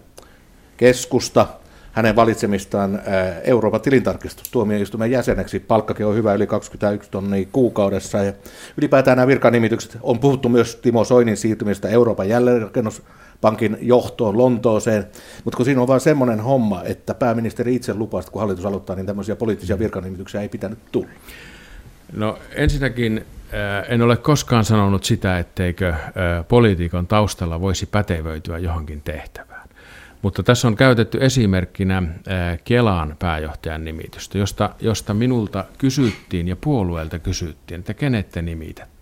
keskusta, 0.76 1.46
hänen 1.92 2.16
valitsemistaan 2.16 2.94
äh, 2.94 3.02
Euroopan 3.44 3.80
tilintarkistustuomioistuimen 3.80 5.10
jäseneksi. 5.10 5.60
Palkkakin 5.60 6.06
on 6.06 6.14
hyvä, 6.14 6.34
yli 6.34 6.46
21 6.46 7.10
tonnia 7.10 7.46
kuukaudessa. 7.52 8.18
Ja 8.18 8.32
ylipäätään 8.76 9.16
nämä 9.16 9.26
virkanimitykset, 9.26 9.98
on 10.02 10.18
puhuttu 10.18 10.48
myös 10.48 10.76
Timo 10.76 11.04
Soinin 11.04 11.36
siirtymistä 11.36 11.88
Euroopan 11.88 12.28
jälleenrakennus 12.28 13.02
pankin 13.40 13.78
johtoon 13.80 14.38
Lontooseen, 14.38 15.06
mutta 15.44 15.56
kun 15.56 15.64
siinä 15.64 15.80
on 15.80 15.88
vain 15.88 16.00
semmoinen 16.00 16.40
homma, 16.40 16.82
että 16.82 17.14
pääministeri 17.14 17.74
itse 17.74 17.94
lupasi, 17.94 18.30
kun 18.30 18.40
hallitus 18.40 18.66
aloittaa, 18.66 18.96
niin 18.96 19.06
tämmöisiä 19.06 19.36
poliittisia 19.36 19.78
virkanimityksiä 19.78 20.40
ei 20.40 20.48
pitänyt 20.48 20.78
tulla. 20.92 21.08
No 22.12 22.38
ensinnäkin 22.54 23.24
äh, 23.54 23.84
en 23.88 24.02
ole 24.02 24.16
koskaan 24.16 24.64
sanonut 24.64 25.04
sitä, 25.04 25.38
etteikö 25.38 25.88
äh, 25.88 26.02
poliitikon 26.48 27.06
taustalla 27.06 27.60
voisi 27.60 27.86
pätevöityä 27.86 28.58
johonkin 28.58 29.02
tehtävään. 29.02 29.68
Mutta 30.22 30.42
tässä 30.42 30.68
on 30.68 30.76
käytetty 30.76 31.18
esimerkkinä 31.20 31.98
äh, 31.98 32.58
Kelaan 32.64 33.16
pääjohtajan 33.18 33.84
nimitystä, 33.84 34.38
josta, 34.38 34.70
josta 34.80 35.14
minulta 35.14 35.64
kysyttiin 35.78 36.48
ja 36.48 36.56
puolueelta 36.56 37.18
kysyttiin, 37.18 37.80
että 37.80 37.94
kenet 37.94 38.30
te 38.30 38.42
nimitätte 38.42 38.95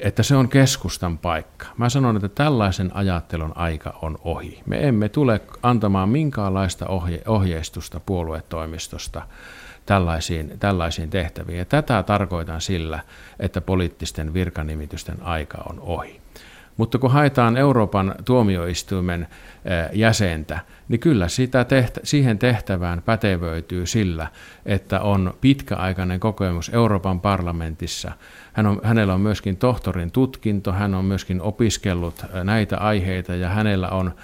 että 0.00 0.22
se 0.22 0.36
on 0.36 0.48
keskustan 0.48 1.18
paikka. 1.18 1.66
Mä 1.76 1.88
sanon, 1.88 2.16
että 2.16 2.28
tällaisen 2.28 2.96
ajattelun 2.96 3.52
aika 3.54 3.98
on 4.02 4.18
ohi. 4.24 4.62
Me 4.66 4.88
emme 4.88 5.08
tule 5.08 5.40
antamaan 5.62 6.08
minkäänlaista 6.08 6.86
ohje, 6.86 7.22
ohjeistusta 7.26 8.00
puoluetoimistosta 8.00 9.22
tällaisiin, 9.86 10.52
tällaisiin 10.58 11.10
tehtäviin. 11.10 11.58
Ja 11.58 11.64
tätä 11.64 12.02
tarkoitan 12.02 12.60
sillä, 12.60 13.00
että 13.40 13.60
poliittisten 13.60 14.34
virkanimitysten 14.34 15.22
aika 15.22 15.62
on 15.70 15.80
ohi. 15.80 16.20
Mutta 16.78 16.98
kun 16.98 17.10
haetaan 17.10 17.56
Euroopan 17.56 18.14
tuomioistuimen 18.24 19.28
jäsentä, 19.92 20.60
niin 20.88 21.00
kyllä 21.00 21.28
sitä 21.28 21.64
tehtä, 21.64 22.00
siihen 22.04 22.38
tehtävään 22.38 23.02
pätevöityy 23.02 23.86
sillä, 23.86 24.26
että 24.66 25.00
on 25.00 25.34
pitkäaikainen 25.40 26.20
kokemus 26.20 26.70
Euroopan 26.74 27.20
parlamentissa. 27.20 28.12
Hän 28.52 28.66
on, 28.66 28.80
hänellä 28.82 29.14
on 29.14 29.20
myöskin 29.20 29.56
tohtorin 29.56 30.10
tutkinto, 30.10 30.72
hän 30.72 30.94
on 30.94 31.04
myöskin 31.04 31.42
opiskellut 31.42 32.24
näitä 32.44 32.78
aiheita 32.78 33.34
ja 33.34 33.48
hänellä 33.48 33.88
on 33.88 34.14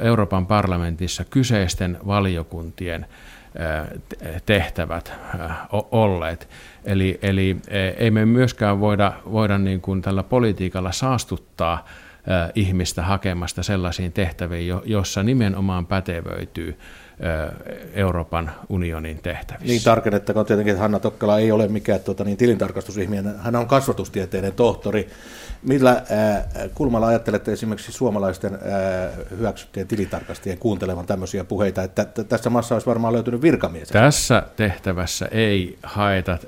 Euroopan 0.00 0.46
parlamentissa 0.46 1.24
kyseisten 1.24 1.98
valiokuntien 2.06 3.06
tehtävät 4.46 5.12
olleet. 5.90 6.48
Eli, 6.84 7.18
eli 7.22 7.56
ei 7.96 8.10
me 8.10 8.26
myöskään 8.26 8.80
voida, 8.80 9.12
voida 9.32 9.58
niin 9.58 9.80
kuin 9.80 10.02
tällä 10.02 10.22
politiikalla 10.22 10.92
saastuttaa 10.92 11.86
ihmistä 12.54 13.02
hakemasta 13.02 13.62
sellaisiin 13.62 14.12
tehtäviin, 14.12 14.74
jossa 14.84 15.22
nimenomaan 15.22 15.86
pätevöityy 15.86 16.78
Euroopan 17.94 18.50
unionin 18.68 19.18
tehtävissä. 19.22 19.66
Niin 19.66 19.84
tarkennettakoon 19.84 20.46
tietenkin, 20.46 20.72
että 20.72 20.82
Hanna 20.82 20.98
Tokkala 20.98 21.38
ei 21.38 21.52
ole 21.52 21.68
mikään 21.68 22.00
tuota, 22.00 22.24
niin 22.24 22.36
tilintarkastusihminen, 22.36 23.38
hän 23.38 23.56
on 23.56 23.66
kasvatustieteiden 23.66 24.52
tohtori. 24.52 25.08
Millä 25.62 25.90
äh, 25.90 26.04
kulmalla 26.74 27.06
ajattelette 27.06 27.52
esimerkiksi 27.52 27.92
suomalaisten 27.92 28.54
äh, 28.54 28.60
hyväksyttyjen 29.30 29.88
tilintarkastajien 29.88 30.58
kuuntelevan 30.58 31.06
tämmöisiä 31.06 31.44
puheita, 31.44 31.82
että 31.82 32.04
t- 32.04 32.28
tässä 32.28 32.50
maassa 32.50 32.74
olisi 32.74 32.86
varmaan 32.86 33.14
löytynyt 33.14 33.42
virkamies? 33.42 33.88
Tässä 33.88 34.42
tehtävässä 34.56 35.28
ei 35.30 35.78
haeta 35.82 36.32
äh, 36.32 36.38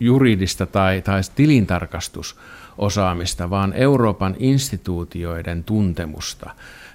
juridista 0.00 0.66
tai, 0.66 1.02
tai 1.02 1.20
tilintarkastusosaamista, 1.34 3.50
vaan 3.50 3.72
Euroopan 3.72 4.36
instituutioiden 4.38 5.64
tuntemusta. 5.64 6.50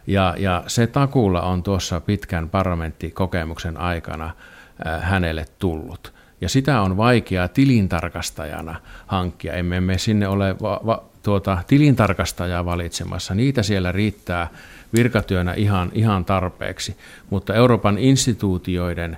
Ja, 0.07 0.35
ja 0.37 0.63
se 0.67 0.87
takulla 0.87 1.41
on 1.41 1.63
tuossa 1.63 2.01
pitkän 2.01 2.49
parlamenttikokemuksen 2.49 3.77
aikana 3.77 4.25
äh, 4.25 5.01
hänelle 5.01 5.45
tullut. 5.59 6.13
Ja 6.41 6.49
sitä 6.49 6.81
on 6.81 6.97
vaikea 6.97 7.47
tilintarkastajana 7.47 8.75
hankkia. 9.07 9.53
Emme 9.53 9.81
me 9.81 9.97
sinne 9.97 10.27
ole 10.27 10.55
va- 10.61 10.81
va- 10.85 11.03
tuota, 11.23 11.57
tilintarkastajaa 11.67 12.65
valitsemassa. 12.65 13.35
Niitä 13.35 13.63
siellä 13.63 13.91
riittää 13.91 14.47
virkatyönä 14.93 15.53
ihan, 15.53 15.91
ihan 15.93 16.25
tarpeeksi. 16.25 16.97
Mutta 17.29 17.53
Euroopan 17.53 17.97
instituutioiden 17.97 19.17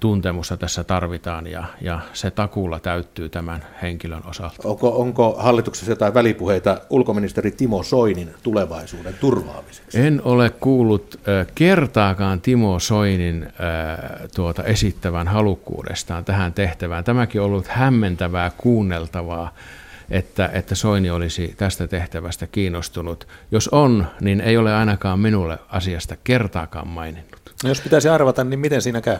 tuntemusta 0.00 0.56
tässä 0.56 0.84
tarvitaan 0.84 1.46
ja, 1.46 1.64
ja 1.80 2.00
se 2.12 2.30
takuulla 2.30 2.80
täyttyy 2.80 3.28
tämän 3.28 3.66
henkilön 3.82 4.22
osalta. 4.26 4.56
Onko, 4.64 5.00
onko 5.00 5.36
hallituksessa 5.38 5.92
jotain 5.92 6.14
välipuheita 6.14 6.80
ulkoministeri 6.90 7.50
Timo 7.50 7.82
Soinin 7.82 8.34
tulevaisuuden 8.42 9.14
turvaamiseksi? 9.20 10.00
En 10.00 10.22
ole 10.24 10.50
kuullut 10.50 11.20
kertaakaan 11.54 12.40
Timo 12.40 12.78
Soinin 12.78 13.52
tuota, 14.34 14.64
esittävän 14.64 15.28
halukkuudestaan 15.28 16.24
tähän 16.24 16.52
tehtävään. 16.52 17.04
Tämäkin 17.04 17.40
on 17.40 17.46
ollut 17.46 17.66
hämmentävää 17.68 18.50
kuunneltavaa 18.56 19.54
että, 20.10 20.50
että 20.52 20.74
Soini 20.74 21.10
olisi 21.10 21.54
tästä 21.56 21.88
tehtävästä 21.88 22.46
kiinnostunut. 22.46 23.28
Jos 23.50 23.68
on, 23.68 24.06
niin 24.20 24.40
ei 24.40 24.56
ole 24.56 24.74
ainakaan 24.74 25.18
minulle 25.18 25.58
asiasta 25.68 26.16
kertaakaan 26.24 26.88
maininnut. 26.88 27.40
No 27.62 27.68
jos 27.68 27.80
pitäisi 27.80 28.08
arvata, 28.08 28.44
niin 28.44 28.60
miten 28.60 28.82
siinä 28.82 29.00
käy? 29.00 29.16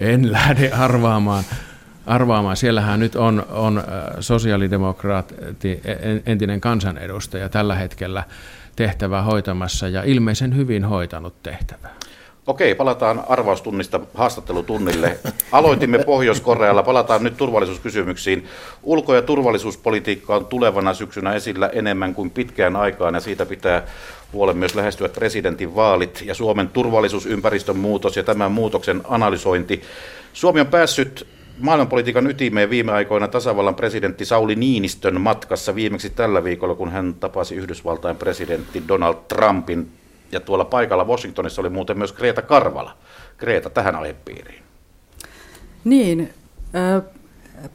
En 0.00 0.32
lähde 0.32 0.70
arvaamaan. 0.70 1.44
arvaamaan. 2.06 2.56
Siellähän 2.56 3.00
nyt 3.00 3.16
on, 3.16 3.46
on 3.50 3.78
äh, 3.78 3.84
sosiaalidemokraatti, 4.20 5.80
entinen 6.26 6.60
kansanedustaja 6.60 7.48
tällä 7.48 7.74
hetkellä 7.74 8.24
tehtävää 8.76 9.22
hoitamassa 9.22 9.88
ja 9.88 10.02
ilmeisen 10.02 10.56
hyvin 10.56 10.84
hoitanut 10.84 11.42
tehtävää. 11.42 11.94
Okei, 12.46 12.74
palataan 12.74 13.24
arvaustunnista 13.28 14.00
haastattelutunnille. 14.14 15.18
Aloitimme 15.52 15.98
Pohjois-Korealla, 15.98 16.82
palataan 16.82 17.24
nyt 17.24 17.36
turvallisuuskysymyksiin. 17.36 18.46
Ulko- 18.82 19.14
ja 19.14 19.22
turvallisuuspolitiikka 19.22 20.36
on 20.36 20.46
tulevana 20.46 20.94
syksynä 20.94 21.34
esillä 21.34 21.68
enemmän 21.68 22.14
kuin 22.14 22.30
pitkään 22.30 22.76
aikaan 22.76 23.14
ja 23.14 23.20
siitä 23.20 23.46
pitää 23.46 23.82
huolen 24.32 24.56
myös 24.56 24.74
lähestyvät 24.74 25.12
presidentin 25.12 25.74
vaalit 25.74 26.22
ja 26.26 26.34
Suomen 26.34 26.68
turvallisuusympäristön 26.68 27.76
muutos 27.76 28.16
ja 28.16 28.22
tämän 28.22 28.52
muutoksen 28.52 29.00
analysointi. 29.04 29.82
Suomi 30.32 30.60
on 30.60 30.66
päässyt 30.66 31.26
maailmanpolitiikan 31.58 32.30
ytimeen 32.30 32.70
viime 32.70 32.92
aikoina 32.92 33.28
tasavallan 33.28 33.74
presidentti 33.74 34.24
Sauli 34.24 34.54
Niinistön 34.54 35.20
matkassa 35.20 35.74
viimeksi 35.74 36.10
tällä 36.10 36.44
viikolla, 36.44 36.74
kun 36.74 36.90
hän 36.90 37.14
tapasi 37.14 37.54
Yhdysvaltain 37.54 38.16
presidentti 38.16 38.82
Donald 38.88 39.16
Trumpin 39.28 40.03
ja 40.32 40.40
tuolla 40.40 40.64
paikalla 40.64 41.04
Washingtonissa 41.04 41.62
oli 41.62 41.70
muuten 41.70 41.98
myös 41.98 42.12
Kreta 42.12 42.42
Karvala. 42.42 42.96
Kreta 43.36 43.70
tähän 43.70 43.96
aihepiiriin. 43.96 44.62
Niin, 45.84 46.30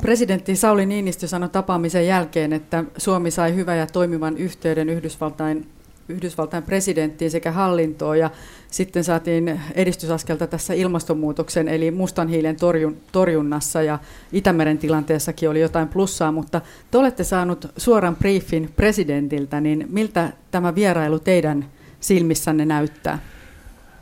presidentti 0.02 0.56
Sauli 0.56 0.86
Niinistö 0.86 1.28
sanoi 1.28 1.50
tapaamisen 1.50 2.08
jälkeen, 2.08 2.54
että 2.54 2.84
Suomi 2.98 3.32
sai 3.32 3.56
hyvän 3.56 3.78
ja 3.78 3.88
toimivan 3.88 4.38
yhteyden 4.38 4.90
Yhdysvaltain, 4.90 5.68
Yhdysvaltain 6.10 6.64
presidenttiin 6.64 7.32
sekä 7.32 7.52
hallintoon 7.52 8.20
ja 8.20 8.30
sitten 8.72 9.04
saatiin 9.04 9.62
edistysaskelta 9.76 10.48
tässä 10.48 10.74
ilmastonmuutoksen 10.74 11.68
eli 11.68 11.92
mustan 11.92 12.28
hiilen 12.28 12.56
torjun, 12.56 12.98
torjunnassa 13.12 13.82
ja 13.82 14.00
Itämeren 14.34 14.78
tilanteessakin 14.78 15.50
oli 15.50 15.62
jotain 15.62 15.88
plussaa, 15.88 16.32
mutta 16.32 16.62
te 16.92 16.98
olette 16.98 17.24
saanut 17.24 17.72
suoran 17.78 18.16
briefin 18.16 18.70
presidentiltä, 18.76 19.62
niin 19.62 19.88
miltä 19.90 20.34
tämä 20.52 20.76
vierailu 20.76 21.20
teidän 21.20 21.66
silmissänne 22.00 22.66
näyttää 22.66 23.20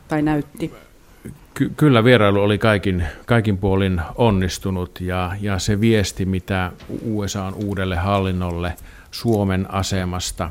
tai 0.08 0.22
näytti? 0.22 0.72
Ky- 1.54 1.72
kyllä 1.76 2.04
vierailu 2.04 2.42
oli 2.42 2.58
kaikin, 2.58 3.04
kaikin 3.26 3.58
puolin 3.58 4.00
onnistunut 4.14 5.00
ja, 5.00 5.36
ja 5.40 5.58
se 5.58 5.80
viesti, 5.80 6.26
mitä 6.26 6.72
USA 7.04 7.44
on 7.44 7.54
uudelle 7.54 7.96
hallinnolle 7.96 8.74
Suomen 9.10 9.74
asemasta 9.74 10.44
äh, 10.44 10.50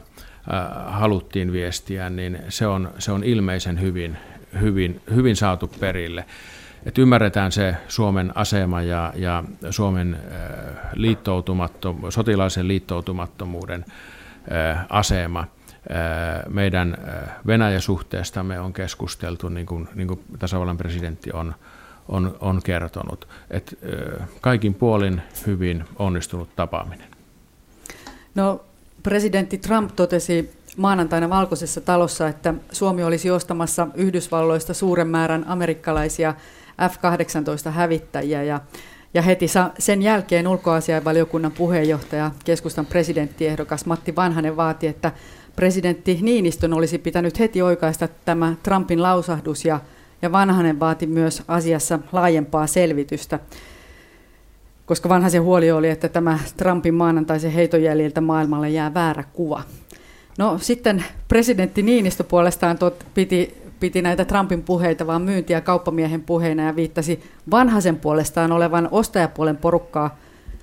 haluttiin 0.85 1.51
viestiä, 1.51 2.09
niin 2.09 2.39
se 2.49 2.67
on, 2.67 2.91
se 2.99 3.11
on 3.11 3.23
ilmeisen 3.23 3.81
hyvin, 3.81 4.17
hyvin, 4.61 5.01
hyvin 5.15 5.35
saatu 5.35 5.71
perille. 5.79 6.25
Et 6.85 6.97
ymmärretään 6.97 7.51
se 7.51 7.75
Suomen 7.87 8.37
asema 8.37 8.81
ja, 8.81 9.13
ja 9.15 9.43
Suomen 9.69 10.13
äh, 10.13 10.75
liittoutumattom, 10.93 11.97
sotilaisen 12.09 12.67
liittoutumattomuuden 12.67 13.85
äh, 14.51 14.85
asema– 14.89 15.47
meidän 16.49 16.97
Venäjä-suhteestamme 17.47 18.59
on 18.59 18.73
keskusteltu, 18.73 19.49
niin 19.49 19.65
kuin, 19.65 19.87
niin 19.95 20.07
kuin 20.07 20.19
tasavallan 20.39 20.77
presidentti 20.77 21.31
on, 21.31 21.55
on, 22.07 22.37
on 22.39 22.61
kertonut. 22.63 23.27
että 23.49 23.75
kaikin 24.41 24.73
puolin 24.73 25.21
hyvin 25.45 25.85
onnistunut 25.99 26.49
tapaaminen. 26.55 27.07
No, 28.35 28.61
presidentti 29.03 29.57
Trump 29.57 29.95
totesi 29.95 30.53
maanantaina 30.77 31.29
Valkoisessa 31.29 31.81
talossa, 31.81 32.27
että 32.27 32.53
Suomi 32.71 33.03
olisi 33.03 33.31
ostamassa 33.31 33.87
Yhdysvalloista 33.95 34.73
suuren 34.73 35.07
määrän 35.07 35.45
amerikkalaisia 35.47 36.33
F-18-hävittäjiä 36.89 38.43
ja 38.43 38.61
ja 39.13 39.21
heti 39.21 39.45
sen 39.79 40.01
jälkeen 40.01 40.47
ulkoasiainvaliokunnan 40.47 41.51
puheenjohtaja, 41.51 42.31
keskustan 42.45 42.85
presidenttiehdokas 42.85 43.85
Matti 43.85 44.15
Vanhanen 44.15 44.57
vaati, 44.57 44.87
että 44.87 45.11
presidentti 45.57 46.19
Niinistön 46.21 46.73
olisi 46.73 46.97
pitänyt 46.97 47.39
heti 47.39 47.61
oikaista 47.61 48.07
tämä 48.25 48.55
Trumpin 48.63 49.03
lausahdus 49.03 49.65
ja, 49.65 49.79
ja 50.21 50.31
Vanhanen 50.31 50.79
vaati 50.79 51.07
myös 51.07 51.43
asiassa 51.47 51.99
laajempaa 52.11 52.67
selvitystä, 52.67 53.39
koska 54.85 55.09
vanhaisen 55.09 55.43
huoli 55.43 55.71
oli, 55.71 55.89
että 55.89 56.09
tämä 56.09 56.39
Trumpin 56.57 56.93
maanantaisen 56.93 57.51
heitojäljiltä 57.51 58.21
maailmalle 58.21 58.69
jää 58.69 58.93
väärä 58.93 59.23
kuva. 59.33 59.63
No 60.37 60.57
sitten 60.61 61.03
presidentti 61.27 61.81
Niinistö 61.81 62.23
puolestaan 62.23 62.77
tot, 62.77 63.05
piti, 63.13 63.57
piti 63.79 64.01
näitä 64.01 64.25
Trumpin 64.25 64.63
puheita 64.63 65.07
vaan 65.07 65.21
myynti- 65.21 65.53
ja 65.53 65.61
kauppamiehen 65.61 66.23
puheina 66.23 66.63
ja 66.63 66.75
viittasi 66.75 67.23
vanhaisen 67.51 67.95
puolestaan 67.95 68.51
olevan 68.51 68.89
ostajapuolen 68.91 69.57
porukkaa, 69.57 70.17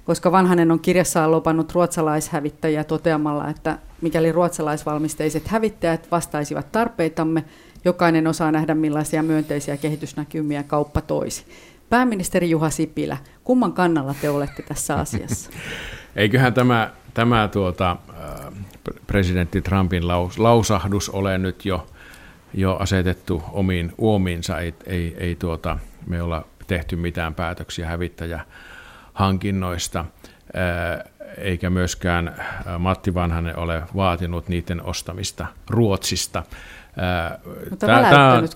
koska 0.04 0.32
vanhanen 0.32 0.70
on 0.70 0.80
kirjassaan 0.80 1.30
lopannut 1.30 1.72
ruotsalaishävittäjiä 1.72 2.84
toteamalla, 2.84 3.48
että 3.48 3.78
mikäli 4.00 4.32
ruotsalaisvalmisteiset 4.32 5.48
hävittäjät 5.48 6.10
vastaisivat 6.10 6.72
tarpeitamme, 6.72 7.44
jokainen 7.84 8.26
osaa 8.26 8.52
nähdä 8.52 8.74
millaisia 8.74 9.22
myönteisiä 9.22 9.76
kehitysnäkymiä 9.76 10.62
kauppa 10.62 11.00
toisi. 11.00 11.44
Pääministeri 11.90 12.50
Juha 12.50 12.70
Sipilä, 12.70 13.16
kumman 13.44 13.72
kannalla 13.72 14.14
te 14.20 14.30
olette 14.30 14.62
tässä 14.62 14.94
asiassa? 14.94 15.50
Eiköhän 16.16 16.54
tämä, 16.54 16.90
tämä 17.14 17.48
tuota, 17.52 17.96
presidentti 19.06 19.62
Trumpin 19.62 20.08
laus, 20.08 20.38
lausahdus 20.38 21.10
ole 21.10 21.38
nyt 21.38 21.64
jo, 21.64 21.86
jo 22.54 22.76
asetettu 22.76 23.42
omiin 23.52 23.92
uomiinsa, 23.98 24.58
ei, 24.58 24.74
ei, 24.86 25.16
ei 25.18 25.34
tuota, 25.34 25.78
me 26.06 26.22
olla 26.22 26.44
tehty 26.66 26.96
mitään 26.96 27.34
päätöksiä 27.34 27.88
hävittäjähankinnoista 29.14 30.04
eikä 31.38 31.70
myöskään 31.70 32.28
äh, 32.28 32.78
Matti 32.78 33.14
Vanhanen 33.14 33.58
ole 33.58 33.82
vaatinut 33.96 34.48
niiden 34.48 34.82
ostamista 34.82 35.46
Ruotsista. 35.70 36.38
Äh, 36.38 37.38
Mutta 37.70 37.86
tämä, 37.86 38.10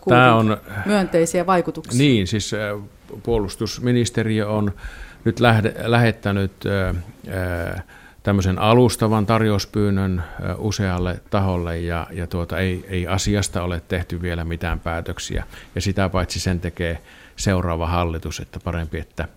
tämä 0.09 0.35
on 0.35 0.57
myönteisiä 0.87 1.47
vaikutuksia. 1.47 1.99
Niin, 1.99 2.27
siis 2.27 2.53
puolustusministeriö 3.23 4.49
on 4.49 4.73
nyt 5.25 5.41
lähde, 5.41 5.75
lähettänyt 5.79 6.53
tämmöisen 8.23 8.59
alustavan 8.59 9.27
tarjouspyynnön 9.27 10.25
usealle 10.59 11.21
taholle 11.31 11.79
ja, 11.79 12.07
ja 12.11 12.27
tuota, 12.27 12.59
ei, 12.59 12.85
ei 12.89 13.07
asiasta 13.07 13.63
ole 13.63 13.83
tehty 13.89 14.23
vielä 14.23 14.45
mitään 14.45 14.81
päätöksiä. 14.81 15.45
Ja 15.75 15.81
sitä 15.81 16.09
paitsi 16.09 16.41
sen 16.41 16.61
tekee 16.61 16.99
seuraava 17.37 17.87
hallitus, 17.87 18.41
että 18.41 18.61
parempi, 18.65 18.99
että 18.99 19.29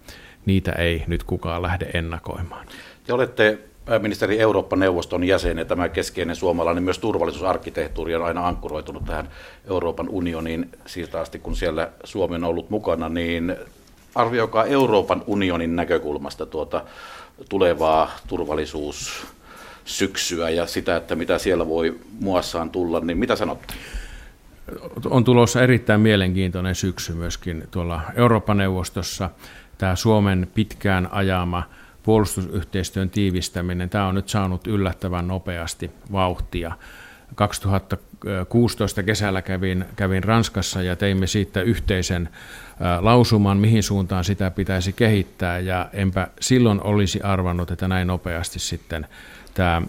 niitä 0.45 0.71
ei 0.71 1.03
nyt 1.07 1.23
kukaan 1.23 1.61
lähde 1.61 1.89
ennakoimaan. 1.93 2.67
Te 3.03 3.13
olette 3.13 3.59
pääministeri 3.85 4.39
Eurooppa-neuvoston 4.39 5.23
jäsen 5.23 5.57
ja 5.57 5.65
tämä 5.65 5.89
keskeinen 5.89 6.35
suomalainen 6.35 6.83
myös 6.83 6.99
turvallisuusarkkitehtuuri 6.99 8.15
on 8.15 8.25
aina 8.25 8.47
ankkuroitunut 8.47 9.05
tähän 9.05 9.29
Euroopan 9.69 10.09
unioniin 10.09 10.69
siitä 10.85 11.19
asti, 11.19 11.39
kun 11.39 11.55
siellä 11.55 11.89
Suomi 12.03 12.35
on 12.35 12.43
ollut 12.43 12.69
mukana, 12.69 13.09
niin 13.09 13.55
arvioikaa 14.15 14.65
Euroopan 14.65 15.23
unionin 15.27 15.75
näkökulmasta 15.75 16.45
tuota 16.45 16.83
tulevaa 17.49 18.11
turvallisuussyksyä 18.27 20.49
ja 20.49 20.65
sitä, 20.65 20.95
että 20.95 21.15
mitä 21.15 21.37
siellä 21.37 21.67
voi 21.67 21.99
muassaan 22.19 22.69
tulla, 22.69 22.99
niin 22.99 23.17
mitä 23.17 23.35
sanotte? 23.35 23.73
On 25.05 25.23
tulossa 25.23 25.61
erittäin 25.61 26.01
mielenkiintoinen 26.01 26.75
syksy 26.75 27.13
myöskin 27.13 27.63
tuolla 27.71 28.01
Euroopan 28.15 28.57
neuvostossa. 28.57 29.29
Tämä 29.81 29.95
Suomen 29.95 30.47
pitkään 30.55 31.07
ajama 31.11 31.63
puolustusyhteistyön 32.03 33.09
tiivistäminen, 33.09 33.89
tämä 33.89 34.07
on 34.07 34.15
nyt 34.15 34.29
saanut 34.29 34.67
yllättävän 34.67 35.27
nopeasti 35.27 35.91
vauhtia. 36.11 36.71
2016 37.35 39.03
kesällä 39.03 39.41
kävin, 39.41 39.85
kävin 39.95 40.23
Ranskassa 40.23 40.81
ja 40.81 40.95
teimme 40.95 41.27
siitä 41.27 41.61
yhteisen 41.61 42.29
lausuman, 42.99 43.57
mihin 43.57 43.83
suuntaan 43.83 44.23
sitä 44.23 44.51
pitäisi 44.51 44.93
kehittää, 44.93 45.59
ja 45.59 45.89
enpä 45.93 46.27
silloin 46.39 46.83
olisi 46.83 47.21
arvannut, 47.21 47.71
että 47.71 47.87
näin 47.87 48.07
nopeasti 48.07 48.59
sitten 48.59 49.07
tämä, 49.53 49.81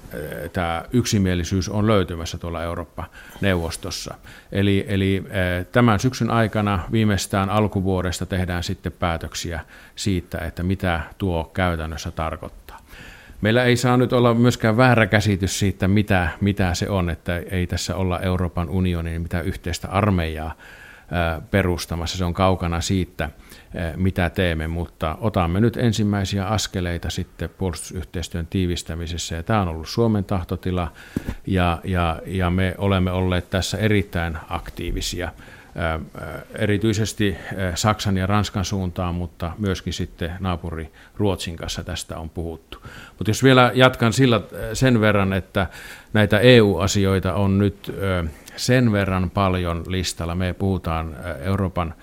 tämä 0.52 0.84
yksimielisyys 0.92 1.68
on 1.68 1.86
löytymässä 1.86 2.38
tuolla 2.38 2.62
Eurooppa-neuvostossa. 2.62 4.14
Eli, 4.52 4.84
eli 4.88 5.24
tämän 5.72 6.00
syksyn 6.00 6.30
aikana 6.30 6.80
viimeistään 6.92 7.50
alkuvuodesta 7.50 8.26
tehdään 8.26 8.62
sitten 8.62 8.92
päätöksiä 8.92 9.60
siitä, 9.96 10.38
että 10.38 10.62
mitä 10.62 11.00
tuo 11.18 11.44
käytännössä 11.44 12.10
tarkoittaa. 12.10 12.78
Meillä 13.40 13.64
ei 13.64 13.76
saa 13.76 13.96
nyt 13.96 14.12
olla 14.12 14.34
myöskään 14.34 14.76
väärä 14.76 15.06
käsitys 15.06 15.58
siitä, 15.58 15.88
mitä, 15.88 16.28
mitä 16.40 16.74
se 16.74 16.88
on, 16.88 17.10
että 17.10 17.36
ei 17.50 17.66
tässä 17.66 17.96
olla 17.96 18.20
Euroopan 18.20 18.70
unionin 18.70 19.22
mitä 19.22 19.40
yhteistä 19.40 19.88
armeijaa 19.88 20.54
perustamassa. 21.50 22.18
Se 22.18 22.24
on 22.24 22.34
kaukana 22.34 22.80
siitä, 22.80 23.30
mitä 23.96 24.30
teemme, 24.30 24.68
mutta 24.68 25.18
otamme 25.20 25.60
nyt 25.60 25.76
ensimmäisiä 25.76 26.46
askeleita 26.46 27.10
sitten 27.10 27.50
puolustusyhteistyön 27.58 28.46
tiivistämisessä. 28.46 29.36
Ja 29.36 29.42
tämä 29.42 29.62
on 29.62 29.68
ollut 29.68 29.88
Suomen 29.88 30.24
tahtotila 30.24 30.92
ja, 31.46 31.80
ja, 31.84 32.20
ja 32.26 32.50
me 32.50 32.74
olemme 32.78 33.10
olleet 33.10 33.50
tässä 33.50 33.78
erittäin 33.78 34.38
aktiivisia 34.48 35.32
erityisesti 36.58 37.36
Saksan 37.74 38.16
ja 38.16 38.26
Ranskan 38.26 38.64
suuntaan, 38.64 39.14
mutta 39.14 39.52
myöskin 39.58 39.92
sitten 39.92 40.32
naapuri 40.40 40.92
Ruotsin 41.16 41.56
kanssa 41.56 41.84
tästä 41.84 42.18
on 42.18 42.30
puhuttu. 42.30 42.78
Mutta 43.18 43.30
jos 43.30 43.42
vielä 43.42 43.70
jatkan 43.74 44.12
sillä, 44.12 44.40
sen 44.72 45.00
verran, 45.00 45.32
että 45.32 45.66
näitä 46.12 46.38
EU-asioita 46.38 47.34
on 47.34 47.58
nyt 47.58 47.92
sen 48.56 48.92
verran 48.92 49.30
paljon 49.30 49.84
listalla. 49.86 50.34
Me 50.34 50.52
puhutaan 50.52 51.16
Euroopan 51.40 51.94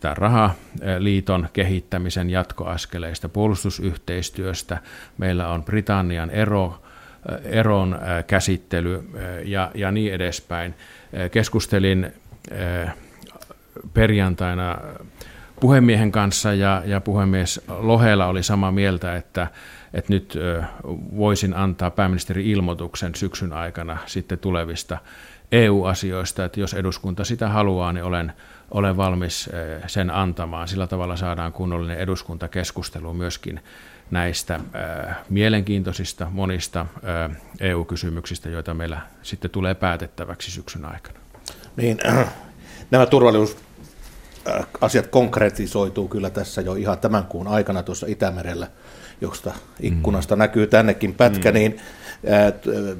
tämän 0.00 0.16
rahaliiton 0.16 1.48
kehittämisen 1.52 2.30
jatkoaskeleista, 2.30 3.28
puolustusyhteistyöstä. 3.28 4.78
Meillä 5.18 5.48
on 5.48 5.64
Britannian 5.64 6.30
ero, 6.30 6.82
eron 7.44 7.98
käsittely 8.26 9.10
ja, 9.44 9.70
ja 9.74 9.90
niin 9.92 10.12
edespäin. 10.12 10.74
Keskustelin 11.30 12.12
perjantaina 13.94 14.78
puhemiehen 15.60 16.12
kanssa 16.12 16.54
ja, 16.54 16.82
ja 16.86 17.00
puhemies 17.00 17.60
Lohela 17.68 18.26
oli 18.26 18.42
samaa 18.42 18.72
mieltä, 18.72 19.16
että, 19.16 19.46
että 19.94 20.12
nyt 20.12 20.38
voisin 21.16 21.54
antaa 21.54 21.90
pääministeri 21.90 22.50
ilmoituksen 22.50 23.14
syksyn 23.14 23.52
aikana 23.52 23.98
sitten 24.06 24.38
tulevista 24.38 24.98
EU-asioista, 25.52 26.44
että 26.44 26.60
jos 26.60 26.74
eduskunta 26.74 27.24
sitä 27.24 27.48
haluaa, 27.48 27.92
niin 27.92 28.04
olen, 28.04 28.32
olen 28.70 28.96
valmis 28.96 29.50
sen 29.86 30.10
antamaan. 30.10 30.68
Sillä 30.68 30.86
tavalla 30.86 31.16
saadaan 31.16 31.52
kunnollinen 31.52 31.98
eduskuntakeskustelu 31.98 33.14
myöskin 33.14 33.60
näistä 34.10 34.60
mielenkiintoisista 35.30 36.26
monista 36.30 36.86
EU-kysymyksistä, 37.60 38.48
joita 38.48 38.74
meillä 38.74 39.00
sitten 39.22 39.50
tulee 39.50 39.74
päätettäväksi 39.74 40.50
syksyn 40.50 40.84
aikana. 40.84 41.18
Niin, 41.76 41.98
nämä 42.90 43.06
turvallisuusasiat 43.06 45.06
konkretisoituu 45.10 46.08
kyllä 46.08 46.30
tässä 46.30 46.60
jo 46.60 46.74
ihan 46.74 46.98
tämän 46.98 47.24
kuun 47.24 47.48
aikana 47.48 47.82
tuossa 47.82 48.06
Itämerellä, 48.06 48.66
josta 49.20 49.52
ikkunasta 49.80 50.36
mm. 50.36 50.38
näkyy 50.38 50.66
tännekin 50.66 51.14
pätkä, 51.14 51.50
mm. 51.50 51.54
niin 51.54 51.80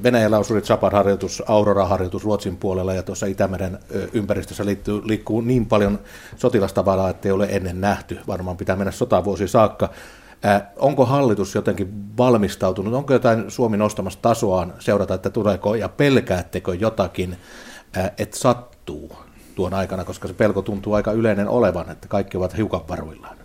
Venäjällä 0.03 0.37
on 0.37 0.45
suuri 0.45 0.61
Zapad-harjoitus, 0.61 1.43
Aurora-harjoitus 1.47 2.23
Ruotsin 2.23 2.57
puolella 2.57 2.93
ja 2.93 3.03
tuossa 3.03 3.25
Itämeren 3.25 3.79
ympäristössä 4.13 4.65
liittyy, 4.65 5.01
liikkuu 5.07 5.41
niin 5.41 5.65
paljon 5.65 5.99
sotilastavaraa, 6.35 7.09
että 7.09 7.27
ei 7.27 7.31
ole 7.31 7.47
ennen 7.51 7.81
nähty. 7.81 8.19
Varmaan 8.27 8.57
pitää 8.57 8.75
mennä 8.75 8.91
sotavuosi 8.91 9.47
saakka. 9.47 9.89
Onko 10.75 11.05
hallitus 11.05 11.55
jotenkin 11.55 12.17
valmistautunut? 12.17 12.93
Onko 12.93 13.13
jotain 13.13 13.51
Suomi 13.51 13.77
nostamassa 13.77 14.19
tasoaan 14.21 14.73
seurata, 14.79 15.13
että 15.13 15.29
tuleeko 15.29 15.75
ja 15.75 15.89
pelkäättekö 15.89 16.75
jotakin 16.75 17.37
että 18.17 18.37
sattuu 18.37 19.15
tuon 19.55 19.73
aikana, 19.73 20.05
koska 20.05 20.27
se 20.27 20.33
pelko 20.33 20.61
tuntuu 20.61 20.93
aika 20.93 21.11
yleinen 21.11 21.47
olevan, 21.47 21.89
että 21.89 22.07
kaikki 22.07 22.37
ovat 22.37 22.57
hiukan 22.57 22.87
varuillaan. 22.87 23.37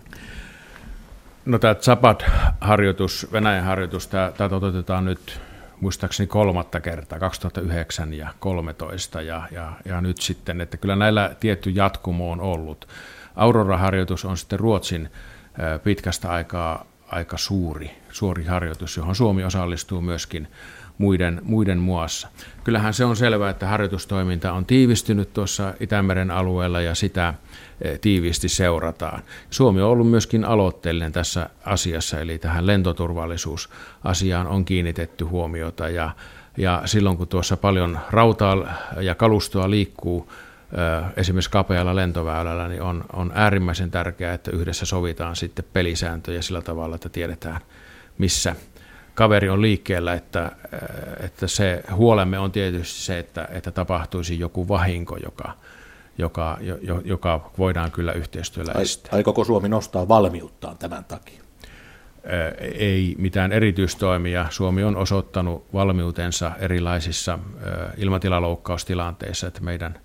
No 1.45 1.59
tämä 1.59 1.75
Zapad-harjoitus, 1.75 3.27
Venäjän 3.31 3.63
harjoitus, 3.63 4.07
tämä, 4.07 4.31
tämä 4.37 4.49
toteutetaan 4.49 5.05
nyt 5.05 5.41
muistaakseni 5.81 6.27
kolmatta 6.27 6.79
kertaa, 6.79 7.19
2009 7.19 8.13
ja 8.13 8.25
2013 8.25 9.21
ja, 9.21 9.47
ja, 9.51 9.71
ja 9.85 10.01
nyt 10.01 10.21
sitten, 10.21 10.61
että 10.61 10.77
kyllä 10.77 10.95
näillä 10.95 11.35
tietty 11.39 11.69
jatkumo 11.69 12.31
on 12.31 12.41
ollut. 12.41 12.87
Aurora-harjoitus 13.35 14.25
on 14.25 14.37
sitten 14.37 14.59
Ruotsin 14.59 15.09
pitkästä 15.83 16.31
aikaa 16.31 16.85
aika 17.07 17.37
suuri, 17.37 17.91
suuri 18.11 18.45
harjoitus, 18.45 18.97
johon 18.97 19.15
Suomi 19.15 19.43
osallistuu 19.43 20.01
myöskin 20.01 20.47
muiden, 20.97 21.41
muiden 21.43 21.77
muassa. 21.77 22.27
Kyllähän 22.63 22.93
se 22.93 23.05
on 23.05 23.15
selvää, 23.15 23.49
että 23.49 23.67
harjoitustoiminta 23.67 24.53
on 24.53 24.65
tiivistynyt 24.65 25.33
tuossa 25.33 25.73
Itämeren 25.79 26.31
alueella 26.31 26.81
ja 26.81 26.95
sitä 26.95 27.33
tiiviisti 28.01 28.49
seurataan. 28.49 29.23
Suomi 29.49 29.81
on 29.81 29.89
ollut 29.89 30.09
myöskin 30.09 30.45
aloitteellinen 30.45 31.11
tässä 31.11 31.49
asiassa, 31.65 32.19
eli 32.19 32.37
tähän 32.37 32.67
lentoturvallisuusasiaan 32.67 34.47
on 34.47 34.65
kiinnitetty 34.65 35.23
huomiota 35.23 35.89
ja, 35.89 36.11
ja 36.57 36.81
silloin 36.85 37.17
kun 37.17 37.27
tuossa 37.27 37.57
paljon 37.57 37.99
rautaa 38.11 38.73
ja 39.01 39.15
kalustoa 39.15 39.69
liikkuu 39.69 40.31
eh, 40.31 41.05
esimerkiksi 41.17 41.51
kapealla 41.51 41.95
lentoväylällä, 41.95 42.67
niin 42.67 42.81
on, 42.81 43.03
on 43.13 43.31
äärimmäisen 43.35 43.91
tärkeää, 43.91 44.33
että 44.33 44.51
yhdessä 44.51 44.85
sovitaan 44.85 45.35
sitten 45.35 45.65
pelisääntöjä 45.73 46.41
sillä 46.41 46.61
tavalla, 46.61 46.95
että 46.95 47.09
tiedetään, 47.09 47.61
missä 48.17 48.55
kaveri 49.15 49.49
on 49.49 49.61
liikkeellä, 49.61 50.13
että, 50.13 50.43
äh, 50.43 51.25
että 51.25 51.47
se 51.47 51.83
huolemme 51.95 52.39
on 52.39 52.51
tietysti 52.51 52.99
se, 52.99 53.19
että, 53.19 53.47
että 53.51 53.71
tapahtuisi 53.71 54.39
joku 54.39 54.67
vahinko, 54.67 55.17
joka, 55.17 55.53
joka, 56.19 56.57
jo, 56.61 57.01
joka 57.05 57.51
voidaan 57.57 57.91
kyllä 57.91 58.13
yhteistyöllä 58.13 58.71
estää. 58.71 59.11
Aikooko 59.15 59.43
Suomi 59.43 59.69
nostaa 59.69 60.07
valmiuttaan 60.07 60.77
tämän 60.77 61.05
takia? 61.05 61.41
Ei 62.75 63.15
mitään 63.17 63.51
erityistoimia. 63.51 64.45
Suomi 64.49 64.83
on 64.83 64.95
osoittanut 64.95 65.73
valmiutensa 65.73 66.51
erilaisissa 66.59 67.39
ilmatilaloukkaustilanteissa, 67.97 69.47
että 69.47 69.61
meidän 69.61 69.99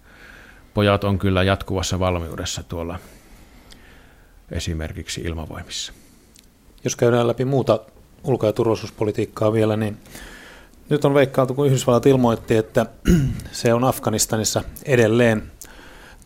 pojat 0.75 1.05
on 1.05 1.19
kyllä 1.19 1.43
jatkuvassa 1.43 1.99
valmiudessa 1.99 2.62
tuolla 2.62 2.99
esimerkiksi 4.51 5.21
ilmavoimissa. 5.21 5.93
Jos 6.85 6.97
käydään 6.97 7.29
läpi 7.29 7.45
muuta 7.45 7.81
ulko- 8.25 8.47
ja 8.47 8.53
turvallisuuspolitiikkaa 8.53 9.53
vielä, 9.53 9.77
niin 9.77 9.97
nyt 10.89 11.05
on 11.05 11.15
veikkailtu, 11.15 11.55
kun 11.55 11.67
Yhdysvallat 11.67 12.07
ilmoitti, 12.07 12.57
että 12.57 12.87
se 13.53 13.75
on 13.75 13.85
Afganistanissa 13.85 14.62
edelleen, 14.85 15.43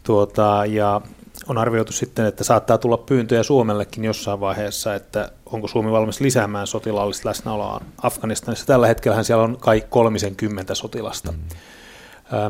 tuota, 0.09 0.63
ja 0.67 1.01
on 1.49 1.59
arvioitu 1.59 1.93
sitten, 1.93 2.27
että 2.27 2.45
saattaa 2.45 2.79
tulla 2.79 2.97
pyyntöjä 2.97 3.43
Suomellekin 3.43 4.05
jossain 4.05 4.41
vaiheessa, 4.41 4.95
että 4.95 5.33
onko 5.47 5.69
Suomi 5.69 5.93
valmis 5.93 6.21
lisäämään 6.21 6.67
sotilaallista 6.67 7.29
läsnäoloa 7.29 7.81
Afganistanissa. 8.03 8.67
Tällä 8.67 8.87
hetkellä 8.87 9.23
siellä 9.23 9.45
on 9.45 9.57
kai 9.57 9.85
30 9.89 10.75
sotilasta. 10.75 11.33
Mm. 11.33 11.39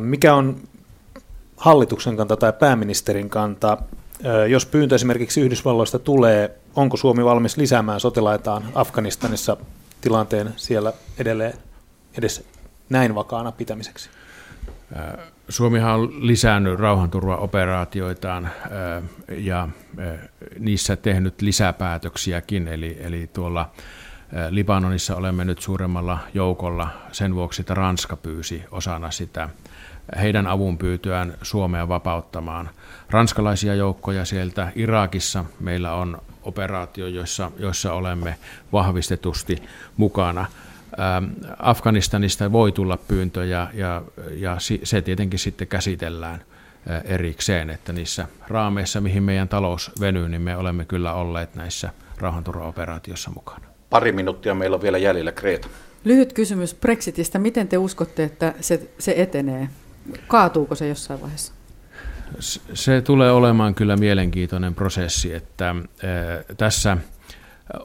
Mikä 0.02 0.34
on 0.34 0.56
hallituksen 1.56 2.16
kanta 2.16 2.36
tai 2.36 2.52
pääministerin 2.52 3.30
kanta 3.30 3.78
jos 4.48 4.66
pyyntö 4.66 4.94
esimerkiksi 4.94 5.40
Yhdysvalloista 5.40 5.98
tulee, 5.98 6.58
onko 6.76 6.96
Suomi 6.96 7.24
valmis 7.24 7.56
lisäämään 7.56 8.00
sotilaitaan 8.00 8.64
Afganistanissa 8.74 9.56
tilanteen 10.00 10.52
siellä 10.56 10.92
edelleen 11.18 11.54
edes 12.18 12.44
näin 12.88 13.14
vakaana 13.14 13.52
pitämiseksi? 13.52 14.10
Suomihan 15.48 15.94
on 15.94 16.26
lisännyt 16.26 16.78
rauhanturvaoperaatioitaan 16.78 18.50
ja 19.28 19.68
niissä 20.58 20.96
tehnyt 20.96 21.42
lisäpäätöksiäkin, 21.42 22.68
eli, 22.68 22.96
eli 23.00 23.30
tuolla 23.32 23.70
Libanonissa 24.50 25.16
olemme 25.16 25.44
nyt 25.44 25.58
suuremmalla 25.58 26.18
joukolla 26.34 26.88
sen 27.12 27.34
vuoksi, 27.34 27.62
että 27.62 27.74
Ranska 27.74 28.16
pyysi 28.16 28.64
osana 28.70 29.10
sitä 29.10 29.48
heidän 30.20 30.46
avunpyytöään 30.46 31.34
Suomea 31.42 31.88
vapauttamaan 31.88 32.70
ranskalaisia 33.10 33.74
joukkoja 33.74 34.24
sieltä. 34.24 34.72
Irakissa 34.74 35.44
meillä 35.60 35.92
on 35.94 36.22
operaatio, 36.42 37.06
joissa, 37.06 37.50
joissa 37.58 37.92
olemme 37.92 38.36
vahvistetusti 38.72 39.62
mukana. 39.96 40.46
Afganistanista 41.58 42.52
voi 42.52 42.72
tulla 42.72 42.96
pyyntöjä 42.96 43.68
ja, 43.74 44.02
ja 44.30 44.56
se 44.82 45.02
tietenkin 45.02 45.38
sitten 45.38 45.68
käsitellään 45.68 46.42
erikseen, 47.04 47.70
että 47.70 47.92
niissä 47.92 48.26
raameissa, 48.48 49.00
mihin 49.00 49.22
meidän 49.22 49.48
talous 49.48 49.90
venyy, 50.00 50.28
niin 50.28 50.42
me 50.42 50.56
olemme 50.56 50.84
kyllä 50.84 51.12
olleet 51.12 51.54
näissä 51.54 51.90
rauhanturvaoperaatioissa 52.18 53.30
mukana. 53.30 53.66
Pari 53.90 54.12
minuuttia 54.12 54.54
meillä 54.54 54.74
on 54.74 54.82
vielä 54.82 54.98
jäljellä, 54.98 55.32
Kreta. 55.32 55.68
Lyhyt 56.04 56.32
kysymys 56.32 56.74
Brexitistä. 56.74 57.38
Miten 57.38 57.68
te 57.68 57.78
uskotte, 57.78 58.24
että 58.24 58.54
se, 58.60 58.90
se 58.98 59.14
etenee? 59.16 59.68
Kaatuuko 60.26 60.74
se 60.74 60.88
jossain 60.88 61.20
vaiheessa? 61.20 61.52
Se 62.74 63.00
tulee 63.00 63.32
olemaan 63.32 63.74
kyllä 63.74 63.96
mielenkiintoinen 63.96 64.74
prosessi, 64.74 65.34
että 65.34 65.74
tässä 66.56 66.96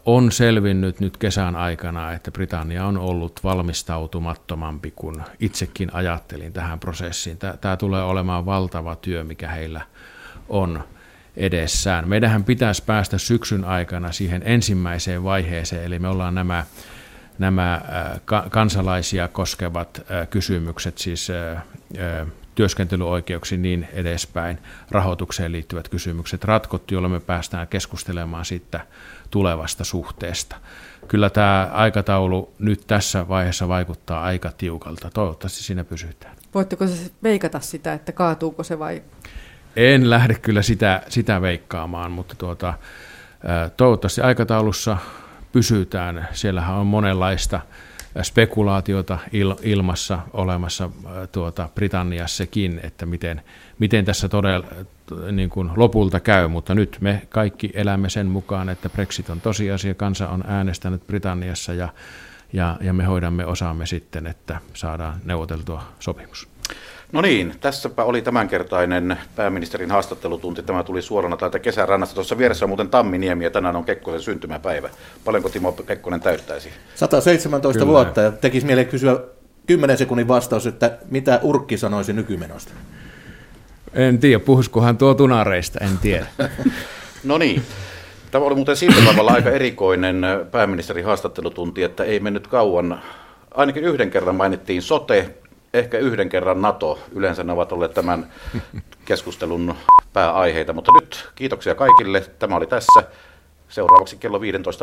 on 0.05 0.31
selvinnyt 0.31 0.99
nyt 0.99 1.17
kesän 1.17 1.55
aikana, 1.55 2.13
että 2.13 2.31
Britannia 2.31 2.85
on 2.85 2.97
ollut 2.97 3.39
valmistautumattomampi 3.43 4.93
kuin 4.95 5.23
itsekin 5.39 5.89
ajattelin 5.93 6.53
tähän 6.53 6.79
prosessiin. 6.79 7.37
Tämä 7.61 7.77
tulee 7.77 8.03
olemaan 8.03 8.45
valtava 8.45 8.95
työ, 8.95 9.23
mikä 9.23 9.47
heillä 9.47 9.81
on 10.49 10.83
edessään. 11.37 12.09
Meidän 12.09 12.43
pitäisi 12.43 12.83
päästä 12.83 13.17
syksyn 13.17 13.65
aikana 13.65 14.11
siihen 14.11 14.41
ensimmäiseen 14.45 15.23
vaiheeseen, 15.23 15.83
eli 15.83 15.99
me 15.99 16.07
ollaan 16.07 16.35
nämä, 16.35 16.65
nämä 17.39 17.81
kansalaisia 18.49 19.27
koskevat 19.27 20.01
kysymykset, 20.29 20.97
siis 20.97 21.27
työskentelyoikeuksiin 22.55 23.61
niin 23.61 23.87
edespäin, 23.93 24.57
rahoitukseen 24.91 25.51
liittyvät 25.51 25.89
kysymykset 25.89 26.43
ratkottu, 26.43 26.93
jolloin 26.93 27.13
me 27.13 27.19
päästään 27.19 27.67
keskustelemaan 27.67 28.45
siitä 28.45 28.79
tulevasta 29.33 29.83
suhteesta. 29.83 30.55
Kyllä 31.07 31.29
tämä 31.29 31.69
aikataulu 31.71 32.53
nyt 32.59 32.83
tässä 32.87 33.27
vaiheessa 33.27 33.67
vaikuttaa 33.67 34.23
aika 34.23 34.51
tiukalta. 34.57 35.09
Toivottavasti 35.13 35.63
siinä 35.63 35.83
pysytään. 35.83 36.35
Voitteko 36.53 36.87
se 36.87 37.11
veikata 37.23 37.59
sitä, 37.59 37.93
että 37.93 38.11
kaatuuko 38.11 38.63
se 38.63 38.79
vai? 38.79 39.03
En 39.75 40.09
lähde 40.09 40.35
kyllä 40.35 40.61
sitä, 40.61 41.01
sitä 41.09 41.41
veikkaamaan, 41.41 42.11
mutta 42.11 42.35
tuota, 42.37 42.73
toivottavasti 43.77 44.21
aikataulussa 44.21 44.97
pysytään. 45.51 46.27
Siellähän 46.31 46.75
on 46.75 46.87
monenlaista 46.87 47.59
spekulaatiota 48.21 49.19
il, 49.31 49.55
ilmassa 49.61 50.19
olemassa 50.33 50.89
tuota, 51.31 51.69
Britanniassakin, 51.75 52.79
että 52.83 53.05
miten, 53.05 53.41
miten 53.79 54.05
tässä 54.05 54.29
todella 54.29 54.67
niin 55.31 55.49
kuin 55.49 55.69
lopulta 55.75 56.19
käy, 56.19 56.47
mutta 56.47 56.75
nyt 56.75 56.97
me 57.01 57.21
kaikki 57.29 57.71
elämme 57.73 58.09
sen 58.09 58.27
mukaan, 58.27 58.69
että 58.69 58.89
Brexit 58.89 59.29
on 59.29 59.41
tosiasia, 59.41 59.93
kansa 59.93 60.29
on 60.29 60.43
äänestänyt 60.47 61.07
Britanniassa 61.07 61.73
ja, 61.73 61.89
ja, 62.53 62.77
ja 62.81 62.93
me 62.93 63.03
hoidamme 63.03 63.45
osaamme 63.45 63.85
sitten, 63.85 64.27
että 64.27 64.57
saadaan 64.73 65.19
neuvoteltua 65.25 65.83
sopimus. 65.99 66.47
No 67.11 67.21
niin, 67.21 67.55
tässäpä 67.61 68.03
oli 68.03 68.21
tämänkertainen 68.21 69.17
pääministerin 69.35 69.91
haastattelutunti. 69.91 70.63
Tämä 70.63 70.83
tuli 70.83 71.01
suorana 71.01 71.37
täältä 71.37 71.59
kesärannasta. 71.59 72.15
Tuossa 72.15 72.37
vieressä 72.37 72.65
on 72.65 72.69
muuten 72.69 72.89
Tamminiemi 72.89 73.43
ja 73.43 73.51
tänään 73.51 73.75
on 73.75 73.85
Kekkosen 73.85 74.21
syntymäpäivä. 74.21 74.89
Paljonko 75.25 75.49
Timo 75.49 75.71
Kekkonen 75.71 76.19
täyttäisi? 76.19 76.69
117 76.95 77.79
Kyllä. 77.79 77.91
vuotta 77.91 78.21
ja 78.21 78.31
tekisi 78.31 78.65
mieleen 78.65 78.87
kysyä 78.87 79.19
10 79.65 79.97
sekunnin 79.97 80.27
vastaus, 80.27 80.67
että 80.67 80.97
mitä 81.09 81.39
Urkki 81.43 81.77
sanoisi 81.77 82.13
nykymenosta? 82.13 82.73
En 83.93 84.19
tiedä, 84.19 84.39
puhuskohan 84.39 84.97
tuo 84.97 85.13
tunareista, 85.13 85.79
en 85.81 85.97
tiedä. 85.97 86.25
no 87.23 87.37
niin. 87.37 87.63
Tämä 88.31 88.45
oli 88.45 88.55
muuten 88.55 88.75
sillä 88.75 89.11
tavalla 89.11 89.31
aika 89.31 89.49
erikoinen 89.49 90.25
pääministerin 90.51 91.05
haastattelutunti, 91.05 91.83
että 91.83 92.03
ei 92.03 92.19
mennyt 92.19 92.47
kauan. 92.47 93.01
Ainakin 93.53 93.83
yhden 93.83 94.11
kerran 94.11 94.35
mainittiin 94.35 94.81
sote, 94.81 95.35
ehkä 95.73 95.97
yhden 95.97 96.29
kerran 96.29 96.61
NATO. 96.61 96.99
Yleensä 97.15 97.43
ne 97.43 97.51
ovat 97.53 97.71
olleet 97.71 97.93
tämän 97.93 98.31
keskustelun 99.05 99.75
pääaiheita, 100.13 100.73
mutta 100.73 100.91
nyt 101.01 101.29
kiitoksia 101.35 101.75
kaikille. 101.75 102.21
Tämä 102.39 102.55
oli 102.55 102.67
tässä. 102.67 103.03
Seuraavaksi 103.69 104.17
kello 104.17 104.41
15 104.41 104.81